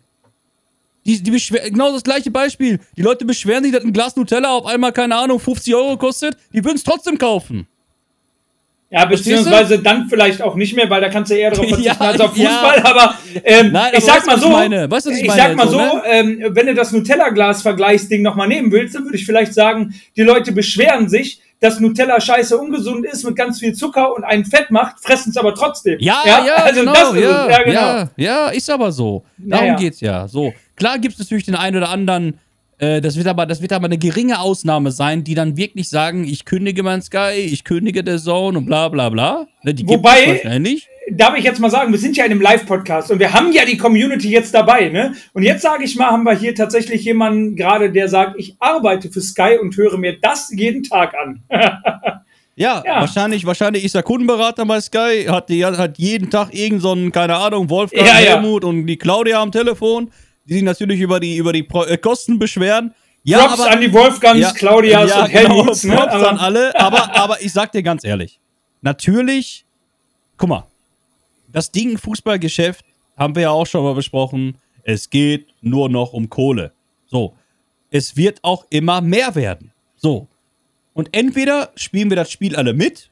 [1.09, 1.31] Die, die
[1.71, 2.81] genau das gleiche Beispiel.
[2.97, 6.37] Die Leute beschweren sich, dass ein Glas Nutella auf einmal, keine Ahnung, 50 Euro kostet.
[6.53, 7.67] Die würden es trotzdem kaufen.
[8.91, 12.09] Ja, beziehungsweise dann vielleicht auch nicht mehr, weil da kannst du eher darauf verzichten Ja,
[12.09, 12.51] als auf ja.
[12.51, 12.83] Fußball.
[12.85, 14.91] Aber ähm, Nein, ich aber sag weißt du, mal so, ich?
[14.91, 16.03] Weißt ich ich sag mal So, ne?
[16.07, 20.53] ähm, wenn du das Nutella-Glas-Vergleichsding nochmal nehmen willst, dann würde ich vielleicht sagen, die Leute
[20.53, 25.01] beschweren sich, dass Nutella scheiße ungesund ist, mit ganz viel Zucker und einen Fett macht,
[25.01, 25.99] fressen es aber trotzdem.
[26.01, 27.53] Ja, ja, also genau, das ist ja, es.
[27.53, 27.81] Ja, genau.
[27.81, 29.25] ja, ja, ist aber so.
[29.37, 29.77] Darum Naja.
[29.77, 30.29] geht's ja.
[30.29, 30.53] So.
[30.79, 32.39] Klar gibt es natürlich den einen oder anderen,
[32.79, 36.25] äh, das, wird aber, das wird aber eine geringe Ausnahme sein, die dann wirklich sagen,
[36.25, 39.47] ich kündige mein Sky, ich kündige der Zone und bla bla bla.
[39.65, 40.87] Ne, die gibt Wobei- es wahrscheinlich.
[41.11, 43.65] darf ich jetzt mal sagen, wir sind ja in einem Live-Podcast und wir haben ja
[43.65, 45.15] die Community jetzt dabei, ne?
[45.33, 49.11] Und jetzt sage ich mal, haben wir hier tatsächlich jemanden gerade, der sagt, ich arbeite
[49.11, 51.43] für Sky und höre mir das jeden Tag an.
[52.61, 53.01] Ja, Ja.
[53.03, 57.13] wahrscheinlich, wahrscheinlich ist er Kundenberater bei Sky, hat, die, hat jeden Tag irgend so einen,
[57.13, 58.31] keine Ahnung, Wolfgang, Ja, ja.
[58.35, 60.11] Helmut und die Claudia am Telefon,
[60.49, 62.95] die sich natürlich über die, über die Pro äh, Kosten beschweren.
[63.25, 66.01] Ja, Props an die Wolfgangs, Claudias und Helmuts, genau, ne?
[66.01, 68.39] Props Aber- an alle, aber, aber ich sag dir ganz ehrlich,
[68.81, 69.65] natürlich,
[70.37, 70.67] guck mal,
[71.53, 72.85] das Ding Fußballgeschäft
[73.17, 76.73] haben wir ja auch schon mal besprochen, es geht nur noch um Kohle.
[77.07, 77.35] So,
[77.91, 79.73] es wird auch immer mehr werden.
[79.97, 80.29] So,
[80.95, 83.11] und entweder spielen wir das Spiel alle mit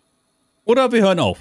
[0.65, 1.39] oder wir hören auf.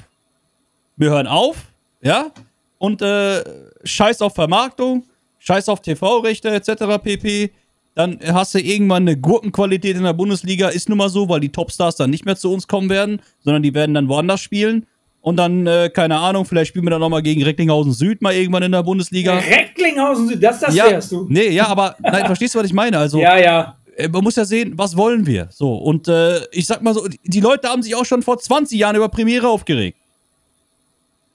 [0.97, 1.57] Wir hören auf,
[2.01, 2.31] ja,
[2.77, 3.43] und äh,
[3.83, 5.05] scheiß auf Vermarktung,
[5.45, 7.01] scheiß auf TV-Rechte etc.
[7.01, 7.51] pp.
[7.93, 10.67] Dann hast du irgendwann eine Gurkenqualität in der Bundesliga.
[10.67, 13.63] Ist nun mal so, weil die Topstars dann nicht mehr zu uns kommen werden, sondern
[13.63, 14.85] die werden dann woanders spielen.
[15.21, 18.63] Und dann, äh, keine Ahnung, vielleicht spielen wir dann nochmal gegen Recklinghausen Süd mal irgendwann
[18.63, 19.37] in der Bundesliga.
[19.37, 21.25] Recklinghausen Süd, das, das ja, wärst du.
[21.29, 22.97] nee, ja, aber nein, verstehst du, was ich meine?
[22.99, 23.75] Also, Ja, ja.
[23.95, 25.47] äh, man muss ja sehen, was wollen wir?
[25.51, 28.77] So, und äh, ich sag mal so, die Leute haben sich auch schon vor 20
[28.77, 29.97] Jahren über Premiere aufgeregt.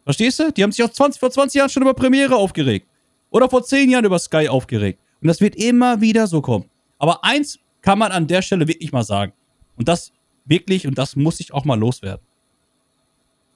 [0.04, 0.52] Verstehst du?
[0.52, 2.86] Die haben sich auch 20, vor 20 Jahren schon über Premiere aufgeregt.
[3.30, 5.00] Oder vor 10 Jahren über Sky aufgeregt.
[5.20, 6.68] Und das wird immer wieder so kommen.
[6.98, 9.32] Aber eins kann man an der Stelle wirklich mal sagen.
[9.76, 10.12] Und das
[10.44, 12.24] wirklich, und das muss ich auch mal loswerden.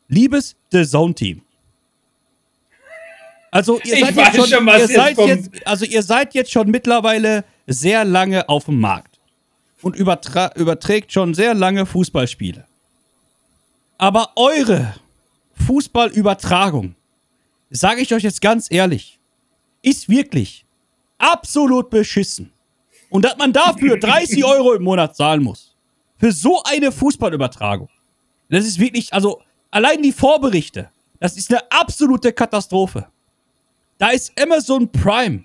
[0.08, 1.42] Liebes The Zone Team.
[3.50, 7.44] Also ihr seid jetzt schon, schon, ihr seid jetzt, also ihr seid jetzt schon mittlerweile
[7.66, 9.20] sehr lange auf dem Markt
[9.80, 12.66] und überträgt schon sehr lange Fußballspiele.
[13.96, 14.94] Aber eure
[15.66, 16.96] Fußballübertragung,
[17.70, 19.20] sage ich euch jetzt ganz ehrlich,
[19.85, 20.64] ist wirklich
[21.18, 22.53] absolut beschissen.
[23.11, 25.76] Und dass man dafür 30 Euro im Monat zahlen muss.
[26.18, 27.89] Für so eine Fußballübertragung.
[28.49, 33.07] Das ist wirklich, also allein die Vorberichte, das ist eine absolute Katastrophe.
[33.98, 35.44] Da ist Amazon Prime.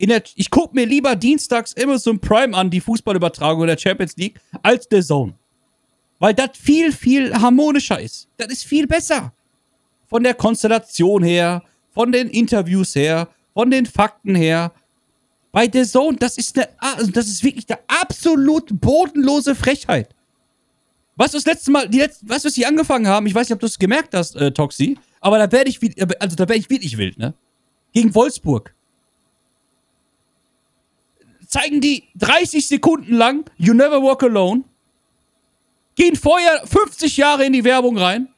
[0.00, 4.86] Der, ich gucke mir lieber dienstags Amazon Prime an, die Fußballübertragung der Champions League, als
[4.90, 5.34] The Zone.
[6.18, 8.28] Weil das viel, viel harmonischer ist.
[8.36, 9.32] Das ist viel besser.
[10.06, 14.72] Von der Konstellation her, von den Interviews her, von den Fakten her.
[15.52, 20.14] Bei The Zone, das ist, eine, also das ist wirklich eine absolut bodenlose Frechheit.
[21.16, 23.26] Du, das letzte Mal, die letzte, weißt du, was sie angefangen haben?
[23.26, 25.94] Ich weiß nicht, ob du es gemerkt hast, äh, Toxi, aber da werde ich, wie-
[26.18, 27.34] also da werde ich wirklich wild, ne?
[27.92, 28.72] Gegen Wolfsburg.
[31.46, 34.62] Zeigen die 30 Sekunden lang You Never Walk Alone,
[35.96, 38.28] gehen vorher 50 Jahre in die Werbung rein,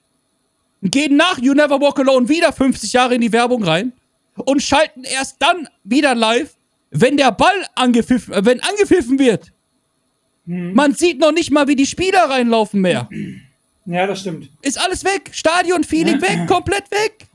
[0.82, 3.92] gehen nach You Never Walk Alone wieder 50 Jahre in die Werbung rein
[4.36, 6.54] und schalten erst dann wieder live,
[6.90, 9.52] wenn der Ball angepfiffen, äh, wenn angepfiffen wird.
[10.44, 13.08] Man sieht noch nicht mal, wie die Spieler reinlaufen mehr.
[13.86, 14.50] Ja, das stimmt.
[14.62, 15.30] Ist alles weg.
[15.32, 17.26] Stadion-Feeling weg, komplett weg.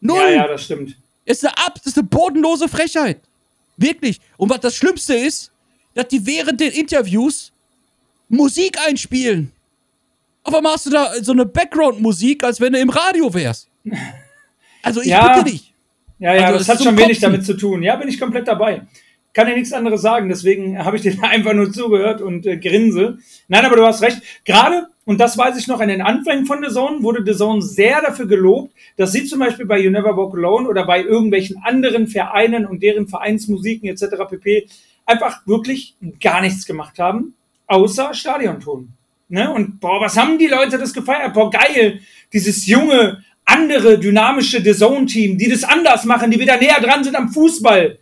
[0.00, 0.18] Null.
[0.18, 0.96] Ja, ja, das stimmt.
[1.24, 3.20] Ist eine, ab, ist eine bodenlose Frechheit.
[3.76, 4.20] Wirklich.
[4.36, 5.50] Und was das Schlimmste ist,
[5.94, 7.52] dass die während den Interviews
[8.28, 9.52] Musik einspielen.
[10.42, 13.68] Auf einmal hast du da so eine Background-Musik, als wenn du im Radio wärst.
[14.82, 15.38] Also ich Ja.
[15.38, 15.72] bitte dich.
[16.18, 17.82] Ja, ja, Also, das hat schon wenig damit zu tun.
[17.82, 18.82] Ja, bin ich komplett dabei.
[19.32, 23.18] Kann ja nichts anderes sagen, deswegen habe ich dir einfach nur zugehört und äh, grinse.
[23.48, 24.22] Nein, aber du hast recht.
[24.44, 27.60] Gerade, und das weiß ich noch, in den Anfängen von The Zone wurde The Zone
[27.60, 31.56] sehr dafür gelobt, dass sie zum Beispiel bei You Never Walk Alone oder bei irgendwelchen
[31.62, 34.04] anderen Vereinen und deren Vereinsmusiken etc.
[34.28, 34.68] pp.
[35.04, 37.34] einfach wirklich gar nichts gemacht haben,
[37.66, 38.88] außer Stadionton.
[39.28, 39.50] Ne?
[39.52, 41.34] Und boah, was haben die Leute das gefeiert?
[41.34, 42.00] Boah, geil,
[42.32, 47.16] dieses junge, andere, dynamische The Zone-Team, die das anders machen, die wieder näher dran sind
[47.16, 47.98] am Fußball.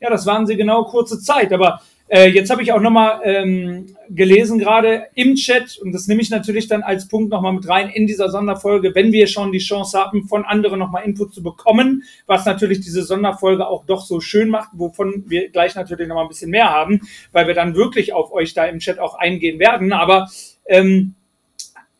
[0.00, 1.52] Ja, das waren sie genau kurze Zeit.
[1.52, 6.22] Aber äh, jetzt habe ich auch nochmal ähm, gelesen, gerade im Chat, und das nehme
[6.22, 9.58] ich natürlich dann als Punkt nochmal mit rein in dieser Sonderfolge, wenn wir schon die
[9.58, 14.20] Chance haben, von anderen nochmal Input zu bekommen, was natürlich diese Sonderfolge auch doch so
[14.20, 17.02] schön macht, wovon wir gleich natürlich nochmal ein bisschen mehr haben,
[17.32, 19.92] weil wir dann wirklich auf euch da im Chat auch eingehen werden.
[19.92, 20.30] Aber
[20.66, 21.14] ähm,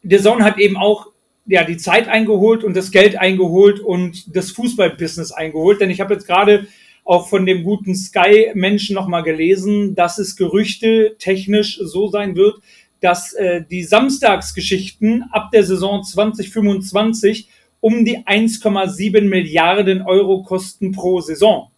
[0.03, 1.09] der Zone hat eben auch
[1.49, 5.81] ja, die Zeit eingeholt und das Geld eingeholt und das Fußballbusiness eingeholt.
[5.81, 6.69] Denn ich habe jetzt gerade
[7.05, 12.57] auch von dem guten Sky-Menschen nochmal gelesen, dass es Gerüchte technisch so sein wird,
[13.01, 17.49] dass äh, die Samstagsgeschichten ab der Saison 2025
[17.81, 21.71] um die 1,7 Milliarden Euro kosten pro Saison.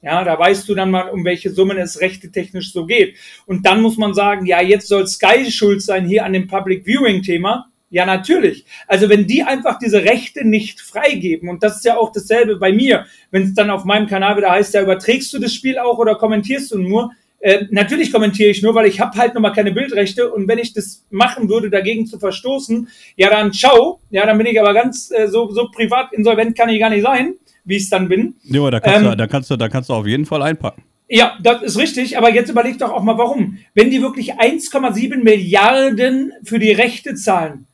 [0.00, 3.16] Ja, da weißt du dann mal, um welche Summen es rechte technisch so geht.
[3.46, 6.84] Und dann muss man sagen, ja, jetzt soll Sky schuld sein hier an dem Public
[6.86, 7.70] Viewing Thema.
[7.94, 8.64] Ja, natürlich.
[8.88, 12.72] Also wenn die einfach diese Rechte nicht freigeben, und das ist ja auch dasselbe bei
[12.72, 15.96] mir, wenn es dann auf meinem Kanal wieder heißt, ja, überträgst du das Spiel auch
[15.98, 17.12] oder kommentierst du nur?
[17.38, 20.72] Äh, natürlich kommentiere ich nur, weil ich habe halt nochmal keine Bildrechte und wenn ich
[20.72, 25.12] das machen würde, dagegen zu verstoßen, ja dann ciao, ja dann bin ich aber ganz
[25.12, 27.34] äh, so, so privat insolvent kann ich gar nicht sein,
[27.64, 28.34] wie ich es dann bin.
[28.42, 30.82] Ja, da kannst, Ähm, du, da, kannst du, da kannst du auf jeden Fall einpacken.
[31.08, 33.58] Ja, das ist richtig, aber jetzt überleg doch auch mal, warum.
[33.72, 37.68] Wenn die wirklich 1,7 Milliarden für die Rechte zahlen,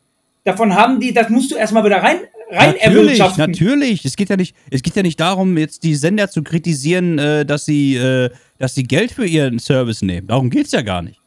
[0.45, 2.19] davon haben die, das musst du erstmal wieder rein,
[2.51, 4.05] rein natürlich, natürlich.
[4.05, 7.45] Es geht ja nicht, es geht ja nicht darum, jetzt die Sender zu kritisieren, äh,
[7.45, 10.27] dass sie, äh, dass sie Geld für ihren Service nehmen.
[10.27, 11.21] Darum geht's ja gar nicht.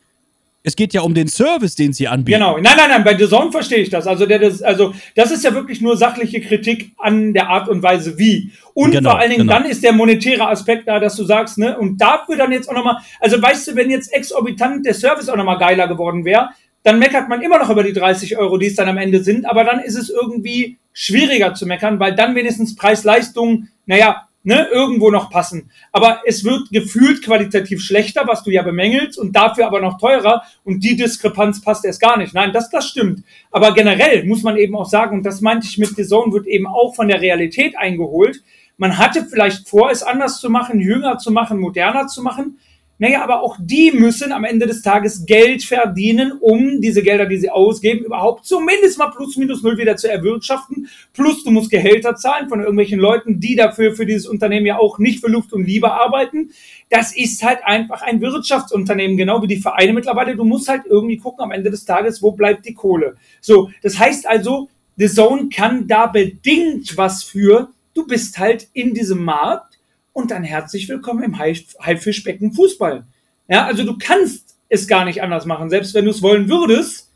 [0.65, 2.39] Es geht ja um den Service, den sie anbieten.
[2.39, 4.07] Genau, nein, nein, nein, bei The Zone verstehe ich das.
[4.07, 7.83] Also, der, das, also das ist ja wirklich nur sachliche Kritik an der Art und
[7.83, 8.51] Weise wie.
[8.73, 9.59] Und Genau, vor allen Dingen genau.
[9.59, 12.73] dann ist der monetäre Aspekt da, dass du sagst, ne, und dafür dann jetzt auch
[12.73, 16.51] nochmal, also weißt du, wenn jetzt exorbitant der Service auch nochmal geiler geworden wäre,
[16.83, 19.45] dann meckert man immer noch über die 30 Euro, die es dann am Ende sind,
[19.45, 25.09] aber dann ist es irgendwie schwieriger zu meckern, weil dann wenigstens Preis-Leistung, naja, ne, irgendwo
[25.09, 25.71] noch passen.
[25.91, 30.43] Aber es wird gefühlt qualitativ schlechter, was du ja bemängelst, und dafür aber noch teurer,
[30.63, 32.33] und die Diskrepanz passt erst gar nicht.
[32.33, 33.23] Nein, das, das stimmt.
[33.51, 36.47] Aber generell muss man eben auch sagen, und das meinte ich mit The Zone, wird
[36.47, 38.43] eben auch von der Realität eingeholt.
[38.77, 42.59] Man hatte vielleicht vor, es anders zu machen, jünger zu machen, moderner zu machen.
[42.99, 47.37] Naja, aber auch die müssen am Ende des Tages Geld verdienen, um diese Gelder, die
[47.37, 50.87] sie ausgeben, überhaupt zumindest mal plus minus null wieder zu erwirtschaften.
[51.11, 54.99] Plus du musst Gehälter zahlen von irgendwelchen Leuten, die dafür für dieses Unternehmen ja auch
[54.99, 56.51] nicht für Luft und Liebe arbeiten.
[56.89, 60.35] Das ist halt einfach ein Wirtschaftsunternehmen, genau wie die Vereine mittlerweile.
[60.35, 63.15] Du musst halt irgendwie gucken am Ende des Tages, wo bleibt die Kohle.
[63.41, 67.69] So, das heißt also, The Zone kann da bedingt was für.
[67.95, 69.72] Du bist halt in diesem Markt
[70.13, 73.03] und dann herzlich willkommen im Haif- Haifischbecken Fußball.
[73.47, 75.69] Ja, also du kannst es gar nicht anders machen.
[75.69, 77.09] Selbst wenn du es wollen würdest,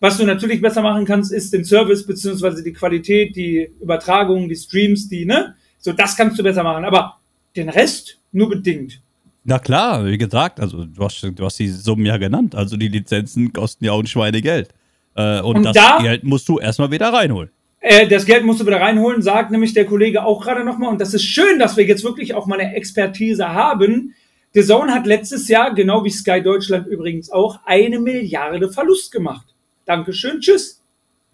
[0.00, 4.56] was du natürlich besser machen kannst, ist den Service beziehungsweise die Qualität, die Übertragung, die
[4.56, 5.54] Streams, die, ne?
[5.78, 6.84] So, das kannst du besser machen.
[6.84, 7.16] Aber
[7.56, 9.00] den Rest nur bedingt.
[9.44, 12.54] Na klar, wie gesagt, also du hast, du hast die Summen ja genannt.
[12.54, 14.70] Also die Lizenzen kosten ja auch ein Schweinegeld.
[15.16, 17.50] Äh, und, Und das da- Geld musst du erstmal wieder reinholen.
[17.84, 20.90] Äh, das Geld musst du wieder reinholen, sagt nämlich der Kollege auch gerade nochmal.
[20.90, 24.14] Und das ist schön, dass wir jetzt wirklich auch mal eine Expertise haben.
[24.54, 29.54] The Zone hat letztes Jahr, genau wie Sky Deutschland übrigens auch, eine Milliarde Verlust gemacht.
[29.84, 30.80] Dankeschön, tschüss.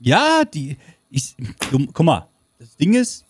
[0.00, 0.76] Ja, die.
[1.08, 1.36] Ich,
[1.70, 2.26] guck mal,
[2.58, 3.24] das Ding ist,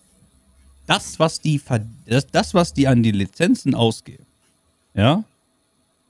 [0.87, 1.61] das, was die
[2.07, 4.25] das, das, was die an die Lizenzen ausgeben,
[4.95, 5.25] ja,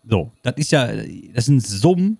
[0.08, 0.88] so, das ist ja,
[1.34, 2.18] das sind Summen,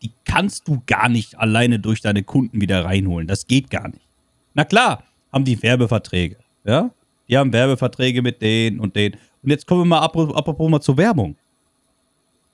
[0.00, 3.26] die kannst du gar nicht alleine durch deine Kunden wieder reinholen.
[3.26, 4.09] Das geht gar nicht.
[4.54, 5.02] Na klar,
[5.32, 6.90] haben die Werbeverträge, ja,
[7.28, 9.16] die haben Werbeverträge mit denen und denen.
[9.42, 11.36] Und jetzt kommen wir mal apro- apropos mal zur Werbung.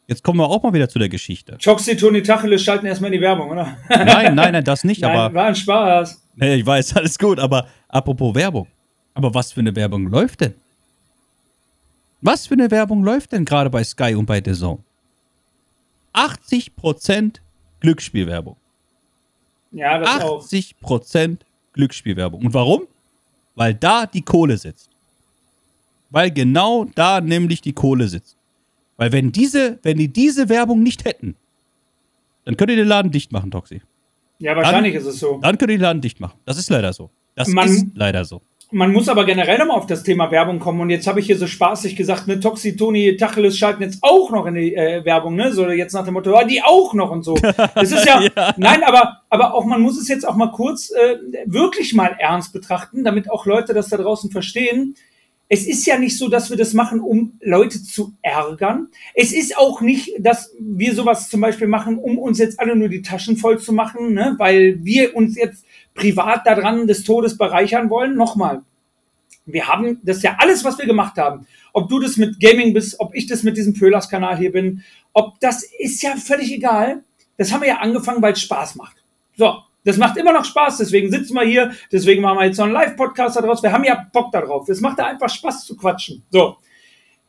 [0.06, 1.59] Jetzt kommen wir auch mal wieder zu der Geschichte.
[1.62, 3.77] Choxi, Toni Tacheles schalten erstmal in die Werbung, oder?
[3.89, 5.35] Nein, nein, nein, das nicht, Nein, aber.
[5.35, 6.23] war ein Spaß.
[6.36, 8.68] Nee, ich weiß, alles gut, aber apropos Werbung.
[9.14, 10.55] Aber was für eine Werbung läuft denn?
[12.20, 14.78] Was für eine Werbung läuft denn gerade bei Sky und bei The Zone?
[16.14, 17.36] 80%
[17.81, 18.56] Glücksspielwerbung.
[19.73, 20.43] Ja, das auch.
[21.76, 22.44] 80% Glücksspielwerbung.
[22.44, 22.82] Und warum?
[23.54, 24.90] Weil da die Kohle sitzt.
[26.10, 28.36] Weil genau da nämlich die Kohle sitzt.
[28.96, 31.36] Weil wenn diese, wenn die diese Werbung nicht hätten,
[32.44, 33.82] dann könnt ihr den Laden dicht machen, Toxi.
[34.38, 35.38] Ja, wahrscheinlich ist es so.
[35.42, 36.38] Dann könnt ihr den Laden dicht machen.
[36.44, 37.10] Das ist leider so.
[37.34, 38.40] Das Man- ist leider so.
[38.72, 40.80] Man muss aber generell nochmal auf das Thema Werbung kommen.
[40.80, 44.30] Und jetzt habe ich hier so spaßig gesagt, ne, Toxi, Toni, Tacheles schalten jetzt auch
[44.30, 45.52] noch in die äh, Werbung, ne?
[45.52, 47.36] So jetzt nach dem Motto, ja, die auch noch und so.
[47.74, 48.55] Das ist ja, ja.
[48.56, 52.52] nein, aber, aber auch man muss es jetzt auch mal kurz äh, wirklich mal ernst
[52.52, 54.97] betrachten, damit auch Leute das da draußen verstehen.
[55.48, 58.88] Es ist ja nicht so, dass wir das machen, um Leute zu ärgern.
[59.14, 62.88] Es ist auch nicht, dass wir sowas zum Beispiel machen, um uns jetzt alle nur
[62.88, 64.34] die Taschen voll zu machen, ne?
[64.38, 65.64] weil wir uns jetzt
[65.97, 68.14] privat daran des Todes bereichern wollen.
[68.14, 68.62] Nochmal,
[69.47, 71.47] wir haben das ja alles, was wir gemacht haben.
[71.73, 74.82] Ob du das mit Gaming bist, ob ich das mit diesem Pöhlers-Kanal hier bin,
[75.12, 77.02] ob das ist ja völlig egal.
[77.36, 78.97] Das haben wir ja angefangen, weil es Spaß macht.
[79.36, 82.64] So, das macht immer noch Spaß, deswegen sitzen wir hier, deswegen machen wir jetzt so
[82.64, 83.62] einen Live-Podcast daraus.
[83.62, 84.68] Wir haben ja Bock darauf.
[84.68, 86.23] Es macht da einfach Spaß zu quatschen.
[86.31, 86.56] So.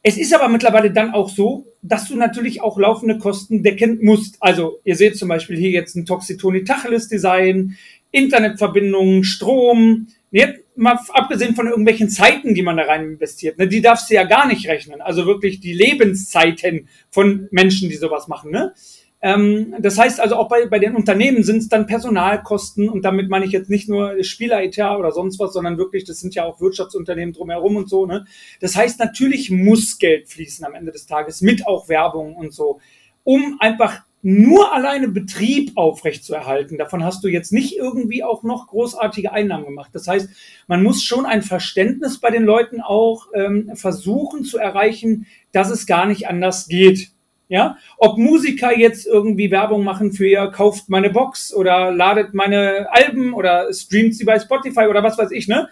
[0.02, 4.38] Es ist aber mittlerweile dann auch so, dass du natürlich auch laufende Kosten decken musst.
[4.40, 7.76] Also, ihr seht zum Beispiel hier jetzt ein Toxitoni Tacheles Design.
[8.18, 13.82] Internetverbindungen, Strom, jetzt mal abgesehen von irgendwelchen Zeiten, die man da rein investiert, ne, die
[13.82, 15.02] darfst du ja gar nicht rechnen.
[15.02, 18.52] Also wirklich die Lebenszeiten von Menschen, die sowas machen.
[18.52, 18.74] Ne?
[19.22, 23.30] Ähm, das heißt also auch bei, bei den Unternehmen sind es dann Personalkosten und damit
[23.30, 26.62] meine ich jetzt nicht nur Spieleretat oder sonst was, sondern wirklich, das sind ja auch
[26.62, 28.06] Wirtschaftsunternehmen drumherum und so.
[28.06, 28.26] Ne?
[28.60, 32.80] Das heißt, natürlich muss Geld fließen am Ende des Tages mit auch Werbung und so,
[33.24, 39.32] um einfach nur alleine Betrieb aufrechtzuerhalten, davon hast du jetzt nicht irgendwie auch noch großartige
[39.32, 39.92] Einnahmen gemacht.
[39.94, 40.28] Das heißt,
[40.68, 45.88] man muss schon ein Verständnis bei den Leuten auch ähm, versuchen zu erreichen, dass es
[45.88, 47.12] gar nicht anders geht.
[47.48, 52.88] Ja, ob Musiker jetzt irgendwie Werbung machen für ihr, kauft meine Box oder ladet meine
[52.92, 55.70] Alben oder streamt sie bei Spotify oder was weiß ich, ne?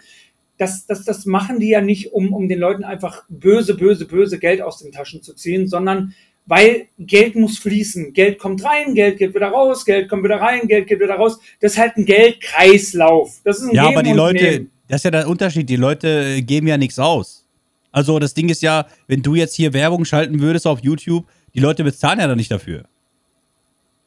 [0.56, 4.38] Das, das, das machen die ja nicht, um, um den Leuten einfach böse, böse, böse
[4.38, 6.14] Geld aus den Taschen zu ziehen, sondern
[6.46, 8.12] weil Geld muss fließen.
[8.12, 11.38] Geld kommt rein, Geld geht wieder raus, Geld kommt wieder rein, Geld geht wieder raus.
[11.60, 13.40] Das ist halt ein Geldkreislauf.
[13.44, 14.70] Das ist ein ja, Geben aber die Leute, Nehmen.
[14.88, 15.68] das ist ja der Unterschied.
[15.68, 17.44] Die Leute geben ja nichts aus.
[17.90, 21.60] Also das Ding ist ja, wenn du jetzt hier Werbung schalten würdest auf YouTube, die
[21.60, 22.84] Leute bezahlen ja dann nicht dafür.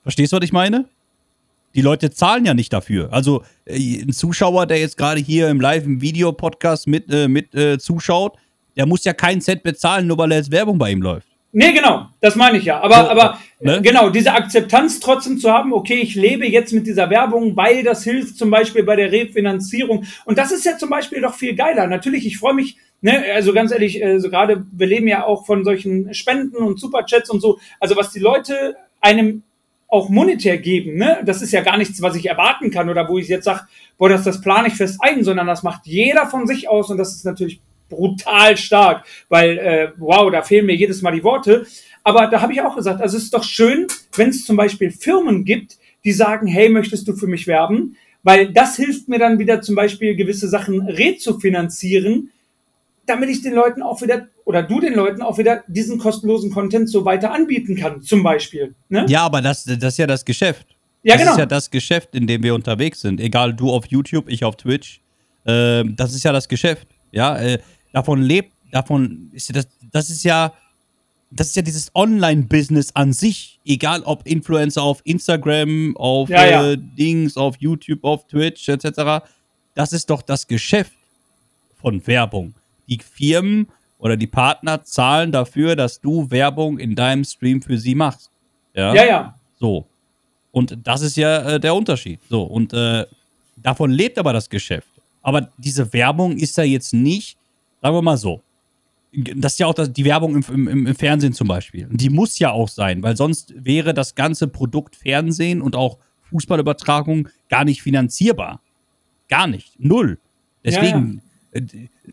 [0.03, 0.85] Verstehst du, was ich meine?
[1.75, 3.11] Die Leute zahlen ja nicht dafür.
[3.11, 7.53] Also äh, ein Zuschauer, der jetzt gerade hier im Live, im Videopodcast mit, äh, mit
[7.53, 8.37] äh, zuschaut,
[8.75, 11.27] der muss ja keinen Cent bezahlen, nur weil er jetzt Werbung bei ihm läuft.
[11.51, 12.79] Nee, genau, das meine ich ja.
[12.79, 13.81] Aber, aber ne?
[13.81, 18.03] genau, diese Akzeptanz trotzdem zu haben, okay, ich lebe jetzt mit dieser Werbung, weil das
[18.03, 20.05] hilft zum Beispiel bei der Refinanzierung.
[20.25, 21.87] Und das ist ja zum Beispiel doch viel geiler.
[21.87, 25.45] Natürlich, ich freue mich, ne, also ganz ehrlich, äh, so gerade, wir leben ja auch
[25.47, 27.59] von solchen Spenden und Superchats und so.
[27.79, 29.41] Also was die Leute einem
[29.87, 33.17] auch monetär geben, ne, das ist ja gar nichts, was ich erwarten kann oder wo
[33.17, 33.61] ich jetzt sage,
[33.97, 36.97] boah, das, das plane ich fest ein, sondern das macht jeder von sich aus und
[36.97, 37.59] das ist natürlich
[37.89, 41.65] brutal stark, weil, äh, wow, da fehlen mir jedes Mal die Worte.
[42.03, 44.91] Aber da habe ich auch gesagt, also es ist doch schön, wenn es zum Beispiel
[44.91, 47.97] Firmen gibt, die sagen, hey, möchtest du für mich werben?
[48.23, 52.31] Weil das hilft mir dann wieder zum Beispiel gewisse Sachen rezufinanzieren,
[53.05, 56.89] damit ich den Leuten auch wieder oder du den Leuten auch wieder diesen kostenlosen Content
[56.89, 58.73] so weiter anbieten kann, zum Beispiel.
[58.89, 59.05] Ne?
[59.07, 60.65] Ja, aber das, das ist ja das Geschäft.
[61.03, 61.31] Ja, das genau.
[61.33, 63.21] ist ja das Geschäft, in dem wir unterwegs sind.
[63.21, 65.01] Egal, du auf YouTube, ich auf Twitch.
[65.45, 66.87] Äh, das ist ja das Geschäft.
[67.11, 67.59] Ja, äh,
[67.91, 70.53] davon lebt, davon ist das, das ist ja,
[71.31, 76.71] das ist ja dieses Online-Business an sich, egal ob Influencer auf Instagram, auf ja, ja.
[76.71, 79.25] Äh, Dings, auf YouTube, auf Twitch, etc.
[79.75, 80.93] Das ist doch das Geschäft
[81.79, 82.53] von Werbung.
[82.87, 83.67] Die Firmen
[83.99, 88.31] oder die Partner zahlen dafür, dass du Werbung in deinem Stream für sie machst.
[88.73, 89.05] Ja, ja.
[89.05, 89.35] ja.
[89.59, 89.85] So.
[90.51, 92.19] Und das ist ja äh, der Unterschied.
[92.27, 93.05] So, und äh,
[93.57, 94.87] davon lebt aber das Geschäft.
[95.21, 97.37] Aber diese Werbung ist ja jetzt nicht
[97.81, 98.41] Sagen wir mal so.
[99.11, 101.87] Das ist ja auch die Werbung im, im, im Fernsehen zum Beispiel.
[101.89, 105.97] Die muss ja auch sein, weil sonst wäre das ganze Produkt Fernsehen und auch
[106.29, 108.61] Fußballübertragung gar nicht finanzierbar.
[109.27, 109.79] Gar nicht.
[109.79, 110.19] Null.
[110.63, 111.21] Deswegen,
[111.53, 111.67] ja, ja.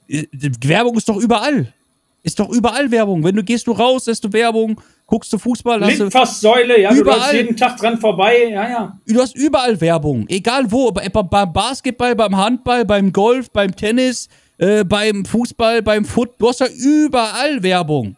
[0.08, 1.72] Äh, äh, Werbung ist doch überall.
[2.22, 3.22] Ist doch überall Werbung.
[3.22, 6.92] Wenn du gehst du raus, hast du Werbung, guckst du Fußball, hast du Säule, ja,
[6.92, 7.30] überall.
[7.30, 8.98] du jeden Tag dran vorbei, ja, ja.
[9.06, 14.84] Du hast überall Werbung, egal wo, beim Basketball, beim Handball, beim Golf, beim Tennis, äh,
[14.84, 16.30] beim Fußball, beim Foot.
[16.38, 18.16] Du hast ja überall Werbung.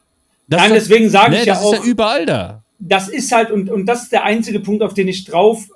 [0.49, 1.71] Das Nein, deswegen sage ne, ich ja das auch.
[1.71, 2.63] Das ist ja überall da.
[2.79, 5.69] Das ist halt, und, und das ist der einzige Punkt, auf den ich drauf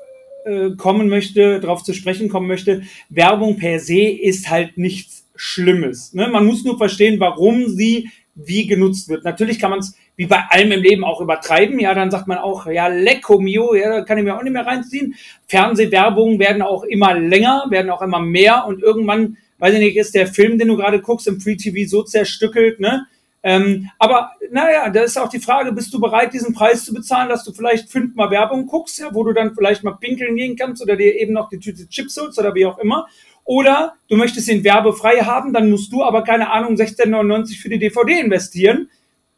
[0.45, 2.83] äh, kommen möchte, drauf zu sprechen kommen möchte.
[3.09, 6.15] Werbung per se ist halt nichts Schlimmes.
[6.15, 6.29] Ne?
[6.29, 9.25] Man muss nur verstehen, warum sie wie genutzt wird.
[9.25, 11.79] Natürlich kann man es wie bei allem im Leben auch übertreiben.
[11.81, 14.53] Ja, dann sagt man auch, ja, lecco mio, ja, da kann ich mir auch nicht
[14.53, 15.15] mehr reinziehen.
[15.47, 20.17] Fernsehwerbungen werden auch immer länger, werden auch immer mehr und irgendwann weiß ich nicht, ist
[20.17, 23.07] der Film, den du gerade guckst im Free TV so zerstückelt, ne?
[23.45, 27.29] Ähm, aber naja, da ist auch die Frage, bist du bereit, diesen Preis zu bezahlen,
[27.29, 30.83] dass du vielleicht fünfmal Werbung guckst, ja, wo du dann vielleicht mal pinkeln gehen kannst
[30.83, 33.07] oder dir eben noch die Tüte Chips holst oder wie auch immer.
[33.45, 37.79] Oder du möchtest ihn werbefrei haben, dann musst du aber, keine Ahnung, 16,99 für die
[37.79, 38.91] DVD investieren.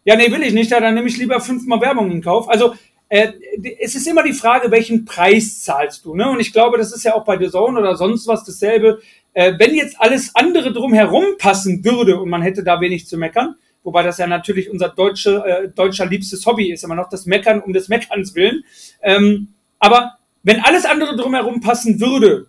[0.05, 2.48] Ja, nee, will ich nicht, ja, dann nehme ich lieber fünfmal Werbung in Kauf.
[2.48, 2.74] Also
[3.10, 3.32] äh,
[3.80, 6.14] es ist immer die Frage, welchen Preis zahlst du.
[6.14, 6.28] Ne?
[6.28, 9.01] Und ich glaube, das ist ja auch bei The Zone oder sonst was dasselbe.
[9.35, 13.56] Äh, wenn jetzt alles andere drumherum passen würde und man hätte da wenig zu meckern,
[13.82, 17.61] wobei das ja natürlich unser deutsche, äh, deutscher liebstes Hobby ist, immer noch das Meckern
[17.61, 18.65] um des Meckerns willen.
[19.02, 19.48] Ähm,
[19.78, 22.47] aber wenn alles andere drumherum passen würde,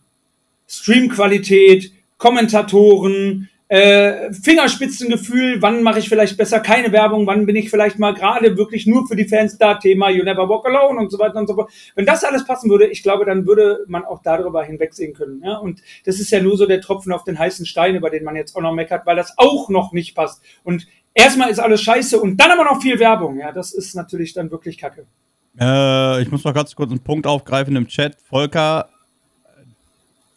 [0.68, 7.98] Streamqualität, Kommentatoren, äh, Fingerspitzengefühl, wann mache ich vielleicht besser keine Werbung, wann bin ich vielleicht
[7.98, 11.18] mal gerade wirklich nur für die Fans da, Thema You Never Walk Alone und so
[11.18, 11.72] weiter und so fort.
[11.96, 15.42] Wenn das alles passen würde, ich glaube, dann würde man auch darüber hinwegsehen können.
[15.44, 15.58] Ja?
[15.58, 18.36] Und das ist ja nur so der Tropfen auf den heißen Stein, über den man
[18.36, 20.44] jetzt auch noch meckert, weil das auch noch nicht passt.
[20.64, 20.86] Und
[21.16, 23.40] erstmal ist alles scheiße und dann aber noch viel Werbung.
[23.40, 25.08] Ja, das ist natürlich dann wirklich kacke.
[25.60, 28.18] Äh, ich muss noch ganz kurz einen Punkt aufgreifen im Chat.
[28.22, 28.90] Volker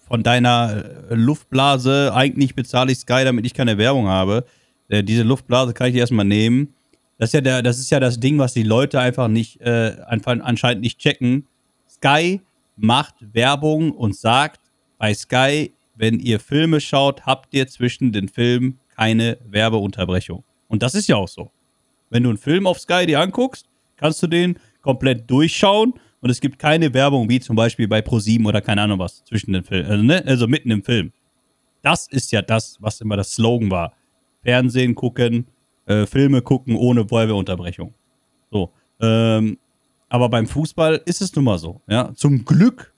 [0.09, 4.45] von deiner äh, Luftblase, eigentlich bezahle ich Sky, damit ich keine Werbung habe.
[4.89, 6.75] Äh, diese Luftblase kann ich erstmal nehmen.
[7.19, 9.97] Das ist, ja der, das ist ja das Ding, was die Leute einfach nicht, äh,
[10.07, 11.47] anscheinend nicht checken.
[11.91, 12.41] Sky
[12.77, 14.61] macht Werbung und sagt
[14.99, 20.45] bei Sky, wenn ihr Filme schaut, habt ihr zwischen den Filmen keine Werbeunterbrechung.
[20.69, 21.51] Und das ist ja auch so.
[22.09, 23.67] Wenn du einen Film auf Sky dir anguckst,
[23.97, 28.47] kannst du den komplett durchschauen und es gibt keine Werbung, wie zum Beispiel bei Pro7
[28.47, 30.25] oder keine Ahnung was, zwischen den Filmen, also, ne?
[30.27, 31.13] also mitten im Film.
[31.83, 33.93] Das ist ja das, was immer das Slogan war.
[34.43, 35.47] Fernsehen gucken,
[35.87, 37.95] äh, Filme gucken ohne Werbeunterbrechung.
[38.51, 38.73] So.
[39.01, 39.59] Ähm,
[40.09, 41.81] aber beim Fußball ist es nun mal so.
[41.89, 42.13] Ja?
[42.15, 42.93] Zum Glück,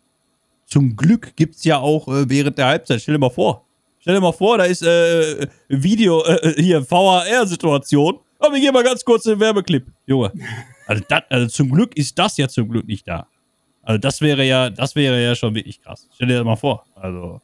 [0.67, 3.67] zum Glück gibt es ja auch äh, während der Halbzeit, stell dir mal vor.
[3.99, 8.19] Stell dir mal vor, da ist äh, Video, äh, hier, VAR-Situation.
[8.39, 10.33] Aber wir gehen mal ganz kurz den Werbeclip, Junge.
[10.91, 13.29] Also, das, also zum Glück ist das ja zum Glück nicht da.
[13.85, 16.09] Also das wäre ja, das wäre ja schon wirklich krass.
[16.17, 16.85] Stell dir das mal vor.
[16.97, 17.41] Also.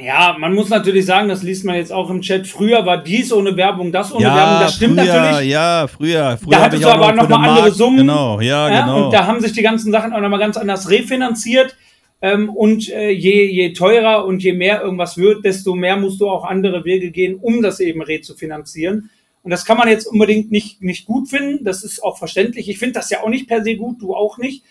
[0.00, 2.46] Ja, man muss natürlich sagen, das liest man jetzt auch im Chat.
[2.46, 4.60] Früher war dies ohne Werbung, das ohne ja, Werbung.
[4.60, 5.50] Das stimmt früher, natürlich.
[5.50, 6.38] Ja, früher.
[6.40, 7.96] früher da hattest du aber noch mal andere Summen.
[7.96, 9.06] Genau, ja, ja, genau.
[9.06, 11.76] Und da haben sich die ganzen Sachen auch nochmal ganz anders refinanziert.
[12.20, 16.30] Ähm, und äh, je, je teurer und je mehr irgendwas wird, desto mehr musst du
[16.30, 19.10] auch andere Wege gehen, um das eben rezufinanzieren.
[19.42, 21.64] Und das kann man jetzt unbedingt nicht, nicht gut finden.
[21.64, 22.68] Das ist auch verständlich.
[22.68, 24.62] Ich finde das ja auch nicht per se gut, du auch nicht.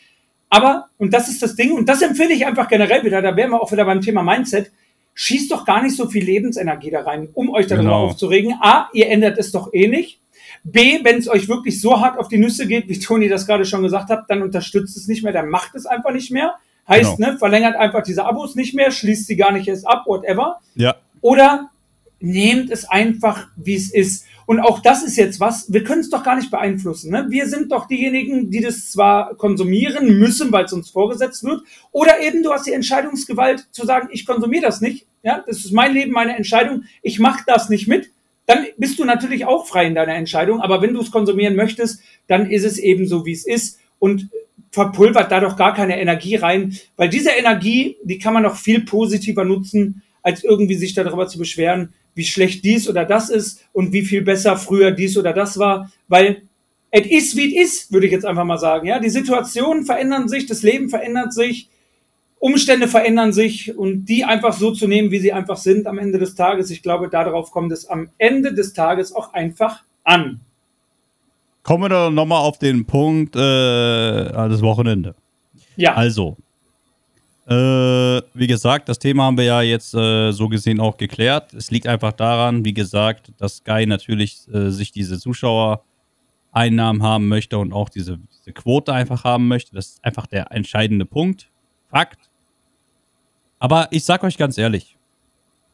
[0.49, 3.51] Aber, und das ist das Ding, und das empfehle ich einfach generell wieder, da wären
[3.51, 4.69] wir auch wieder beim Thema Mindset,
[5.13, 8.05] schießt doch gar nicht so viel Lebensenergie da rein, um euch darüber genau.
[8.07, 8.55] aufzuregen.
[8.59, 10.19] A, ihr ändert es doch eh nicht.
[10.63, 13.65] B, wenn es euch wirklich so hart auf die Nüsse geht, wie Toni das gerade
[13.65, 16.55] schon gesagt hat, dann unterstützt es nicht mehr, dann macht es einfach nicht mehr.
[16.87, 17.31] Heißt, genau.
[17.31, 20.59] ne, verlängert einfach diese Abos nicht mehr, schließt sie gar nicht erst ab, whatever.
[20.75, 20.95] Ja.
[21.21, 21.69] Oder
[22.19, 24.25] nehmt es einfach, wie es ist.
[24.45, 27.11] Und auch das ist jetzt was, wir können es doch gar nicht beeinflussen.
[27.11, 27.27] Ne?
[27.29, 31.61] Wir sind doch diejenigen, die das zwar konsumieren müssen, weil es uns vorgesetzt wird,
[31.91, 35.05] oder eben du hast die Entscheidungsgewalt zu sagen, ich konsumiere das nicht.
[35.23, 36.83] Ja, das ist mein Leben, meine Entscheidung.
[37.01, 38.09] Ich mache das nicht mit.
[38.47, 40.61] Dann bist du natürlich auch frei in deiner Entscheidung.
[40.61, 43.79] Aber wenn du es konsumieren möchtest, dann ist es eben so, wie es ist.
[43.99, 44.29] Und
[44.71, 48.85] verpulvert da doch gar keine Energie rein, weil diese Energie, die kann man noch viel
[48.85, 53.93] positiver nutzen, als irgendwie sich darüber zu beschweren, wie schlecht dies oder das ist und
[53.93, 56.43] wie viel besser früher dies oder das war, weil
[56.91, 58.87] es ist, wie es ist, würde ich jetzt einfach mal sagen.
[58.87, 61.69] Ja, die Situationen verändern sich, das Leben verändert sich,
[62.39, 66.17] Umstände verändern sich und die einfach so zu nehmen, wie sie einfach sind am Ende
[66.17, 66.69] des Tages.
[66.71, 70.41] Ich glaube, darauf kommt es am Ende des Tages auch einfach an.
[71.63, 75.15] Kommen wir doch nochmal auf den Punkt äh, das Wochenende.
[75.75, 75.93] Ja.
[75.93, 76.35] Also,
[77.47, 81.53] äh, wie gesagt, das Thema haben wir ja jetzt äh, so gesehen auch geklärt.
[81.53, 87.57] Es liegt einfach daran, wie gesagt, dass Sky natürlich äh, sich diese Zuschauereinnahmen haben möchte
[87.57, 89.73] und auch diese, diese, Quote einfach haben möchte.
[89.73, 91.49] Das ist einfach der entscheidende Punkt.
[91.89, 92.29] Fakt.
[93.57, 94.97] Aber ich sag euch ganz ehrlich,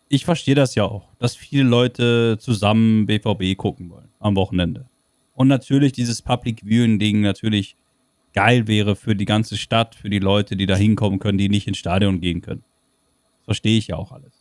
[0.09, 4.85] ich verstehe das ja auch, dass viele Leute zusammen BVB gucken wollen am Wochenende.
[5.35, 7.75] Und natürlich dieses Public Viewing-Ding natürlich
[8.37, 11.65] geil wäre für die ganze Stadt, für die Leute, die da hinkommen können, die nicht
[11.65, 12.63] ins Stadion gehen können.
[13.39, 14.31] Das verstehe ich ja auch alles.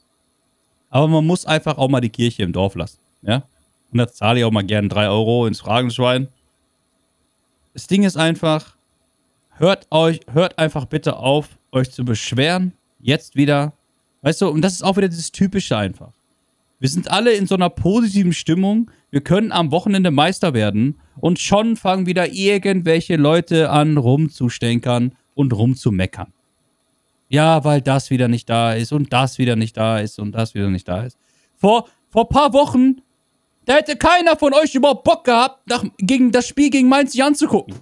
[0.90, 2.98] Aber man muss einfach auch mal die Kirche im Dorf lassen.
[3.22, 3.44] Ja?
[3.90, 6.28] Und da zahle ich auch mal gern drei Euro ins Fragenschwein.
[7.72, 8.76] Das Ding ist einfach,
[9.52, 12.74] hört euch, hört einfach bitte auf, euch zu beschweren.
[13.00, 13.72] Jetzt wieder.
[14.20, 16.12] Weißt du, und das ist auch wieder das Typische einfach.
[16.78, 18.90] Wir sind alle in so einer positiven Stimmung.
[19.10, 25.52] Wir können am Wochenende Meister werden und schon fangen wieder irgendwelche Leute an rumzustänkern und
[25.54, 26.32] rumzumeckern.
[27.28, 30.54] Ja, weil das wieder nicht da ist und das wieder nicht da ist und das
[30.54, 31.18] wieder nicht da ist.
[31.56, 33.02] Vor, vor ein paar Wochen,
[33.64, 37.24] da hätte keiner von euch überhaupt Bock gehabt, nach, gegen das Spiel gegen Mainz sich
[37.24, 37.74] anzugucken.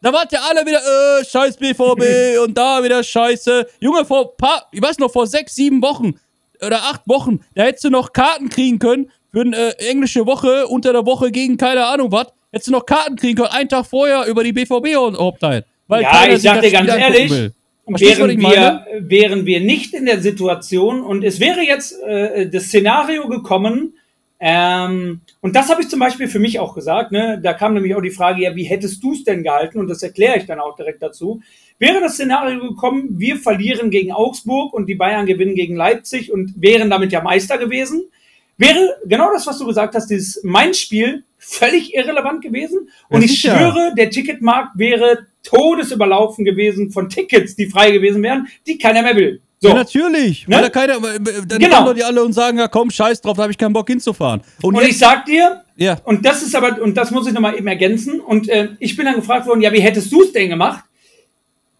[0.00, 3.66] Da wart ihr alle wieder, äh, scheiß BVB und da wieder scheiße.
[3.80, 6.14] Junge, vor paar, ich weiß noch, vor sechs, sieben Wochen,
[6.66, 10.66] oder acht Wochen, da hättest du noch Karten kriegen können für eine äh, englische Woche
[10.66, 12.28] unter der Woche gegen keine Ahnung was.
[12.52, 15.64] Hättest du noch Karten kriegen können, einen Tag vorher über die BVB-Hauptteil.
[15.88, 17.30] Ja, ich sag dir ganz ehrlich,
[17.86, 23.28] wären wir, wären wir nicht in der Situation und es wäre jetzt äh, das Szenario
[23.28, 23.94] gekommen,
[24.46, 27.12] ähm, und das habe ich zum Beispiel für mich auch gesagt.
[27.12, 27.40] Ne?
[27.42, 29.78] Da kam nämlich auch die Frage, ja, wie hättest du es denn gehalten?
[29.78, 31.40] Und das erkläre ich dann auch direkt dazu.
[31.78, 36.54] Wäre das Szenario gekommen, wir verlieren gegen Augsburg und die Bayern gewinnen gegen Leipzig und
[36.56, 38.04] wären damit ja Meister gewesen,
[38.56, 42.88] wäre genau das, was du gesagt hast, dieses mein Spiel völlig irrelevant gewesen.
[43.08, 48.48] Und ja, ich schwöre, der Ticketmarkt wäre todesüberlaufen gewesen von Tickets, die frei gewesen wären,
[48.66, 49.40] die keiner mehr will.
[49.60, 49.68] So.
[49.68, 50.46] Ja, natürlich.
[50.46, 50.56] Ne?
[50.56, 51.84] Weil da keiner, dann genau.
[51.84, 54.42] kommen die alle und sagen, ja komm, scheiß drauf, da habe ich keinen Bock hinzufahren.
[54.62, 55.98] Und, und ich sag dir, ja.
[56.04, 59.06] und das ist aber, und das muss ich nochmal eben ergänzen, und äh, ich bin
[59.06, 60.84] dann gefragt worden, ja, wie hättest du es denn gemacht?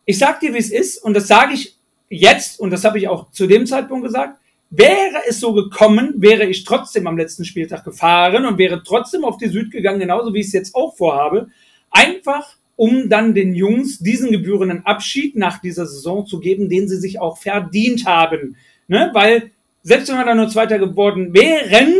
[0.04, 1.76] Ich sag dir, wie es ist, und das sage ich
[2.08, 4.38] jetzt, und das habe ich auch zu dem Zeitpunkt gesagt,
[4.70, 9.38] wäre es so gekommen, wäre ich trotzdem am letzten Spieltag gefahren und wäre trotzdem auf
[9.38, 11.48] die Süd gegangen, genauso wie ich es jetzt auch vorhabe.
[11.90, 16.96] Einfach um dann den Jungs diesen gebührenden Abschied nach dieser Saison zu geben, den sie
[16.96, 18.56] sich auch verdient haben.
[18.88, 19.10] Ne?
[19.12, 19.52] Weil
[19.82, 21.94] selbst wenn wir dann nur Zweiter geworden wären,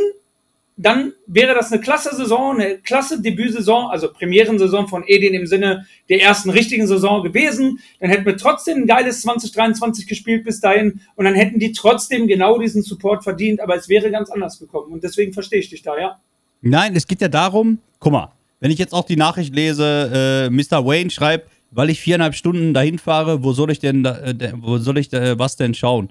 [0.77, 5.87] dann wäre das eine klasse Saison, eine klasse Debütsaison, also Premierensaison von Edin im Sinne
[6.09, 7.79] der ersten richtigen Saison gewesen.
[8.01, 12.27] Dann hätten wir trotzdem ein geiles 2023 gespielt bis dahin und dann hätten die trotzdem
[12.27, 15.83] genau diesen Support verdient, aber es wäre ganz anders gekommen und deswegen verstehe ich dich
[15.83, 16.19] da, ja.
[16.61, 20.51] Nein, es geht ja darum, guck mal, wenn ich jetzt auch die Nachricht lese, äh,
[20.51, 20.85] Mr.
[20.87, 24.99] Wayne schreibt, weil ich viereinhalb Stunden dahin fahre, wo soll ich denn, äh, wo soll
[24.99, 26.11] ich äh, was denn schauen?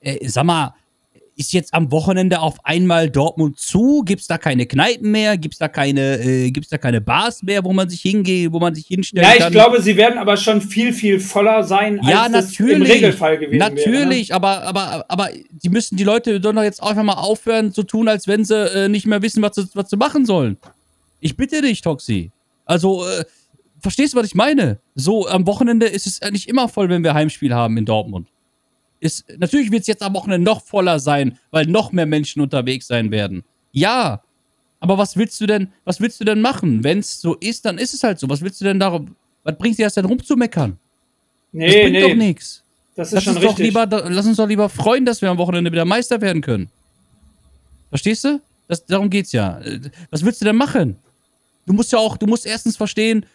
[0.00, 0.74] Äh, sag mal,
[1.40, 4.02] ist jetzt am Wochenende auf einmal Dortmund zu?
[4.04, 5.38] Gibt es da keine Kneipen mehr?
[5.38, 8.60] Gibt es da keine, äh, gibt's da keine Bars mehr, wo man sich hingeht, wo
[8.60, 9.26] man sich hinstellt?
[9.26, 9.52] Ja, ich kann?
[9.52, 13.58] glaube, sie werden aber schon viel, viel voller sein, als ja, natürlich, im Regelfall gewesen
[13.58, 14.04] natürlich, wäre.
[14.04, 14.34] Natürlich, ne?
[14.34, 18.06] aber, aber, aber die müssen die Leute doch noch jetzt einfach mal aufhören zu tun,
[18.06, 20.58] als wenn sie äh, nicht mehr wissen, was sie, was sie machen sollen.
[21.20, 22.30] Ich bitte dich, Toxi.
[22.66, 23.24] Also, äh,
[23.80, 24.78] verstehst du, was ich meine?
[24.94, 28.28] So, am Wochenende ist es nicht immer voll, wenn wir Heimspiel haben in Dortmund.
[29.00, 32.86] Ist, natürlich wird es jetzt am Wochenende noch voller sein, weil noch mehr Menschen unterwegs
[32.86, 33.44] sein werden.
[33.72, 34.22] Ja,
[34.78, 36.84] aber was willst du denn, was willst du denn machen?
[36.84, 38.28] Wenn es so ist, dann ist es halt so.
[38.28, 40.78] Was willst du denn darum, was bringt dir das denn rumzumeckern?
[41.52, 42.00] Nee, das bringt nee.
[42.02, 42.62] doch nichts.
[42.94, 43.66] Das ist lass schon richtig.
[43.66, 46.70] Lieber, lass uns doch lieber freuen, dass wir am Wochenende wieder Meister werden können.
[47.88, 48.40] Verstehst du?
[48.68, 49.60] Das, darum geht's ja.
[50.10, 50.96] Was willst du denn machen?
[51.66, 53.26] Du musst ja auch, du musst erstens verstehen,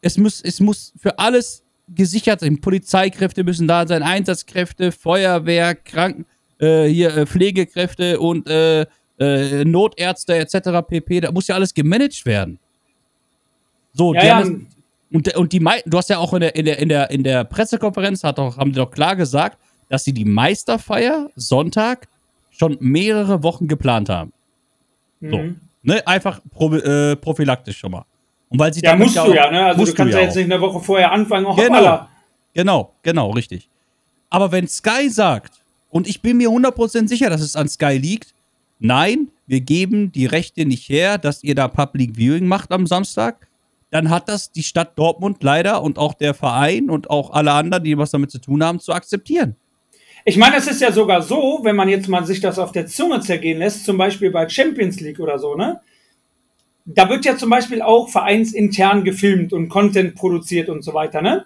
[0.00, 2.60] es muss, es muss für alles gesichert sein.
[2.60, 6.26] Polizeikräfte müssen da sein, Einsatzkräfte, Feuerwehr, Kranken,
[6.58, 8.86] äh, hier äh, Pflegekräfte und äh,
[9.18, 10.86] äh Notärzte etc.
[10.86, 11.20] pp.
[11.20, 12.58] Da muss ja alles gemanagt werden.
[13.92, 14.40] So, ja, ja.
[14.40, 14.50] Das,
[15.12, 17.44] und, und die du hast ja auch in der, in der, in der, in der
[17.44, 19.58] Pressekonferenz hat doch, haben die doch klar gesagt,
[19.88, 22.08] dass sie die Meisterfeier Sonntag
[22.50, 24.32] schon mehrere Wochen geplant haben.
[25.20, 25.38] So.
[25.38, 25.60] Mhm.
[25.82, 26.06] Ne?
[26.06, 28.04] Einfach pro, äh, prophylaktisch schon mal.
[28.48, 29.66] Und weil sie ja, musst du ja, ne?
[29.66, 32.06] Also du kannst ja, jetzt nicht eine Woche vorher anfangen, auch genau.
[32.54, 33.68] genau, genau, richtig.
[34.30, 35.54] Aber wenn Sky sagt,
[35.90, 38.34] und ich bin mir 100% sicher, dass es an Sky liegt,
[38.78, 43.46] nein, wir geben die Rechte nicht her, dass ihr da Public Viewing macht am Samstag,
[43.90, 47.84] dann hat das die Stadt Dortmund leider und auch der Verein und auch alle anderen,
[47.84, 49.56] die was damit zu tun haben, zu akzeptieren.
[50.24, 52.86] Ich meine, es ist ja sogar so, wenn man jetzt mal sich das auf der
[52.86, 55.80] Zunge zergehen lässt, zum Beispiel bei Champions League oder so, ne?
[56.86, 61.44] Da wird ja zum Beispiel auch vereinsintern gefilmt und Content produziert und so weiter, ne?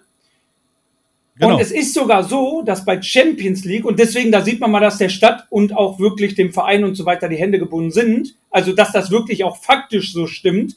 [1.35, 1.55] Genau.
[1.55, 4.79] Und es ist sogar so, dass bei Champions League, und deswegen, da sieht man mal,
[4.79, 8.35] dass der Stadt und auch wirklich dem Verein und so weiter die Hände gebunden sind,
[8.51, 10.75] also dass das wirklich auch faktisch so stimmt,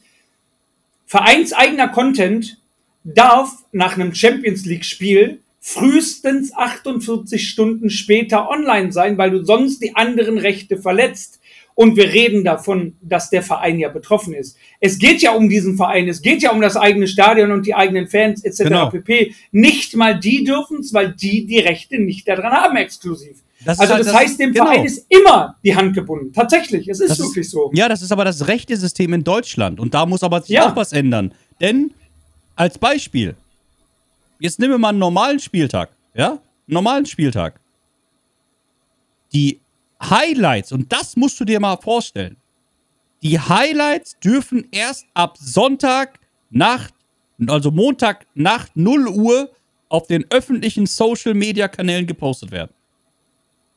[1.04, 2.58] vereinseigener Content
[3.02, 9.82] darf nach einem Champions League Spiel frühestens 48 Stunden später online sein, weil du sonst
[9.82, 11.40] die anderen Rechte verletzt.
[11.76, 14.56] Und wir reden davon, dass der Verein ja betroffen ist.
[14.80, 17.74] Es geht ja um diesen Verein, es geht ja um das eigene Stadion und die
[17.74, 18.58] eigenen Fans etc.
[18.58, 18.90] Genau.
[18.90, 19.34] pp.
[19.50, 23.38] Nicht mal die dürfen es, weil die die Rechte nicht daran haben exklusiv.
[23.64, 24.66] Das also halt, das, heißt, dem genau.
[24.66, 26.32] Verein ist immer die Hand gebunden.
[26.32, 27.70] Tatsächlich, es ist das wirklich ist, so.
[27.74, 30.70] Ja, das ist aber das rechte System in Deutschland und da muss aber sich ja.
[30.70, 31.32] auch was ändern.
[31.60, 31.92] Denn
[32.56, 33.34] als Beispiel,
[34.44, 35.90] Jetzt nehmen wir mal einen normalen Spieltag.
[36.14, 36.32] Ja?
[36.32, 37.60] Einen normalen Spieltag.
[39.32, 39.58] Die
[40.02, 42.36] Highlights, und das musst du dir mal vorstellen.
[43.22, 46.94] Die Highlights dürfen erst ab Sonntag Nacht,
[47.46, 49.50] also Montag Nacht 0 Uhr
[49.88, 52.72] auf den öffentlichen Social Media Kanälen gepostet werden.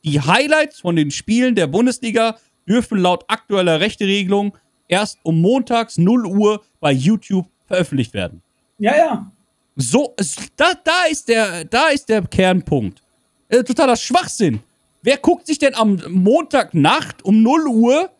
[0.04, 2.36] Die Highlights von den Spielen der Bundesliga
[2.68, 8.42] dürfen laut aktueller Rechteregelung erst um montags 0 Uhr bei YouTube veröffentlicht werden.
[8.78, 9.32] Ja, ja.
[9.76, 10.14] So,
[10.56, 13.02] da, da, ist der, da ist der Kernpunkt.
[13.48, 14.60] Äh, totaler Schwachsinn.
[15.08, 18.10] Wer guckt sich denn am Montagnacht um 0 Uhr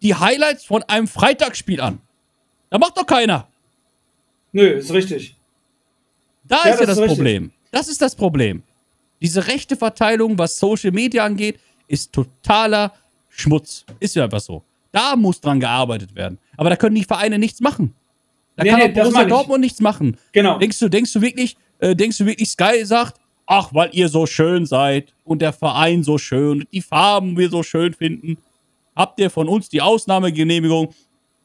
[0.00, 1.98] die Highlights von einem Freitagsspiel an?
[2.70, 3.48] Da macht doch keiner.
[4.50, 5.36] Nö, ist richtig.
[6.44, 7.06] Da Ja, ist ja das das ist.
[7.08, 7.52] Problem.
[7.70, 8.62] Das ist das Problem.
[9.20, 12.94] Diese rechte Verteilung, was Social Media angeht, ist totaler
[13.28, 13.84] Schmutz.
[14.00, 14.62] Ist ja einfach so.
[14.92, 16.38] Da muss dran gearbeitet werden.
[16.56, 17.94] Aber da können die Vereine nichts machen.
[18.56, 19.24] Da Nee, kann nee, auch Borussia.
[19.26, 20.16] Dortmund nichts machen.
[20.32, 20.58] Genau.
[20.58, 24.26] Denkst du, denkst du wirklich, äh, denkst du wirklich, Sky sagt, ach, weil ihr so
[24.26, 28.38] schön seid und der Verein so schön und die Farben wir so schön finden,
[28.94, 30.94] habt ihr von uns die Ausnahmegenehmigung,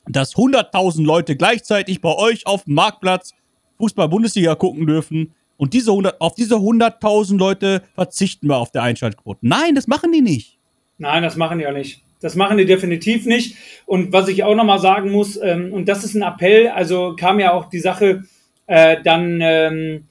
[0.08, 3.34] dass 100.000 Leute gleichzeitig bei euch auf dem Marktplatz
[3.78, 9.40] Fußball-Bundesliga gucken dürfen und diese 100, auf diese 100.000 Leute verzichten wir auf der Einschaltquote.
[9.44, 10.58] Nein, das machen die nicht.
[10.98, 12.02] Nein, das machen die auch nicht.
[12.20, 13.58] Das machen die definitiv nicht.
[13.86, 17.40] Und was ich auch nochmal sagen muss, ähm, und das ist ein Appell, also kam
[17.40, 18.24] ja auch die Sache,
[18.68, 20.08] äh, dann ähm,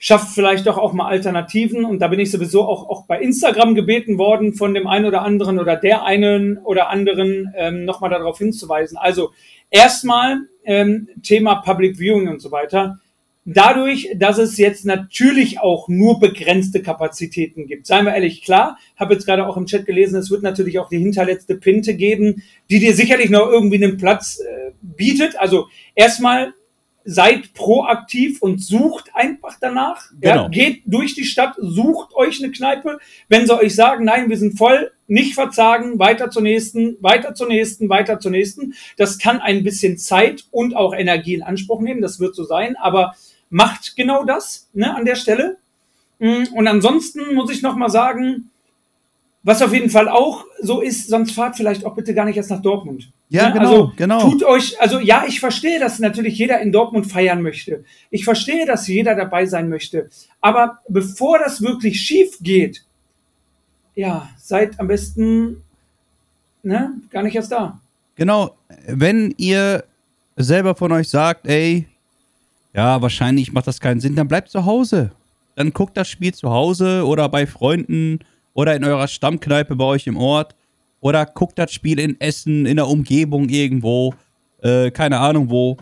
[0.00, 1.84] schafft vielleicht doch auch mal Alternativen.
[1.84, 5.22] Und da bin ich sowieso auch, auch bei Instagram gebeten worden, von dem einen oder
[5.22, 8.96] anderen oder der einen oder anderen ähm, nochmal darauf hinzuweisen.
[8.96, 9.30] Also
[9.70, 12.98] erstmal ähm, Thema Public Viewing und so weiter.
[13.44, 17.86] Dadurch, dass es jetzt natürlich auch nur begrenzte Kapazitäten gibt.
[17.86, 20.88] Seien wir ehrlich, klar, habe jetzt gerade auch im Chat gelesen, es wird natürlich auch
[20.88, 25.38] die hinterletzte Pinte geben, die dir sicherlich noch irgendwie einen Platz äh, bietet.
[25.38, 26.54] Also erstmal
[27.12, 30.04] seid proaktiv und sucht einfach danach.
[30.22, 30.48] Ja, Genau.
[30.48, 32.98] geht durch die Stadt, sucht euch eine Kneipe.
[33.28, 37.48] Wenn sie euch sagen, nein, wir sind voll, nicht verzagen, weiter zur nächsten, weiter zur
[37.48, 38.74] nächsten, weiter zur nächsten.
[38.96, 42.76] Das kann ein bisschen Zeit und auch Energie in Anspruch nehmen, das wird so sein,
[42.76, 43.16] aber
[43.50, 45.56] macht genau das ne, an der Stelle.
[46.20, 48.50] Mm, Und ansonsten muss ich noch mal sagen,
[49.42, 52.50] was auf jeden Fall auch so ist, sonst fahrt vielleicht auch bitte gar nicht erst
[52.50, 53.08] nach Dortmund.
[53.30, 53.52] Ja, Ne?
[53.54, 54.20] genau, also, genau.
[54.22, 57.84] Tut euch, also ja, ich verstehe, dass natürlich jeder in Dortmund feiern möchte.
[58.10, 60.10] Ich verstehe, dass jeder dabei sein möchte.
[60.40, 62.84] Aber bevor das wirklich schief geht,
[63.94, 65.62] ja, seid am besten
[66.64, 67.80] ne, gar nicht erst da.
[68.16, 69.84] Genau, wenn ihr
[70.36, 71.86] selber von euch sagt, ey,
[72.74, 75.12] ja, wahrscheinlich macht das keinen Sinn, dann bleibt zu Hause.
[75.54, 78.20] Dann guckt das Spiel zu Hause oder bei Freunden
[78.54, 80.54] oder in eurer Stammkneipe bei euch im Ort
[81.00, 84.14] oder guckt das Spiel in Essen, in der Umgebung irgendwo,
[84.62, 85.76] äh, keine Ahnung wo.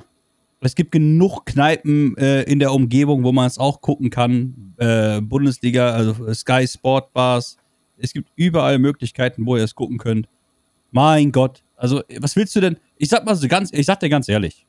[0.60, 4.74] Es gibt genug Kneipen äh, in der Umgebung, wo man es auch gucken kann.
[4.78, 7.56] Äh, Bundesliga, also Sky Sport Bars.
[7.96, 10.28] Es gibt überall Möglichkeiten, wo ihr es gucken könnt.
[10.90, 11.62] Mein Gott.
[11.76, 12.76] Also, was willst du denn?
[12.96, 14.66] Ich sag mal so ganz, ich sag dir ganz ehrlich.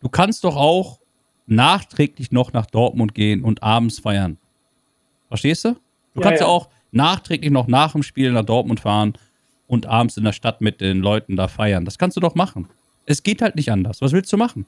[0.00, 0.98] Du kannst doch auch
[1.46, 4.38] nachträglich noch nach Dortmund gehen und abends feiern.
[5.28, 5.76] Verstehst du?
[6.14, 6.46] Du Ja, kannst ja.
[6.46, 6.52] ja.
[6.52, 9.14] auch nachträglich noch nach dem Spiel nach Dortmund fahren
[9.72, 11.86] und abends in der Stadt mit den Leuten da feiern.
[11.86, 12.68] Das kannst du doch machen.
[13.06, 14.02] Es geht halt nicht anders.
[14.02, 14.66] Was willst du machen?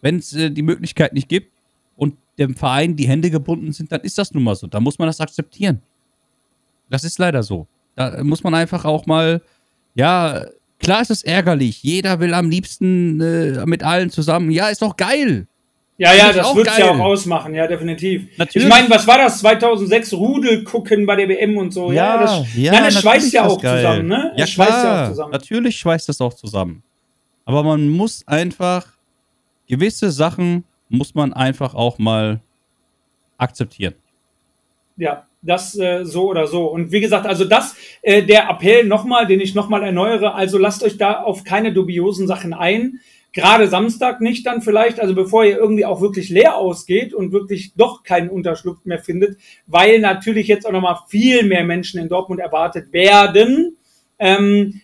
[0.00, 1.50] Wenn es äh, die Möglichkeit nicht gibt
[1.96, 4.68] und dem Verein die Hände gebunden sind, dann ist das nun mal so.
[4.68, 5.82] Da muss man das akzeptieren.
[6.88, 7.66] Das ist leider so.
[7.96, 9.42] Da muss man einfach auch mal,
[9.96, 10.46] ja,
[10.78, 11.82] klar ist es ärgerlich.
[11.82, 14.52] Jeder will am liebsten äh, mit allen zusammen.
[14.52, 15.48] Ja, ist doch geil.
[15.96, 17.00] Ja, ja, das wird es ja geil.
[17.00, 18.26] auch ausmachen, ja, definitiv.
[18.36, 18.66] Natürlich.
[18.66, 19.38] Ich meine, was war das?
[19.38, 21.92] 2006 Rudel gucken bei der WM und so.
[21.92, 24.32] Ja, das, nein, es natürlich schweißt ja das auch zusammen, ne?
[24.36, 25.04] Ja, es schweißt ja klar.
[25.04, 25.32] auch zusammen.
[25.32, 26.82] Natürlich schweißt das auch zusammen.
[27.44, 28.86] Aber man muss einfach
[29.68, 32.40] gewisse Sachen muss man einfach auch mal
[33.38, 33.94] akzeptieren.
[34.96, 36.66] Ja, das äh, so oder so.
[36.66, 40.82] Und wie gesagt, also das, äh, der Appell nochmal, den ich nochmal erneuere, also lasst
[40.82, 43.00] euch da auf keine dubiosen Sachen ein.
[43.34, 47.72] Gerade Samstag nicht dann vielleicht, also bevor ihr irgendwie auch wirklich leer ausgeht und wirklich
[47.76, 52.40] doch keinen Unterschlupf mehr findet, weil natürlich jetzt auch nochmal viel mehr Menschen in Dortmund
[52.40, 53.76] erwartet werden.
[54.20, 54.80] Ähm,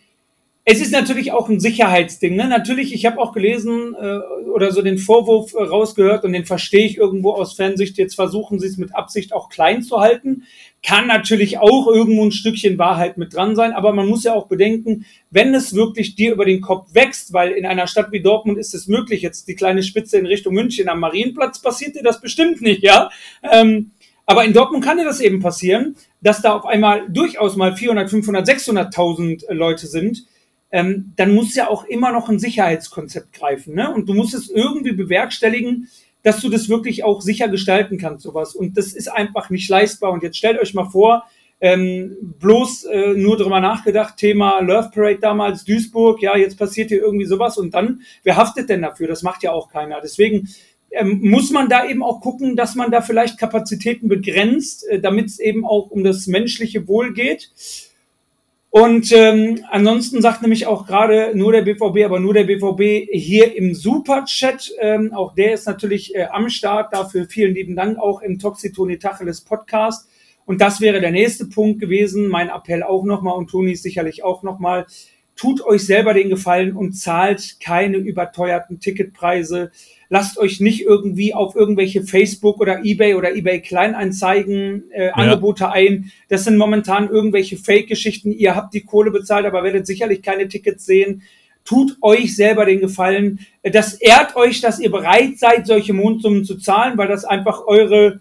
[0.65, 2.37] es ist natürlich auch ein Sicherheitsding.
[2.37, 2.49] Ne?
[2.49, 4.19] Natürlich, ich habe auch gelesen äh,
[4.49, 7.99] oder so den Vorwurf äh, rausgehört und den verstehe ich irgendwo aus Fernsicht.
[7.99, 10.45] Jetzt versuchen sie es mit Absicht auch klein zu halten.
[10.83, 14.47] Kann natürlich auch irgendwo ein Stückchen Wahrheit mit dran sein, aber man muss ja auch
[14.47, 18.59] bedenken, wenn es wirklich dir über den Kopf wächst, weil in einer Stadt wie Dortmund
[18.59, 22.21] ist es möglich, jetzt die kleine Spitze in Richtung München am Marienplatz passiert dir das
[22.21, 23.11] bestimmt nicht, ja.
[23.43, 23.91] Ähm,
[24.25, 28.09] aber in Dortmund kann dir das eben passieren, dass da auf einmal durchaus mal 400,
[28.09, 30.25] 500, 600.000 Leute sind
[30.73, 33.75] ähm, dann muss ja auch immer noch ein Sicherheitskonzept greifen.
[33.75, 33.93] Ne?
[33.93, 35.89] Und du musst es irgendwie bewerkstelligen,
[36.23, 38.55] dass du das wirklich auch sicher gestalten kannst, sowas.
[38.55, 40.13] Und das ist einfach nicht leistbar.
[40.13, 41.25] Und jetzt stellt euch mal vor,
[41.61, 47.01] ähm, bloß äh, nur drüber nachgedacht, Thema Love Parade damals, Duisburg, ja, jetzt passiert hier
[47.01, 49.09] irgendwie sowas und dann, wer haftet denn dafür?
[49.09, 50.01] Das macht ja auch keiner.
[50.01, 50.49] Deswegen
[50.91, 55.27] ähm, muss man da eben auch gucken, dass man da vielleicht Kapazitäten begrenzt, äh, damit
[55.27, 57.51] es eben auch um das menschliche Wohl geht.
[58.73, 63.57] Und ähm, ansonsten sagt nämlich auch gerade nur der BVB, aber nur der BVB hier
[63.57, 64.71] im Superchat.
[64.81, 66.95] Ähm, auch der ist natürlich äh, am Start.
[66.95, 70.09] Dafür vielen lieben Dank auch im Toxitoni Tacheles Podcast.
[70.47, 72.29] Und das wäre der nächste Punkt gewesen.
[72.29, 74.87] Mein Appell auch nochmal und Toni sicherlich auch nochmal.
[75.41, 79.71] Tut euch selber den Gefallen und zahlt keine überteuerten Ticketpreise.
[80.11, 85.13] Lasst euch nicht irgendwie auf irgendwelche Facebook oder eBay oder eBay Kleinanzeigen äh, ja.
[85.15, 86.13] Angebote ein.
[86.29, 88.33] Das sind momentan irgendwelche Fake-Geschichten.
[88.33, 91.23] Ihr habt die Kohle bezahlt, aber werdet sicherlich keine Tickets sehen
[91.65, 93.41] tut euch selber den Gefallen.
[93.63, 98.21] Das ehrt euch, dass ihr bereit seid, solche Mondsummen zu zahlen, weil das einfach eure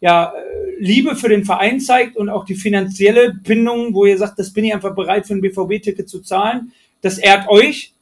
[0.00, 0.32] ja,
[0.78, 4.64] Liebe für den Verein zeigt und auch die finanzielle Bindung, wo ihr sagt, das bin
[4.64, 6.72] ich einfach bereit für ein BVB-Ticket zu zahlen.
[7.02, 7.92] Das ehrt euch,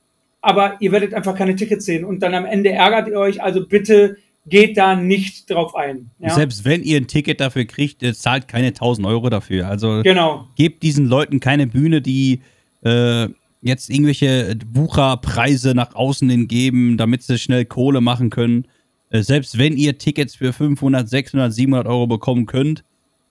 [0.41, 3.43] aber ihr werdet einfach keine Tickets sehen und dann am Ende ärgert ihr euch.
[3.43, 4.16] Also bitte
[4.47, 6.11] geht da nicht drauf ein.
[6.20, 6.31] Ja?
[6.31, 9.69] Selbst wenn ihr ein Ticket dafür kriegt, zahlt keine 1000 Euro dafür.
[9.69, 10.49] Also genau.
[10.57, 12.41] gebt diesen Leuten keine Bühne, die
[12.85, 13.29] äh,
[13.61, 18.66] jetzt irgendwelche Wucherpreise nach außen hin geben, damit sie schnell Kohle machen können.
[19.10, 22.85] Äh, selbst wenn ihr Tickets für 500, 600, 700 Euro bekommen könnt,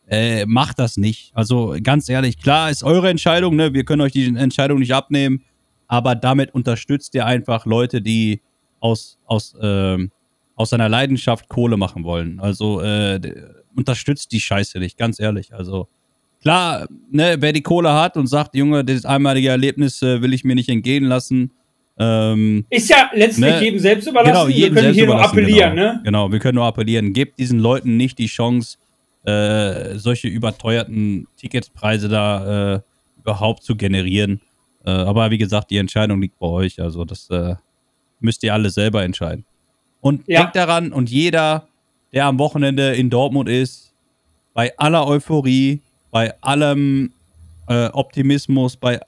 [0.08, 1.32] äh, macht das nicht.
[1.34, 3.74] Also ganz ehrlich, klar ist eure Entscheidung, ne?
[3.74, 5.44] wir können euch die Entscheidung nicht abnehmen,
[5.88, 8.42] aber damit unterstützt ihr einfach Leute, die
[8.80, 10.08] aus, aus, äh,
[10.56, 12.40] aus seiner Leidenschaft Kohle machen wollen.
[12.40, 13.20] Also äh,
[13.76, 15.54] unterstützt die Scheiße nicht, ganz ehrlich.
[15.54, 15.88] Also
[16.42, 20.44] Klar, ne, wer die Kohle hat und sagt, Junge, das einmalige Erlebnis äh, will ich
[20.44, 21.52] mir nicht entgehen lassen.
[22.00, 24.34] Ähm, ist ja letztlich ne, jedem selbst überlassen.
[24.34, 26.02] Genau, jedem wir können hier nur appellieren, genau, ne?
[26.04, 27.14] Genau, wir können nur appellieren.
[27.14, 28.78] Gebt diesen Leuten nicht die Chance,
[29.26, 32.80] äh, solche überteuerten Ticketspreise da äh,
[33.20, 34.42] überhaupt zu generieren.
[34.86, 36.80] Äh, aber wie gesagt, die Entscheidung liegt bei euch.
[36.80, 37.56] Also das äh,
[38.20, 39.44] müsst ihr alle selber entscheiden.
[40.00, 40.42] Und ja.
[40.42, 41.68] denkt daran, und jeder,
[42.14, 43.94] der am Wochenende in Dortmund ist,
[44.54, 47.12] bei aller Euphorie, bei allem
[47.68, 49.00] äh, Optimismus, bei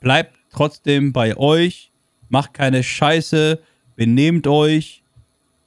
[0.00, 1.90] bleibt trotzdem bei euch,
[2.28, 3.60] macht keine Scheiße,
[3.96, 5.02] benehmt euch,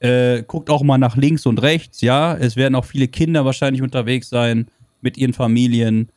[0.00, 2.36] äh, guckt auch mal nach links und rechts, ja.
[2.36, 4.66] Es werden auch viele Kinder wahrscheinlich unterwegs sein
[5.00, 6.10] mit ihren Familien.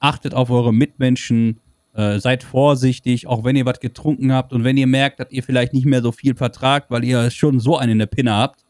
[0.00, 1.60] Achtet auf eure Mitmenschen,
[1.94, 5.42] äh, seid vorsichtig, auch wenn ihr was getrunken habt und wenn ihr merkt, dass ihr
[5.42, 8.61] vielleicht nicht mehr so viel vertragt, weil ihr schon so einen in der Pinne habt,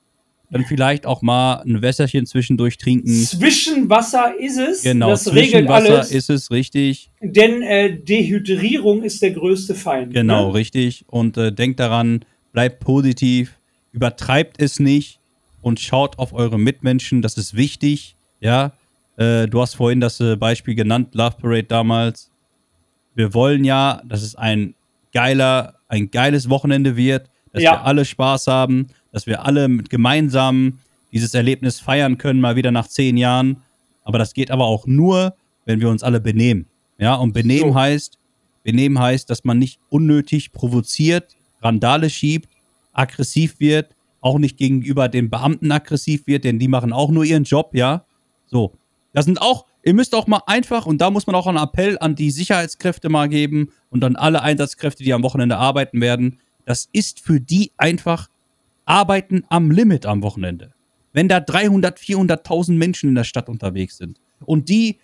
[0.53, 3.09] dann vielleicht auch mal ein Wässerchen zwischendurch trinken.
[3.09, 4.83] Zwischenwasser ist es.
[4.83, 6.13] Genau, das regelt alles.
[6.13, 7.11] ist es, richtig.
[7.23, 10.13] Denn äh, Dehydrierung ist der größte Feind.
[10.13, 10.55] Genau, ne?
[10.55, 11.07] richtig.
[11.09, 13.59] Und äh, denkt daran, bleibt positiv,
[13.93, 15.21] übertreibt es nicht
[15.63, 17.23] und schaut auf eure Mitmenschen.
[17.23, 18.15] Das ist wichtig.
[18.41, 18.73] Ja,
[19.17, 22.31] äh, du hast vorhin das äh, Beispiel genannt, Love Parade damals.
[23.15, 24.75] Wir wollen ja, dass es ein
[25.15, 27.73] geiler, ein geiles Wochenende wird, dass ja.
[27.73, 30.79] wir alle Spaß haben dass wir alle gemeinsam
[31.13, 33.59] dieses Erlebnis feiern können, mal wieder nach zehn Jahren.
[34.05, 35.35] Aber das geht aber auch nur,
[35.65, 36.67] wenn wir uns alle benehmen.
[36.99, 37.75] Ja, und benehmen so.
[37.75, 38.19] heißt,
[38.65, 42.49] benehmen heißt, dass man nicht unnötig provoziert, Randale schiebt,
[42.93, 47.45] aggressiv wird, auch nicht gegenüber den Beamten aggressiv wird, denn die machen auch nur ihren
[47.45, 48.05] Job, ja.
[48.47, 48.73] So.
[49.13, 51.99] Das sind auch, ihr müsst auch mal einfach, und da muss man auch einen Appell
[52.01, 56.39] an die Sicherheitskräfte mal geben und an alle Einsatzkräfte, die am Wochenende arbeiten werden.
[56.65, 58.29] Das ist für die einfach
[58.93, 60.75] arbeiten am Limit am Wochenende.
[61.15, 64.99] Wenn da 300, 400.000 Menschen in der Stadt unterwegs sind und die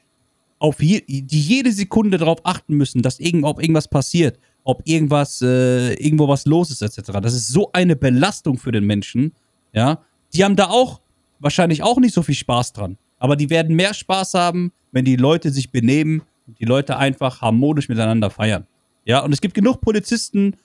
[0.59, 5.41] auf je, die jede Sekunde darauf achten müssen, dass irgend, ob irgendwas passiert, ob irgendwas,
[5.41, 7.13] äh, irgendwo was los ist, etc.
[7.23, 9.33] Das ist so eine Belastung für den Menschen,
[9.73, 10.03] ja.
[10.35, 11.01] Die haben da auch
[11.39, 12.99] wahrscheinlich auch nicht so viel Spaß dran.
[13.19, 17.41] Aber die werden mehr Spaß haben, wenn die Leute sich benehmen und die Leute einfach
[17.41, 18.67] harmonisch miteinander feiern.
[19.07, 20.57] Ja, und es gibt genug Polizisten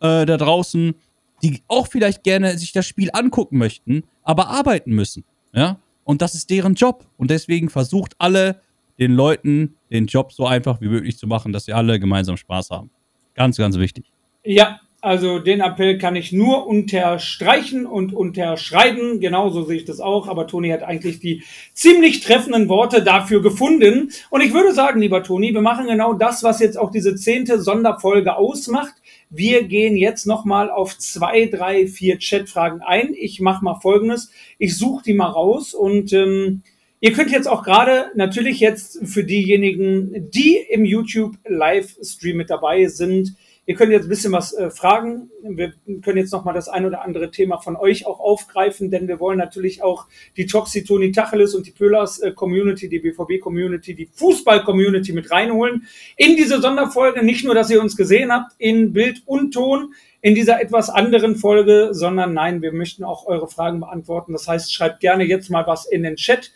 [0.00, 0.94] äh, da draußen,
[1.42, 5.24] die auch vielleicht gerne sich das Spiel angucken möchten, aber arbeiten müssen.
[5.52, 5.78] Ja?
[6.04, 7.06] Und das ist deren Job.
[7.16, 8.60] Und deswegen versucht alle,
[8.98, 12.70] den Leuten den Job so einfach wie möglich zu machen, dass sie alle gemeinsam Spaß
[12.70, 12.90] haben.
[13.34, 14.12] Ganz, ganz wichtig.
[14.44, 19.20] Ja, also den Appell kann ich nur unterstreichen und unterschreiben.
[19.20, 20.28] Genauso sehe ich das auch.
[20.28, 24.12] Aber Toni hat eigentlich die ziemlich treffenden Worte dafür gefunden.
[24.28, 27.60] Und ich würde sagen, lieber Toni, wir machen genau das, was jetzt auch diese zehnte
[27.60, 28.92] Sonderfolge ausmacht.
[29.30, 33.14] Wir gehen jetzt nochmal auf zwei, drei, vier Chatfragen ein.
[33.14, 34.30] Ich mache mal Folgendes.
[34.58, 36.62] Ich suche die mal raus und ähm,
[37.00, 42.86] ihr könnt jetzt auch gerade natürlich jetzt für diejenigen, die im YouTube Livestream mit dabei
[42.88, 43.34] sind,
[43.70, 45.30] Ihr könnt jetzt ein bisschen was äh, fragen.
[45.44, 45.72] Wir
[46.02, 49.20] können jetzt noch mal das ein oder andere Thema von euch auch aufgreifen, denn wir
[49.20, 53.94] wollen natürlich auch die Toxi, Toni Tacheles und die Pöhlers äh, Community, die BVB Community,
[53.94, 55.86] die Fußball Community mit reinholen
[56.16, 57.24] in diese Sonderfolge.
[57.24, 61.36] Nicht nur, dass ihr uns gesehen habt in Bild und Ton in dieser etwas anderen
[61.36, 64.32] Folge, sondern nein, wir möchten auch eure Fragen beantworten.
[64.32, 66.50] Das heißt, schreibt gerne jetzt mal was in den Chat.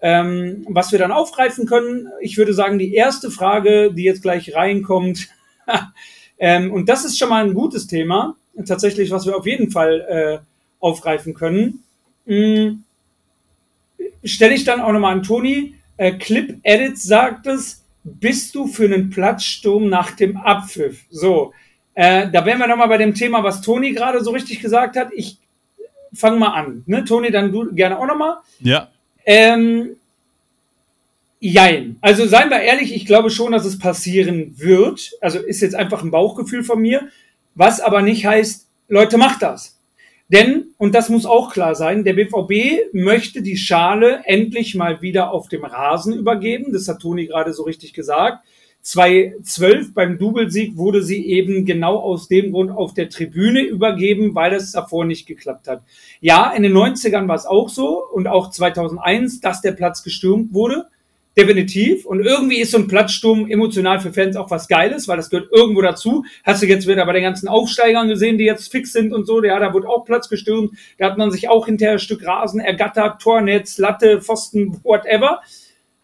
[0.00, 2.08] Ähm, was wir dann aufgreifen können.
[2.22, 5.28] Ich würde sagen, die erste Frage, die jetzt gleich reinkommt,
[6.38, 8.36] Ähm, und das ist schon mal ein gutes Thema,
[8.66, 10.38] tatsächlich, was wir auf jeden Fall äh,
[10.80, 11.82] aufgreifen können.
[12.26, 12.82] Mhm.
[14.24, 15.74] Stelle ich dann auch nochmal an Toni.
[15.96, 21.04] Äh, Clip Edit sagt es, bist du für einen Platzsturm nach dem Abpfiff?
[21.10, 21.52] So,
[21.94, 25.08] äh, da wären wir nochmal bei dem Thema, was Toni gerade so richtig gesagt hat.
[25.14, 25.38] Ich
[26.12, 26.82] fange mal an.
[26.86, 27.04] Ne?
[27.04, 28.36] Toni, dann du gerne auch nochmal.
[28.60, 28.88] Ja.
[29.24, 29.96] Ähm,
[31.40, 31.96] jein.
[32.00, 35.12] Also seien wir ehrlich, ich glaube schon, dass es passieren wird.
[35.20, 37.08] Also ist jetzt einfach ein Bauchgefühl von mir.
[37.54, 39.76] Was aber nicht heißt, Leute, macht das.
[40.28, 45.30] Denn, und das muss auch klar sein, der BVB möchte die Schale endlich mal wieder
[45.30, 46.72] auf dem Rasen übergeben.
[46.72, 48.44] Das hat Toni gerade so richtig gesagt.
[48.82, 54.54] 2012 beim Doublesieg wurde sie eben genau aus dem Grund auf der Tribüne übergeben, weil
[54.54, 55.82] es davor nicht geklappt hat.
[56.20, 60.54] Ja, in den 90ern war es auch so und auch 2001, dass der Platz gestürmt
[60.54, 60.86] wurde.
[61.38, 62.06] Definitiv.
[62.06, 65.52] Und irgendwie ist so ein Platzsturm emotional für Fans auch was Geiles, weil das gehört
[65.52, 66.24] irgendwo dazu.
[66.44, 69.44] Hast du jetzt wieder bei den ganzen Aufsteigern gesehen, die jetzt fix sind und so.
[69.44, 70.72] Ja, da wurde auch Platz gestürmt.
[70.96, 75.42] Da hat man sich auch hinterher ein Stück Rasen ergattert, Tornetz, Latte, Pfosten, whatever.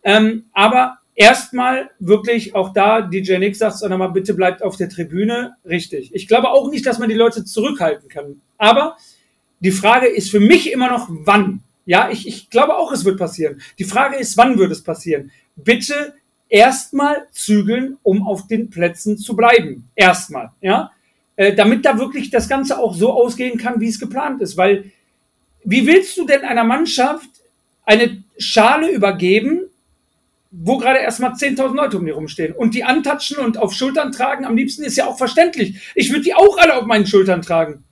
[0.04, 4.90] Ähm, aber erstmal wirklich auch da, DJ Nick sagt es nochmal, bitte bleibt auf der
[4.90, 5.56] Tribüne.
[5.64, 6.14] Richtig.
[6.14, 8.42] Ich glaube auch nicht, dass man die Leute zurückhalten kann.
[8.58, 8.98] Aber
[9.60, 11.62] die Frage ist für mich immer noch, wann?
[11.84, 13.60] Ja, ich, ich glaube auch, es wird passieren.
[13.78, 15.30] Die Frage ist, wann wird es passieren?
[15.56, 16.14] Bitte
[16.48, 19.88] erstmal zügeln, um auf den Plätzen zu bleiben.
[19.94, 20.90] Erstmal, ja.
[21.34, 24.56] Äh, damit da wirklich das Ganze auch so ausgehen kann, wie es geplant ist.
[24.56, 24.92] Weil,
[25.64, 27.30] wie willst du denn einer Mannschaft
[27.84, 29.62] eine Schale übergeben,
[30.50, 34.44] wo gerade erstmal 10.000 Leute um die rumstehen und die antatschen und auf Schultern tragen,
[34.44, 35.92] am liebsten ist ja auch verständlich.
[35.94, 37.82] Ich würde die auch alle auf meinen Schultern tragen.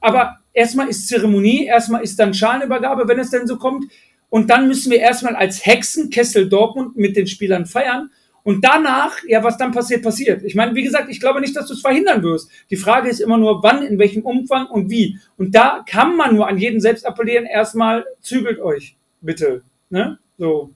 [0.00, 3.90] Aber erstmal ist Zeremonie, erstmal ist dann Schalenübergabe, wenn es denn so kommt.
[4.28, 8.10] Und dann müssen wir erstmal als Hexenkessel Dortmund mit den Spielern feiern.
[8.42, 10.42] Und danach, ja, was dann passiert, passiert.
[10.44, 12.48] Ich meine, wie gesagt, ich glaube nicht, dass du es verhindern wirst.
[12.70, 15.18] Die Frage ist immer nur, wann, in welchem Umfang und wie.
[15.36, 19.62] Und da kann man nur an jeden selbst appellieren, erstmal zügelt euch, bitte.
[19.90, 20.18] Ne?
[20.38, 20.70] So.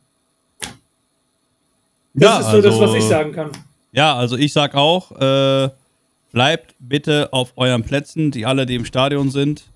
[2.13, 3.51] Das Ja, ist so das, was also- ich sagen kann.
[3.93, 5.71] Ja, also ich sag auch, äh,
[6.35, 9.71] bleibt bitte auf euren Plätzen, die alle, die im Stadion sind,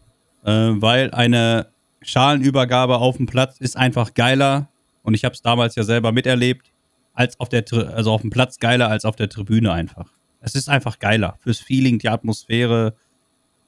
[0.45, 1.69] äh, weil eine
[2.03, 4.69] Schalenübergabe auf dem Platz ist einfach geiler.
[5.03, 6.67] Und ich habe es damals ja selber miterlebt,
[7.15, 7.65] als auf der,
[7.95, 10.11] also auf dem Platz geiler als auf der Tribüne einfach.
[10.41, 12.95] Es ist einfach geiler fürs Feeling, die Atmosphäre.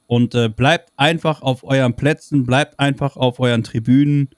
[0.05, 4.29] Und äh, bleibt einfach auf euren Plätzen, bleibt einfach auf euren Tribünen.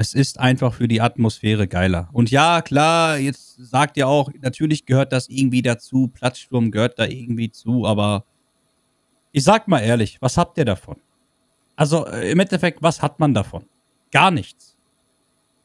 [0.00, 2.08] Es ist einfach für die Atmosphäre geiler.
[2.14, 7.04] Und ja, klar, jetzt sagt ihr auch, natürlich gehört das irgendwie dazu, Platzsturm gehört da
[7.04, 8.24] irgendwie zu, aber
[9.30, 10.96] ich sag mal ehrlich, was habt ihr davon?
[11.76, 13.66] Also äh, im Endeffekt, was hat man davon?
[14.10, 14.74] Gar nichts.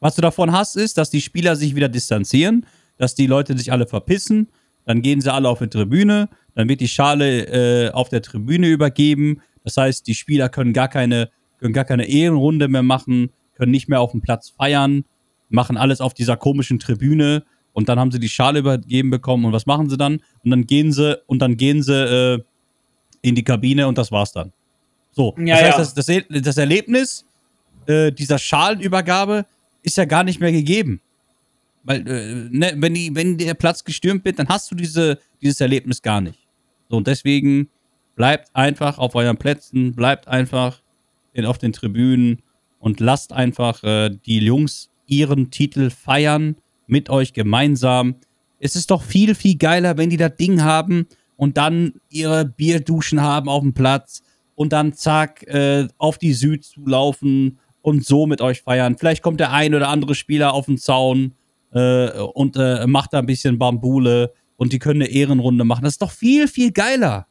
[0.00, 2.66] Was du davon hast, ist, dass die Spieler sich wieder distanzieren,
[2.98, 4.48] dass die Leute sich alle verpissen,
[4.84, 8.68] dann gehen sie alle auf die Tribüne, dann wird die Schale äh, auf der Tribüne
[8.68, 9.40] übergeben.
[9.64, 13.88] Das heißt, die Spieler können gar keine, können gar keine Ehrenrunde mehr machen, können nicht
[13.88, 15.04] mehr auf dem Platz feiern,
[15.48, 19.52] machen alles auf dieser komischen Tribüne und dann haben sie die Schale übergeben bekommen und
[19.52, 20.20] was machen sie dann?
[20.44, 22.42] Und dann gehen sie und dann gehen sie äh,
[23.22, 24.52] in die Kabine und das war's dann.
[25.12, 26.02] So, Ja, das heißt, ja.
[26.02, 27.24] das, das, das Erlebnis
[27.86, 29.46] äh, dieser Schalenübergabe
[29.82, 31.00] ist ja gar nicht mehr gegeben.
[31.84, 35.60] Weil, äh, ne, wenn, die, wenn der Platz gestürmt wird, dann hast du diese, dieses
[35.60, 36.38] Erlebnis gar nicht.
[36.88, 37.68] So, und deswegen
[38.16, 40.80] bleibt einfach auf euren Plätzen, bleibt einfach
[41.32, 42.42] in, auf den Tribünen
[42.86, 46.54] und lasst einfach äh, die Jungs ihren Titel feiern
[46.86, 48.14] mit euch gemeinsam.
[48.60, 53.20] Es ist doch viel, viel geiler, wenn die das Ding haben und dann ihre Bierduschen
[53.20, 54.22] haben auf dem Platz
[54.54, 58.96] und dann zack äh, auf die Süd zulaufen und so mit euch feiern.
[58.96, 61.34] Vielleicht kommt der ein oder andere Spieler auf den Zaun
[61.72, 65.82] äh, und äh, macht da ein bisschen Bambule und die können eine Ehrenrunde machen.
[65.82, 67.26] Das ist doch viel, viel geiler.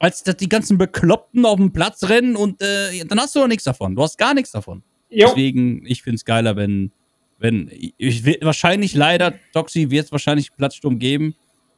[0.00, 3.46] Als dass die ganzen Bekloppten auf dem Platz rennen und äh, dann hast du doch
[3.46, 3.94] nichts davon.
[3.94, 4.82] Du hast gar nichts davon.
[5.10, 5.28] Jo.
[5.28, 6.90] Deswegen, ich finde es geiler, wenn,
[7.38, 11.36] wenn, ich, will- wahrscheinlich leider, Doxy wird es wahrscheinlich Platzsturm geben.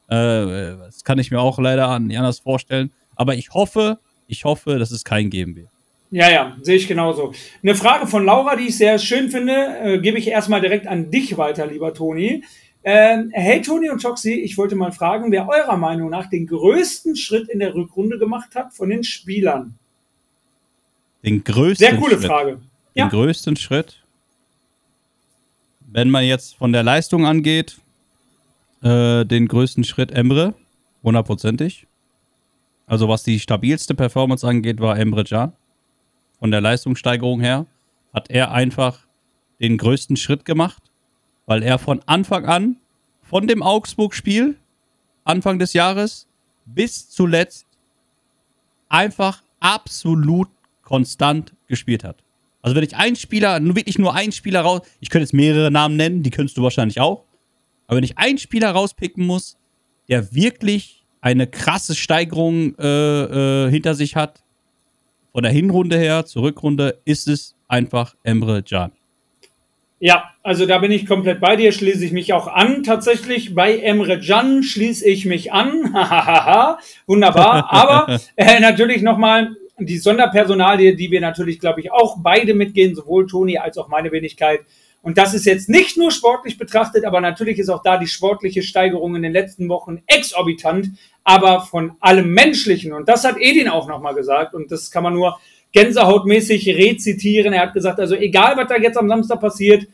[0.09, 2.91] Äh, das kann ich mir auch leider nicht anders vorstellen.
[3.17, 5.69] Aber ich hoffe, ich hoffe, dass es keinen geben wird.
[6.13, 7.33] Ja, ja, sehe ich genauso.
[7.63, 11.11] Eine Frage von Laura, die ich sehr schön finde, äh, gebe ich erstmal direkt an
[11.11, 12.45] dich weiter, lieber Toni.
[12.85, 17.15] Ähm, hey Toni und Toxi, ich wollte mal fragen, wer eurer Meinung nach den größten
[17.15, 19.79] Schritt in der Rückrunde gemacht hat von den Spielern?
[21.23, 22.51] Den größten Sehr coole Schritt, Frage.
[22.57, 22.61] Den
[22.95, 23.09] Ja.
[23.09, 24.03] größten Schritt,
[25.81, 27.79] wenn man jetzt von der Leistung angeht,
[28.83, 30.55] äh, den größten Schritt Emre,
[31.05, 31.87] hundertprozentig.
[32.87, 35.53] Also was die stabilste Performance angeht, war Emre Can.
[36.41, 37.67] Von der Leistungssteigerung her
[38.13, 39.07] hat er einfach
[39.61, 40.83] den größten Schritt gemacht,
[41.47, 42.77] weil er von Anfang an,
[43.23, 44.57] von dem Augsburg-Spiel,
[45.25, 46.27] Anfang des Jahres,
[46.67, 47.67] bis zuletzt
[48.89, 50.49] einfach absolut
[50.83, 52.23] konstant gespielt hat.
[52.61, 55.71] Also wenn ich einen Spieler, nur wirklich nur einen Spieler raus, ich könnte jetzt mehrere
[55.71, 57.25] Namen nennen, die könntest du wahrscheinlich auch.
[57.87, 59.57] Aber wenn ich einen Spieler rauspicken muss,
[60.09, 64.43] der wirklich eine krasse Steigerung äh, äh, hinter sich hat,
[65.33, 68.93] von der Hinrunde her zur Rückrunde, ist es einfach Emre Can.
[70.05, 72.83] Ja, also da bin ich komplett bei dir, schließe ich mich auch an.
[72.83, 75.95] Tatsächlich bei Emre Can schließe ich mich an.
[77.07, 77.73] Wunderbar.
[77.73, 83.29] Aber äh, natürlich nochmal die Sonderpersonalie, die wir natürlich, glaube ich, auch beide mitgehen, sowohl
[83.29, 84.63] Toni als auch meine Wenigkeit.
[85.03, 88.65] Und das ist jetzt nicht nur sportlich betrachtet, aber natürlich ist auch da die sportliche
[88.65, 90.89] Steigerung in den letzten Wochen exorbitant,
[91.23, 92.93] aber von allem Menschlichen.
[92.93, 94.53] Und das hat Edin auch nochmal gesagt.
[94.53, 95.39] Und das kann man nur
[95.73, 97.53] gänsehautmäßig rezitieren.
[97.53, 99.87] Er hat gesagt, also egal, was da jetzt am Samstag passiert,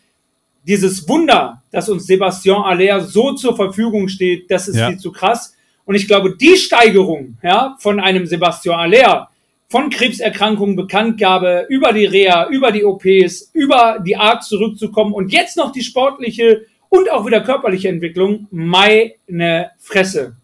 [0.67, 4.89] dieses Wunder, dass uns Sebastian Aller so zur Verfügung steht, das ist ja.
[4.89, 5.55] viel zu krass.
[5.85, 9.29] Und ich glaube, die Steigerung ja, von einem Sebastian Aller,
[9.69, 15.57] von Krebserkrankungen Bekanntgabe, über die Reha, über die OPs, über die Art zurückzukommen und jetzt
[15.57, 20.37] noch die sportliche und auch wieder körperliche Entwicklung, meine Fresse.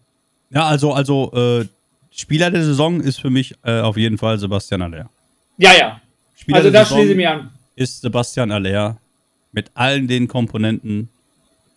[0.51, 1.65] Ja, also, also äh,
[2.11, 5.09] Spieler der Saison ist für mich äh, auf jeden Fall Sebastian Aller.
[5.57, 6.01] Ja, ja.
[6.35, 7.51] Spieler also das schließe ich mir an.
[7.75, 8.97] Ist Sebastian Aller
[9.51, 11.09] mit allen den Komponenten,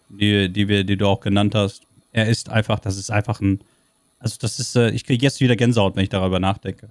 [0.09, 1.82] die, die, wir, die du auch genannt hast.
[2.12, 3.60] Er ist einfach, das ist einfach ein,
[4.18, 6.88] also das ist, äh, ich kriege jetzt wieder Gänsehaut, wenn ich darüber nachdenke.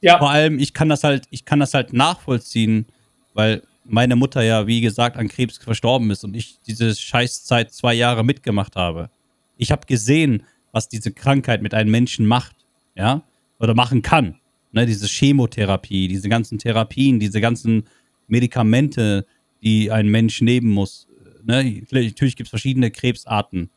[0.00, 0.18] Ja.
[0.18, 2.86] Vor allem, ich kann das halt, ich kann das halt nachvollziehen,
[3.34, 7.94] weil meine Mutter ja, wie gesagt, an Krebs verstorben ist und ich diese Scheißzeit zwei
[7.94, 9.10] Jahre mitgemacht habe.
[9.56, 10.42] Ich habe gesehen,
[10.72, 12.56] was diese Krankheit mit einem Menschen macht,
[12.96, 13.22] ja,
[13.60, 14.40] oder machen kann.
[14.72, 17.84] Ne, diese Chemotherapie, diese ganzen Therapien, diese ganzen
[18.26, 19.26] Medikamente,
[19.62, 21.08] die ein Mensch nehmen muss.
[21.44, 23.70] Ne, natürlich gibt es verschiedene Krebsarten,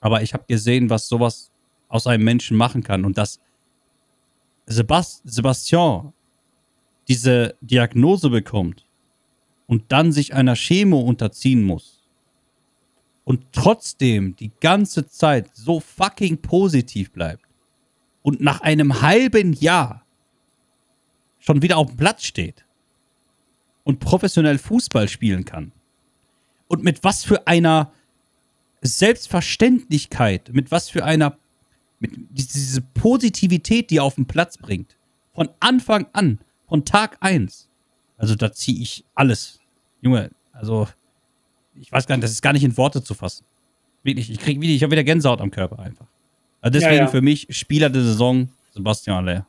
[0.00, 1.50] aber ich habe gesehen, was sowas
[1.88, 3.40] aus einem Menschen machen kann und dass
[4.66, 6.12] Sebast Sebastian
[7.08, 8.84] diese Diagnose bekommt
[9.66, 12.02] und dann sich einer Chemo unterziehen muss
[13.24, 17.44] und trotzdem die ganze Zeit so fucking positiv bleibt
[18.22, 20.05] und nach einem halben Jahr
[21.46, 22.64] schon wieder auf dem Platz steht
[23.84, 25.72] und professionell Fußball spielen kann
[26.68, 27.92] und mit was für einer
[28.82, 31.38] Selbstverständlichkeit, mit was für einer
[31.98, 34.96] mit diese Positivität, die er auf den Platz bringt,
[35.34, 37.68] von Anfang an, von Tag 1.
[38.18, 39.60] Also da ziehe ich alles.
[40.02, 40.88] Junge, also
[41.80, 43.44] ich weiß gar nicht, das ist gar nicht in Worte zu fassen.
[44.02, 46.06] Wirklich, ich krieg wieder, ich habe wieder Gänsehaut am Körper einfach.
[46.60, 47.08] Also deswegen ja, ja.
[47.08, 49.46] für mich Spieler der Saison Sebastian Aller.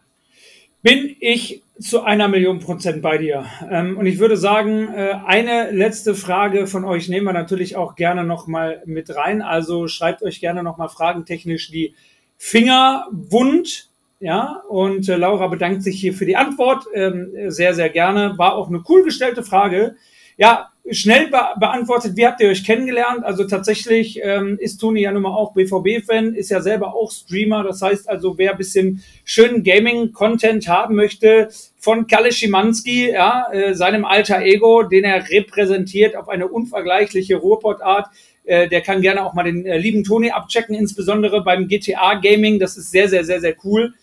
[0.84, 3.46] Bin ich zu einer Million Prozent bei dir.
[3.70, 7.96] Ähm, und ich würde sagen, äh, eine letzte Frage von euch nehmen wir natürlich auch
[7.96, 9.42] gerne nochmal mit rein.
[9.42, 11.94] Also schreibt euch gerne nochmal fragentechnisch die
[12.38, 13.90] Finger wund.
[14.20, 16.86] Ja, und äh, Laura bedankt sich hier für die Antwort.
[16.94, 18.38] Ähm, sehr, sehr gerne.
[18.38, 19.96] War auch eine cool gestellte Frage.
[20.38, 23.24] Ja, schnell be beantwortet, wie habt ihr euch kennengelernt?
[23.24, 27.64] Also tatsächlich ähm, ist Toni ja nun mal auch BVB-Fan, ist ja selber auch Streamer.
[27.64, 33.74] Das heißt also, wer ein bisschen schönen Gaming-Content haben möchte von Kalle Schimanski, ja, äh,
[33.74, 38.08] seinem alter Ego, den er repräsentiert auf eine unvergleichliche Ruhrpott-Art,
[38.46, 42.60] äh, der kann gerne auch mal den äh, lieben Toni abchecken, insbesondere beim GTA Gaming.
[42.60, 43.94] Das ist sehr, sehr, sehr, sehr cool.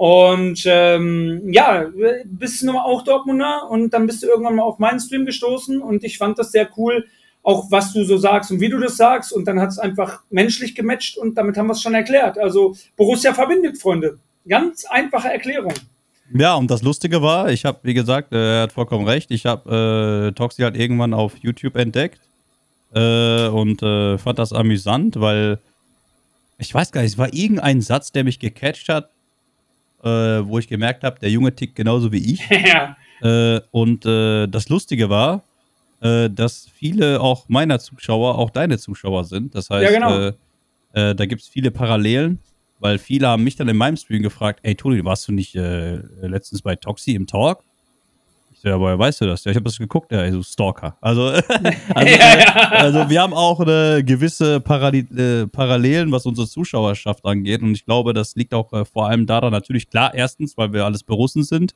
[0.00, 1.84] Und ähm, ja,
[2.24, 6.04] bist du auch Dortmunder und dann bist du irgendwann mal auf meinen Stream gestoßen und
[6.04, 7.04] ich fand das sehr cool,
[7.42, 9.30] auch was du so sagst und wie du das sagst.
[9.30, 12.38] Und dann hat es einfach menschlich gematcht und damit haben wir es schon erklärt.
[12.38, 14.18] Also Borussia verbindet, Freunde.
[14.48, 15.74] Ganz einfache Erklärung.
[16.32, 19.44] Ja, und das Lustige war, ich habe, wie gesagt, äh, er hat vollkommen recht, ich
[19.44, 22.22] habe äh, Toxi halt irgendwann auf YouTube entdeckt
[22.94, 25.58] äh, und äh, fand das amüsant, weil
[26.56, 29.10] ich weiß gar nicht, es war irgendein Satz, der mich gecatcht hat,
[30.02, 32.48] äh, wo ich gemerkt habe, der Junge tickt genauso wie ich.
[32.50, 32.96] ja.
[33.22, 35.42] Äh, und äh, das Lustige war,
[36.00, 39.54] äh, dass viele auch meiner Zuschauer auch deine Zuschauer sind.
[39.54, 40.32] Das heißt, ja, genau.
[40.92, 42.40] da gibt es viele Parallelen,
[42.80, 46.62] weil viele haben mich dann in meinem Stream gefragt, ey Toni, warst du nicht letztens
[46.62, 47.62] bei Toxi im Talk?
[48.62, 49.44] Ja, woher weißt du das?
[49.44, 50.96] Ja, ich habe das geguckt, ja, so Stalker.
[51.00, 51.22] Also,
[51.94, 52.14] also,
[52.70, 57.62] also, wir haben auch eine gewisse Parallel, äh, Parallelen, was unsere Zuschauerschaft angeht.
[57.62, 60.84] Und ich glaube, das liegt auch äh, vor allem daran, natürlich klar, erstens, weil wir
[60.84, 61.74] alles Berussen sind,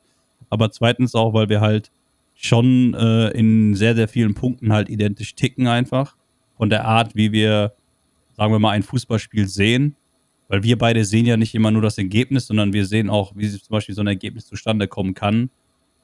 [0.49, 1.91] aber zweitens auch, weil wir halt
[2.35, 6.15] schon äh, in sehr, sehr vielen Punkten halt identisch ticken einfach.
[6.57, 7.73] Von der Art, wie wir,
[8.37, 9.95] sagen wir mal, ein Fußballspiel sehen.
[10.47, 13.49] Weil wir beide sehen ja nicht immer nur das Ergebnis, sondern wir sehen auch, wie
[13.49, 15.49] zum Beispiel so ein Ergebnis zustande kommen kann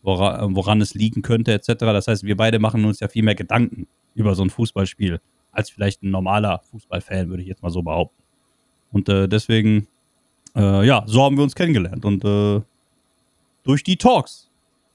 [0.04, 1.74] woran, woran es liegen könnte, etc.
[1.80, 5.20] Das heißt, wir beide machen uns ja viel mehr Gedanken über so ein Fußballspiel
[5.52, 8.22] als vielleicht ein normaler Fußballfan, würde ich jetzt mal so behaupten.
[8.92, 9.88] Und äh, deswegen,
[10.56, 12.06] äh, ja, so haben wir uns kennengelernt.
[12.06, 12.62] Und äh,
[13.64, 14.50] durch die Talks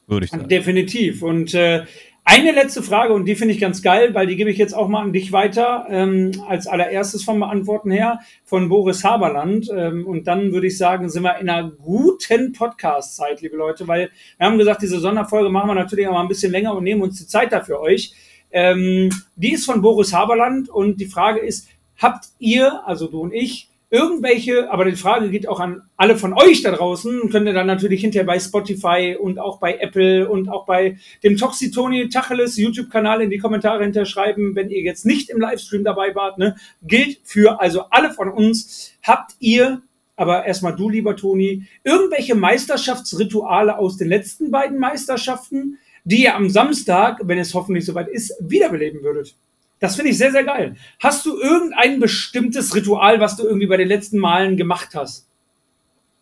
[0.07, 0.49] würde ich sagen.
[0.49, 1.23] Definitiv.
[1.23, 1.85] Und äh,
[2.28, 4.89] eine letzte Frage, und die finde ich ganz geil, weil die gebe ich jetzt auch
[4.89, 9.70] mal an dich weiter, ähm, als allererstes vom Beantworten her, von Boris Haberland.
[9.73, 14.11] Ähm, und dann würde ich sagen, sind wir in einer guten Podcast-Zeit, liebe Leute, weil
[14.39, 17.03] wir haben gesagt, diese Sonderfolge machen wir natürlich auch mal ein bisschen länger und nehmen
[17.03, 18.12] uns die Zeit dafür euch.
[18.51, 23.32] Ähm, die ist von Boris Haberland und die Frage ist, habt ihr, also du und
[23.32, 27.53] ich, irgendwelche, aber die Frage geht auch an alle von euch da draußen, könnt ihr
[27.53, 32.57] dann natürlich hinterher bei Spotify und auch bei Apple und auch bei dem Toxitoni Tacheles
[32.57, 36.57] YouTube-Kanal in die Kommentare hinterschreiben, wenn ihr jetzt nicht im Livestream dabei wart, ne?
[36.83, 38.93] Gilt für also alle von uns.
[39.05, 39.83] Habt ihr,
[40.17, 46.51] aber erstmal du, lieber Toni, irgendwelche Meisterschaftsrituale aus den letzten beiden Meisterschaften, die ihr am
[46.51, 49.37] Samstag, wenn es hoffentlich soweit ist, wiederbeleben würdet?
[49.78, 50.77] Das finde ich sehr, sehr geil.
[51.01, 55.27] Hast du irgendein bestimmtes Ritual, was du irgendwie bei den letzten Malen gemacht hast?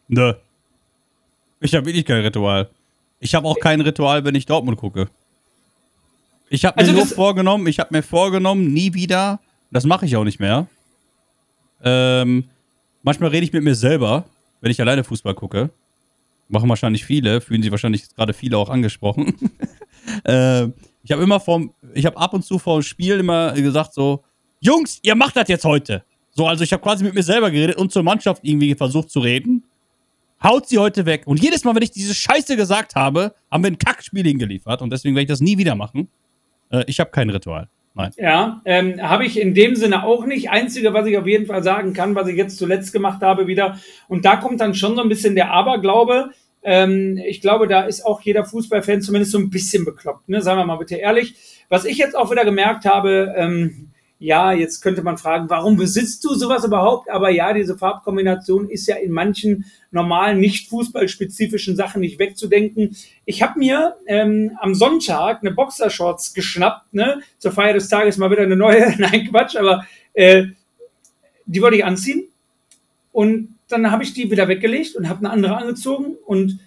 [0.09, 0.35] Nö.
[1.61, 2.69] Ich habe wirklich kein Ritual.
[3.21, 5.09] Ich habe auch kein Ritual, wenn ich Dortmund gucke.
[6.51, 9.41] Ich habe mir Also nur vorgenommen, ich habe mir vorgenommen, nie wieder,
[9.71, 10.67] das mache ich auch nicht mehr.
[11.83, 12.45] Ähm,
[13.03, 14.25] manchmal rede ich mit mir selber,
[14.61, 15.71] wenn ich alleine Fußball gucke.
[16.49, 19.35] Machen wahrscheinlich viele, fühlen sich wahrscheinlich gerade viele auch angesprochen.
[20.25, 20.65] äh,
[21.03, 24.25] ich habe immer vom, ich habe ab und zu vor dem Spiel immer gesagt so,
[24.61, 26.05] Jungs, ihr macht das jetzt heute.
[26.31, 29.21] So, also ich habe quasi mit mir selber geredet und zur Mannschaft irgendwie versucht zu
[29.21, 29.65] reden.
[30.43, 31.23] Haut sie heute weg.
[31.27, 34.83] Und jedes Mal, wenn ich diese Scheiße gesagt habe, haben wir ein Kackspiel hingeliefert.
[34.83, 36.09] Und deswegen werde ich das nie wieder machen.
[36.71, 37.69] Äh, ich habe kein Ritual.
[37.95, 38.11] Nein.
[38.17, 40.51] Ja, ähm, habe ich in dem Sinne auch nicht.
[40.51, 43.79] Einzige, was ich auf jeden Fall sagen kann, was ich jetzt zuletzt gemacht habe wieder.
[44.09, 46.31] Und da kommt dann schon so ein bisschen der Aberglaube.
[46.65, 50.29] Ähm, ich glaube, da ist auch jeder Fußballfan zumindest so ein bisschen bekloppt.
[50.29, 50.41] Ne?
[50.43, 51.35] Sagen wir mal bitte ehrlich.
[51.69, 56.25] Was ich jetzt auch wieder gemerkt habe, ähm, ja, jetzt könnte man fragen, warum besitzt
[56.25, 57.11] du sowas überhaupt?
[57.11, 62.97] Aber ja, diese Farbkombination ist ja in manchen normalen, nicht fußballspezifischen Sachen nicht wegzudenken.
[63.27, 67.21] Ich habe mir ähm, am Sonntag eine Boxershorts geschnappt, ne?
[67.39, 68.95] Zur Feier des Tages mal wieder eine neue.
[68.99, 69.85] Nein, Quatsch, aber
[70.15, 70.47] äh,
[71.45, 72.25] die wollte ich anziehen.
[73.13, 76.17] Und dann habe ich die wieder weggelegt und habe eine andere angezogen.
[76.27, 76.61] Und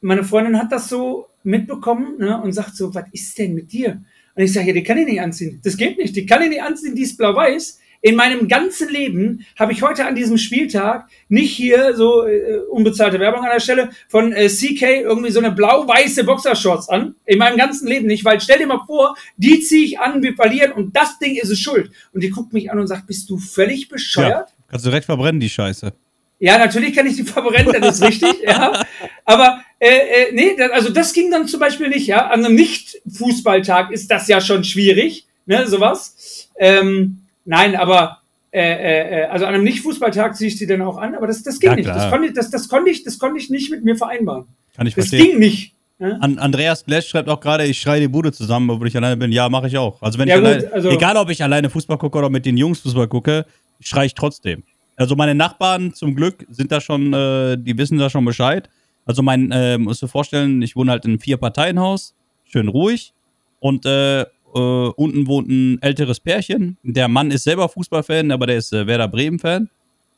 [0.00, 4.02] meine Freundin hat das so mitbekommen ne, und sagt so, was ist denn mit dir?
[4.34, 5.60] Und ich sage, ja, die kann ich nicht anziehen.
[5.64, 6.14] Das geht nicht.
[6.14, 7.80] Die kann ich nicht anziehen, die ist blau-weiß.
[8.02, 13.18] In meinem ganzen Leben habe ich heute an diesem Spieltag nicht hier so äh, unbezahlte
[13.18, 17.14] Werbung an der Stelle von äh, CK irgendwie so eine blau-weiße Boxershorts an.
[17.24, 20.34] In meinem ganzen Leben nicht, weil stell dir mal vor, die ziehe ich an, wir
[20.34, 21.90] verlieren und das Ding ist es schuld.
[22.12, 24.50] Und die guckt mich an und sagt, bist du völlig bescheuert?
[24.50, 25.92] Ja, kannst du direkt verbrennen, die Scheiße.
[26.38, 28.84] Ja, natürlich kann ich die verbrennen, das ist richtig, ja.
[29.24, 32.26] Aber äh, äh, nee, das, also das ging dann zum Beispiel nicht, ja.
[32.28, 36.48] An einem Nicht-Fußballtag ist das ja schon schwierig, ne, sowas.
[36.58, 38.20] Ähm, nein, aber
[38.52, 41.42] äh, äh, äh, also an einem Nicht-Fußballtag ziehe ich die dann auch an, aber das,
[41.42, 41.88] das ging Ja, nicht.
[41.88, 44.46] Das konnte, ich- das, das, konnte ich, das konnte ich nicht mit mir vereinbaren.
[44.76, 45.30] Kann ich Das verstehen.
[45.32, 45.72] ging nicht.
[45.98, 46.18] Ja?
[46.20, 49.32] An Andreas Glash schreibt auch gerade, ich schreie die Bude zusammen, obwohl ich alleine bin.
[49.32, 50.02] Ja, mache ich auch.
[50.02, 52.44] Also wenn Ja, ich gut, alleine, also- egal ob ich alleine Fußball gucke oder mit
[52.44, 53.46] den Jungs Fußball gucke,
[53.80, 54.62] schreie ich trotzdem.
[54.96, 58.68] Also meine Nachbarn zum Glück sind da schon, äh, die wissen da schon Bescheid.
[59.04, 62.14] Also mein, äh, musst du vorstellen, ich wohne halt in einem Vier-Parteien-Haus,
[62.44, 63.12] schön ruhig.
[63.60, 66.78] Und äh, äh, unten wohnt ein älteres Pärchen.
[66.82, 69.68] Der Mann ist selber Fußballfan, aber der ist äh, Werder Bremen-Fan.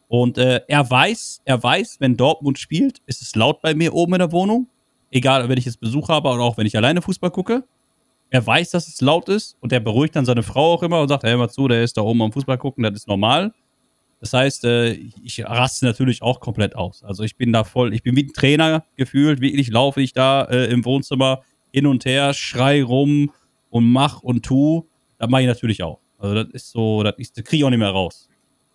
[0.08, 4.14] Und äh, er weiß, er weiß, wenn Dortmund spielt, ist es laut bei mir oben
[4.14, 4.68] in der Wohnung.
[5.10, 7.64] Egal, wenn ich jetzt Besuch habe oder auch wenn ich alleine Fußball gucke.
[8.30, 11.08] Er weiß, dass es laut ist und er beruhigt dann seine Frau auch immer und
[11.08, 13.52] sagt, hey, mal zu, der ist da oben am Fußball gucken, das ist normal.
[14.20, 14.92] Das heißt, äh,
[15.22, 17.02] ich raste natürlich auch komplett aus.
[17.04, 20.44] Also ich bin da voll, ich bin wie ein Trainer gefühlt, wirklich laufe ich da
[20.44, 21.42] äh, im Wohnzimmer
[21.72, 23.30] hin und her, schrei rum
[23.70, 24.86] und mach und tu.
[25.18, 26.00] Das mache ich natürlich auch.
[26.18, 28.27] Also das ist so, das, ist- das kriege ich auch nicht mehr raus.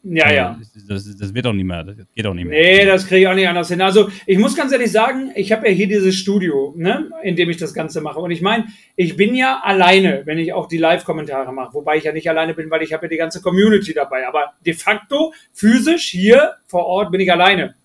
[0.06, 0.60] Ja, ja.
[0.74, 2.60] Das, das, das wird auch nicht mehr, das geht auch nicht mehr.
[2.60, 3.82] Nee, das kriege ich auch nicht anders hin.
[3.82, 7.50] Also ich muss ganz ehrlich sagen, ich habe ja hier dieses Studio, ne, in dem
[7.50, 8.20] ich das Ganze mache.
[8.20, 8.66] Und ich meine,
[8.98, 11.74] ich bin ja alleine, wenn ich auch die Live-Kommentare mache.
[11.74, 14.28] Wobei ich ja nicht alleine bin, weil ich habe ja die ganze Community dabei.
[14.28, 17.76] Aber de facto, physisch hier vor Ort bin ich alleine.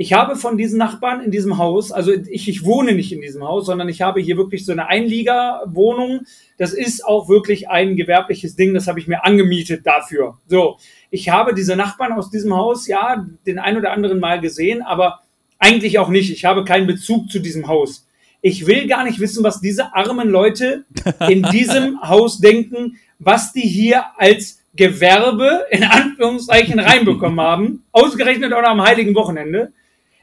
[0.00, 3.42] Ich habe von diesen Nachbarn in diesem Haus, also ich, ich wohne nicht in diesem
[3.42, 6.20] Haus, sondern ich habe hier wirklich so eine Einliegerwohnung.
[6.56, 10.38] Das ist auch wirklich ein gewerbliches Ding, das habe ich mir angemietet dafür.
[10.46, 10.78] So,
[11.10, 15.22] ich habe diese Nachbarn aus diesem Haus, ja, den ein oder anderen Mal gesehen, aber
[15.58, 16.30] eigentlich auch nicht.
[16.30, 18.06] Ich habe keinen Bezug zu diesem Haus.
[18.40, 20.84] Ich will gar nicht wissen, was diese armen Leute
[21.28, 27.84] in diesem Haus denken, was die hier als Gewerbe in Anführungszeichen reinbekommen haben.
[27.90, 29.72] Ausgerechnet auch noch am heiligen Wochenende.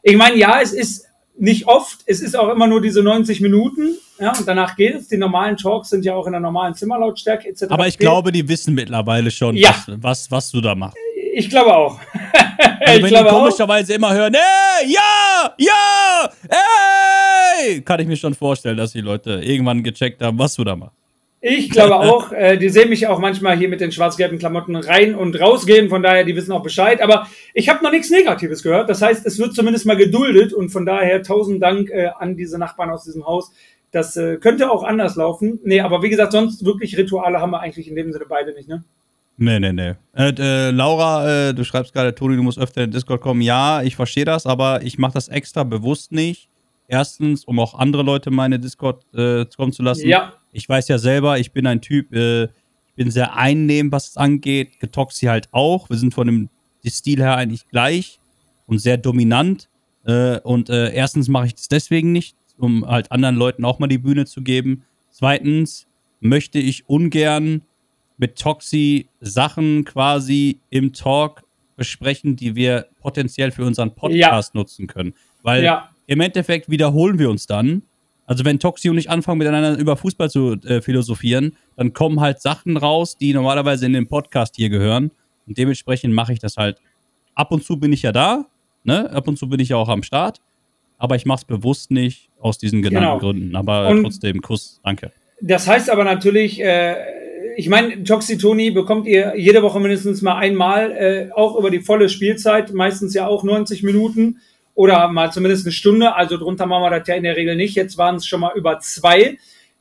[0.07, 3.95] Ich meine, ja, es ist nicht oft, es ist auch immer nur diese 90 Minuten,
[4.19, 5.07] ja, und danach geht es.
[5.07, 7.63] Die normalen Talks sind ja auch in der normalen Zimmerlautstärke etc.
[7.69, 9.69] Aber ich glaube, die wissen mittlerweile schon, Ja.
[9.87, 10.95] was, was, was du da machst.
[11.33, 11.99] Ich glaube auch.
[12.79, 13.39] Also ich wenn glaube die auch.
[13.39, 19.41] komischerweise immer hören, ey, ja, ja, zwei kann ich mir schon vorstellen, dass die Leute
[19.43, 20.95] irgendwann gecheckt haben, was du da machst.
[21.47, 25.13] Ich glaube auch, äh, die sehen mich auch manchmal hier mit den schwarz-gelben Klamotten rein
[25.13, 27.03] und rausgehen, von daher, die wissen auch Bescheid.
[27.03, 28.89] Aber ich habe noch nichts Negatives gehört.
[28.89, 32.57] Das heißt, es wird zumindest mal geduldet und von daher tausend Dank äh, an diese
[32.57, 33.51] Nachbarn aus diesem Haus.
[33.91, 35.59] Das äh, könnte auch anders laufen.
[35.63, 38.67] Nee, aber wie gesagt, sonst wirklich Rituale haben wir eigentlich in dem Sinne beide nicht,
[38.67, 38.83] ne?
[39.37, 39.93] Nee, nee, nee.
[40.15, 43.41] Äh, äh, Laura, äh, du schreibst gerade, Toni, du musst öfter in Discord kommen.
[43.41, 46.49] Ja, ich verstehe das, aber ich mache das extra bewusst nicht.
[46.87, 50.07] Erstens, um auch andere Leute in meine Discord äh, kommen zu lassen.
[50.07, 50.33] Ja.
[50.55, 54.17] Ich weiß ja selber, ich bin ein Typ, äh, ich bin sehr einnehmend, was es
[54.17, 54.79] angeht.
[54.79, 55.89] Getoxi halt auch.
[55.89, 56.49] Wir sind von dem
[56.87, 58.19] Stil her eigentlich gleich
[58.67, 59.67] und sehr dominant.
[60.05, 63.87] Äh, und äh, erstens mache ich das deswegen nicht, um halt anderen Leuten auch mal
[63.87, 64.83] die Bühne zu geben.
[65.11, 65.87] Zweitens
[66.21, 67.61] möchte ich ungern
[68.17, 71.43] mit Toxi Sachen quasi im Talk
[71.75, 75.13] besprechen, die wir potenziell für unseren Podcast nutzen können.
[75.43, 75.89] Weil Ja.
[76.07, 77.81] im Endeffekt wiederholen wir uns dann.
[78.25, 82.41] Also wenn Toxi und ich anfangen miteinander über Fußball zu äh, philosophieren, dann kommen halt
[82.41, 85.11] Sachen raus, die normalerweise in den Podcast hier gehören.
[85.47, 86.77] Und dementsprechend mache ich das halt.
[87.35, 88.45] Ab und zu bin ich ja da,
[88.83, 89.09] ne?
[89.11, 90.39] Ab und zu bin ich ja auch am Start.
[90.97, 93.19] Aber ich mache es bewusst nicht aus diesen genannten Genau.
[93.19, 93.55] Gründen.
[93.55, 95.11] Aber Und- trotzdem, Kuss, danke.
[95.41, 96.95] Das heißt aber natürlich, äh,
[97.57, 101.81] ich meine, Toxi Toni bekommt ihr jede Woche mindestens mal einmal, äh, auch über die
[101.81, 104.37] volle Spielzeit, meistens ja auch 90 Minuten
[104.75, 106.15] oder mal zumindest eine Stunde.
[106.15, 107.75] Also drunter machen wir das ja in der Regel nicht.
[107.75, 109.37] Jetzt waren es schon mal über zwei.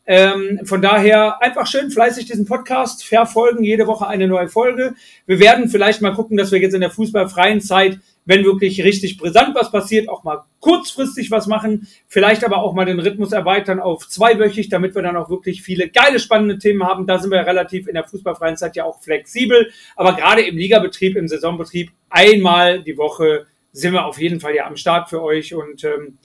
[0.07, 4.95] Ähm, von daher einfach schön fleißig diesen Podcast verfolgen, jede Woche eine neue Folge.
[5.27, 9.17] Wir werden vielleicht mal gucken, dass wir jetzt in der fußballfreien Zeit, wenn wirklich richtig
[9.17, 11.89] brisant was passiert, auch mal kurzfristig was machen.
[12.07, 15.89] Vielleicht aber auch mal den Rhythmus erweitern auf zweiwöchig, damit wir dann auch wirklich viele
[15.89, 17.07] geile, spannende Themen haben.
[17.07, 19.71] Da sind wir relativ in der fußballfreien Zeit ja auch flexibel.
[19.97, 24.67] Aber gerade im Ligabetrieb, im Saisonbetrieb, einmal die Woche sind wir auf jeden Fall ja
[24.67, 26.19] am Start für euch und ähm,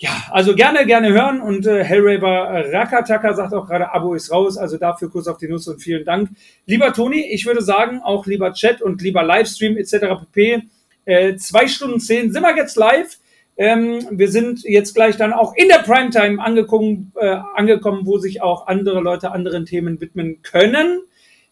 [0.00, 1.42] ja, also gerne, gerne hören.
[1.42, 4.56] Und äh, Hellraver Rakataka sagt auch gerade, Abo ist raus.
[4.56, 6.30] Also dafür Kuss auf die Nuss und vielen Dank.
[6.64, 10.24] Lieber Toni, ich würde sagen, auch lieber Chat und lieber Livestream etc.
[10.32, 10.62] pp.
[11.04, 13.18] Äh, zwei Stunden zehn sind wir jetzt live.
[13.58, 18.40] Ähm, wir sind jetzt gleich dann auch in der Primetime angekommen, äh, angekommen, wo sich
[18.40, 21.02] auch andere Leute anderen Themen widmen können.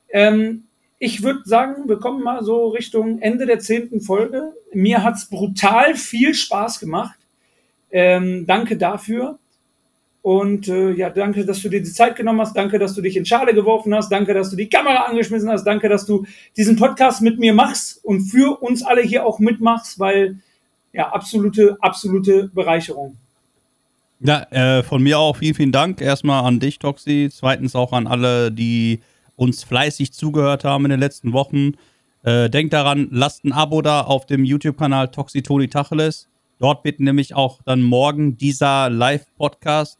[0.09, 0.68] Ähm,
[0.99, 4.53] ich würde sagen, wir kommen mal so Richtung Ende der zehnten Folge.
[4.73, 7.19] Mir hat's brutal viel Spaß gemacht.
[7.91, 9.39] Ähm, danke dafür.
[10.23, 12.55] Und äh, ja, danke, dass du dir die Zeit genommen hast.
[12.55, 14.11] Danke, dass du dich in Schale geworfen hast.
[14.11, 15.65] Danke, dass du die Kamera angeschmissen hast.
[15.65, 16.27] Danke, dass du
[16.57, 20.41] diesen Podcast mit mir machst und für uns alle hier auch mitmachst, weil
[20.93, 23.17] ja, absolute, absolute Bereicherung.
[24.21, 26.01] Ja, äh, von mir auch vielen, vielen Dank.
[26.01, 27.31] Erstmal an dich, Toxi.
[27.33, 29.01] Zweitens auch an alle, die
[29.39, 31.73] uns fleißig zugehört haben in den letzten Wochen.
[32.25, 36.29] Äh, denkt daran, lasst ein Abo da auf dem YouTube-Kanal Toxi Toni Tacheles.
[36.59, 39.99] Dort wird nämlich auch dann morgen dieser Live-Podcast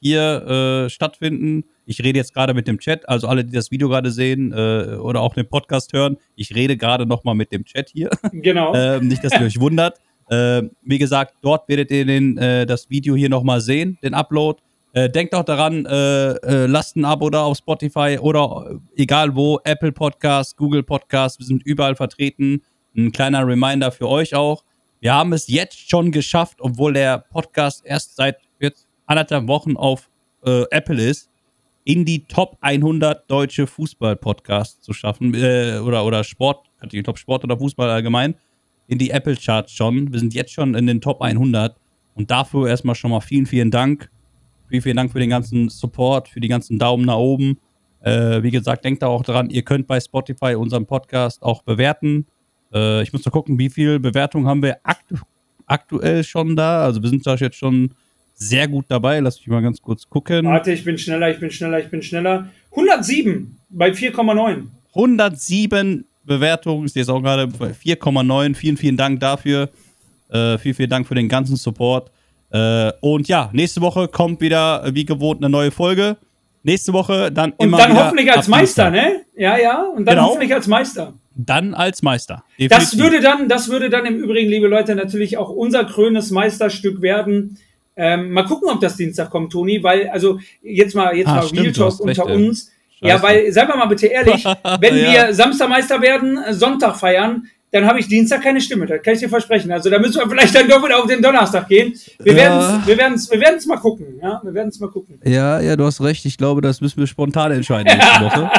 [0.00, 1.64] hier äh, stattfinden.
[1.86, 4.96] Ich rede jetzt gerade mit dem Chat, also alle, die das Video gerade sehen äh,
[4.96, 8.10] oder auch den Podcast hören, ich rede gerade nochmal mit dem Chat hier.
[8.32, 8.74] Genau.
[8.76, 9.98] Ähm, nicht, dass ihr euch wundert.
[10.30, 14.60] Ähm, wie gesagt, dort werdet ihr den, äh, das Video hier nochmal sehen, den Upload.
[14.92, 19.36] Äh, denkt auch daran, äh, äh, lasst ein Abo da auf Spotify oder äh, egal
[19.36, 22.62] wo, Apple Podcast, Google Podcast, wir sind überall vertreten.
[22.96, 24.64] Ein kleiner Reminder für euch auch.
[24.98, 30.10] Wir haben es jetzt schon geschafft, obwohl der Podcast erst seit jetzt anderthalb Wochen auf
[30.44, 31.30] äh, Apple ist,
[31.84, 37.56] in die Top 100 deutsche Fußball-Podcasts zu schaffen oder, oder Sport, ich glaube Sport oder
[37.56, 38.34] Fußball allgemein,
[38.88, 40.12] in die Apple-Charts schon.
[40.12, 41.76] Wir sind jetzt schon in den Top 100
[42.14, 44.10] und dafür erstmal schon mal vielen, vielen Dank.
[44.70, 47.58] Vielen, vielen Dank für den ganzen Support, für die ganzen Daumen nach oben.
[48.02, 52.26] Äh, wie gesagt, denkt da auch dran, ihr könnt bei Spotify unseren Podcast auch bewerten.
[52.72, 55.16] Äh, ich muss noch gucken, wie viel Bewertungen haben wir aktu
[55.66, 56.84] aktuell schon da.
[56.84, 57.90] Also wir sind da jetzt schon
[58.34, 59.18] sehr gut dabei.
[59.18, 60.46] Lass mich mal ganz kurz gucken.
[60.46, 62.48] Warte, ich bin schneller, ich bin schneller, ich bin schneller.
[62.70, 64.66] 107 bei 4,9.
[64.94, 66.86] 107 Bewertungen.
[66.86, 68.54] Ich sehe es auch gerade bei 4,9.
[68.54, 69.68] Vielen, vielen Dank dafür.
[70.28, 72.12] Äh, vielen, vielen Dank für den ganzen Support.
[72.52, 76.16] Äh, und ja, nächste Woche kommt wieder wie gewohnt eine neue Folge.
[76.62, 79.22] Nächste Woche dann Und immer dann wieder hoffentlich als Meister, ne?
[79.36, 79.82] Ja, ja.
[79.82, 80.28] Und dann Genau.
[80.28, 81.14] hoffentlich als Meister.
[81.34, 82.42] Dann als Meister.
[82.58, 82.98] Das Definitiv.
[82.98, 87.56] würde dann, das würde dann im Übrigen, liebe Leute, natürlich auch unser krönes Meisterstück werden.
[87.96, 91.42] Ähm, mal gucken, ob das Dienstag kommt, Toni, weil, also jetzt mal, jetzt Ah, mal
[91.44, 92.36] stimmt, Real Talk recht, unter ey.
[92.48, 92.70] uns.
[93.00, 94.44] Ja, weil, seien wir mal bitte ehrlich,
[94.80, 95.12] wenn Ja.
[95.28, 99.28] wir Samstagmeister werden, Sonntag feiern, dann habe ich Dienstag keine Stimme, das kann ich dir
[99.28, 99.70] versprechen.
[99.70, 101.94] Also da müssen wir vielleicht dann doch wieder auf den Donnerstag gehen.
[102.18, 102.38] Wir Ja.
[102.38, 104.06] werden es wir werden's, wir werden's mal gucken.
[104.22, 105.20] Ja, wir werden es mal gucken.
[105.24, 106.24] Ja, ja, du hast recht.
[106.24, 108.50] Ich glaube, das müssen wir spontan entscheiden nächste Woche.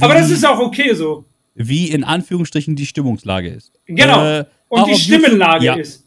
[0.00, 1.24] Aber das ist auch okay so.
[1.54, 3.72] Wie in Anführungsstrichen die Stimmungslage ist.
[3.86, 4.24] Genau.
[4.24, 5.74] Äh, Und die Stimmenlage ja.
[5.74, 6.04] ist.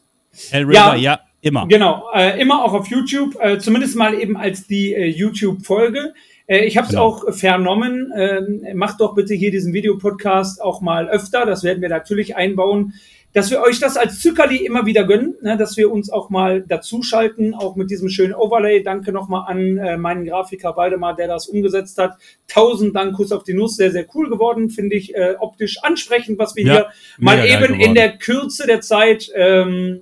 [0.52, 0.98] El River, ja.
[0.98, 1.20] Ja.
[1.44, 1.68] Immer.
[1.68, 6.14] Genau, äh, immer auch auf YouTube, äh, zumindest mal eben als die äh, YouTube-Folge.
[6.52, 7.06] Äh, ich habe es Genau.
[7.06, 8.12] auch vernommen.
[8.16, 11.46] Ähm, macht doch bitte hier diesen Videopodcast auch mal öfter.
[11.46, 12.94] Das werden wir natürlich einbauen,
[13.34, 16.64] dass wir euch das als Zuckerli immer wieder gönnen, ne, dass wir uns auch mal
[16.68, 18.84] dazuschalten, auch mit diesem schönen Overlay.
[18.84, 22.18] Danke nochmal an äh, meinen Grafiker Waldemar, der das umgesetzt hat.
[22.50, 24.70] Tausend Dank, Kuss auf die Nuss, sehr, sehr cool geworden.
[24.70, 26.88] Finde ich äh, optisch ansprechend, was wir Ja, hier
[27.20, 30.02] mal eben in der Kürze der Zeit ähm,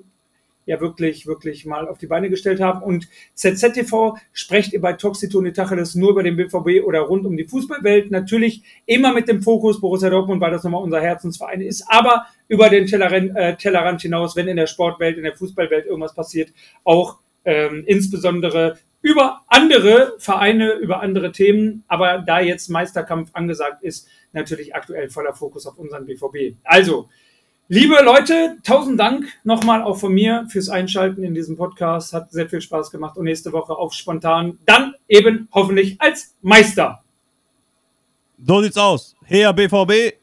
[0.70, 2.84] ja wirklich, wirklich mal auf die Beine gestellt haben.
[2.84, 7.46] Und ZZTV sprecht ihr bei Toxitoni Tacheles nur über den BVB oder rund um die
[7.46, 8.12] Fußballwelt.
[8.12, 12.70] Natürlich immer mit dem Fokus Borussia Dortmund, weil das nochmal unser Herzensverein ist, aber über
[12.70, 17.18] den Tellerrand, äh, Tellerrand hinaus, wenn in der Sportwelt, in der Fußballwelt irgendwas passiert, auch
[17.46, 21.84] ähm, insbesondere über andere Vereine, über andere Themen.
[21.88, 26.58] Aber da jetzt Meisterkampf angesagt ist, natürlich aktuell voller Fokus auf unseren BVB.
[26.64, 27.10] Also,
[27.72, 32.14] Liebe Leute, tausend Dank nochmal auch von mir fürs Einschalten in diesem Podcast.
[32.14, 34.58] Hat sehr viel Spaß gemacht und nächste Woche auf spontan.
[34.66, 37.04] Dann eben hoffentlich als Meister.
[38.44, 39.16] So sieht's aus.
[39.24, 40.16] Her BVB.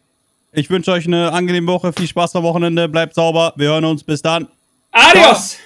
[0.54, 1.92] Ich wünsche euch eine angenehme Woche.
[1.92, 2.88] Viel Spaß am Wochenende.
[2.88, 3.52] Bleibt sauber.
[3.54, 4.02] Wir hören uns.
[4.02, 4.48] Bis dann.
[4.90, 5.56] Adios!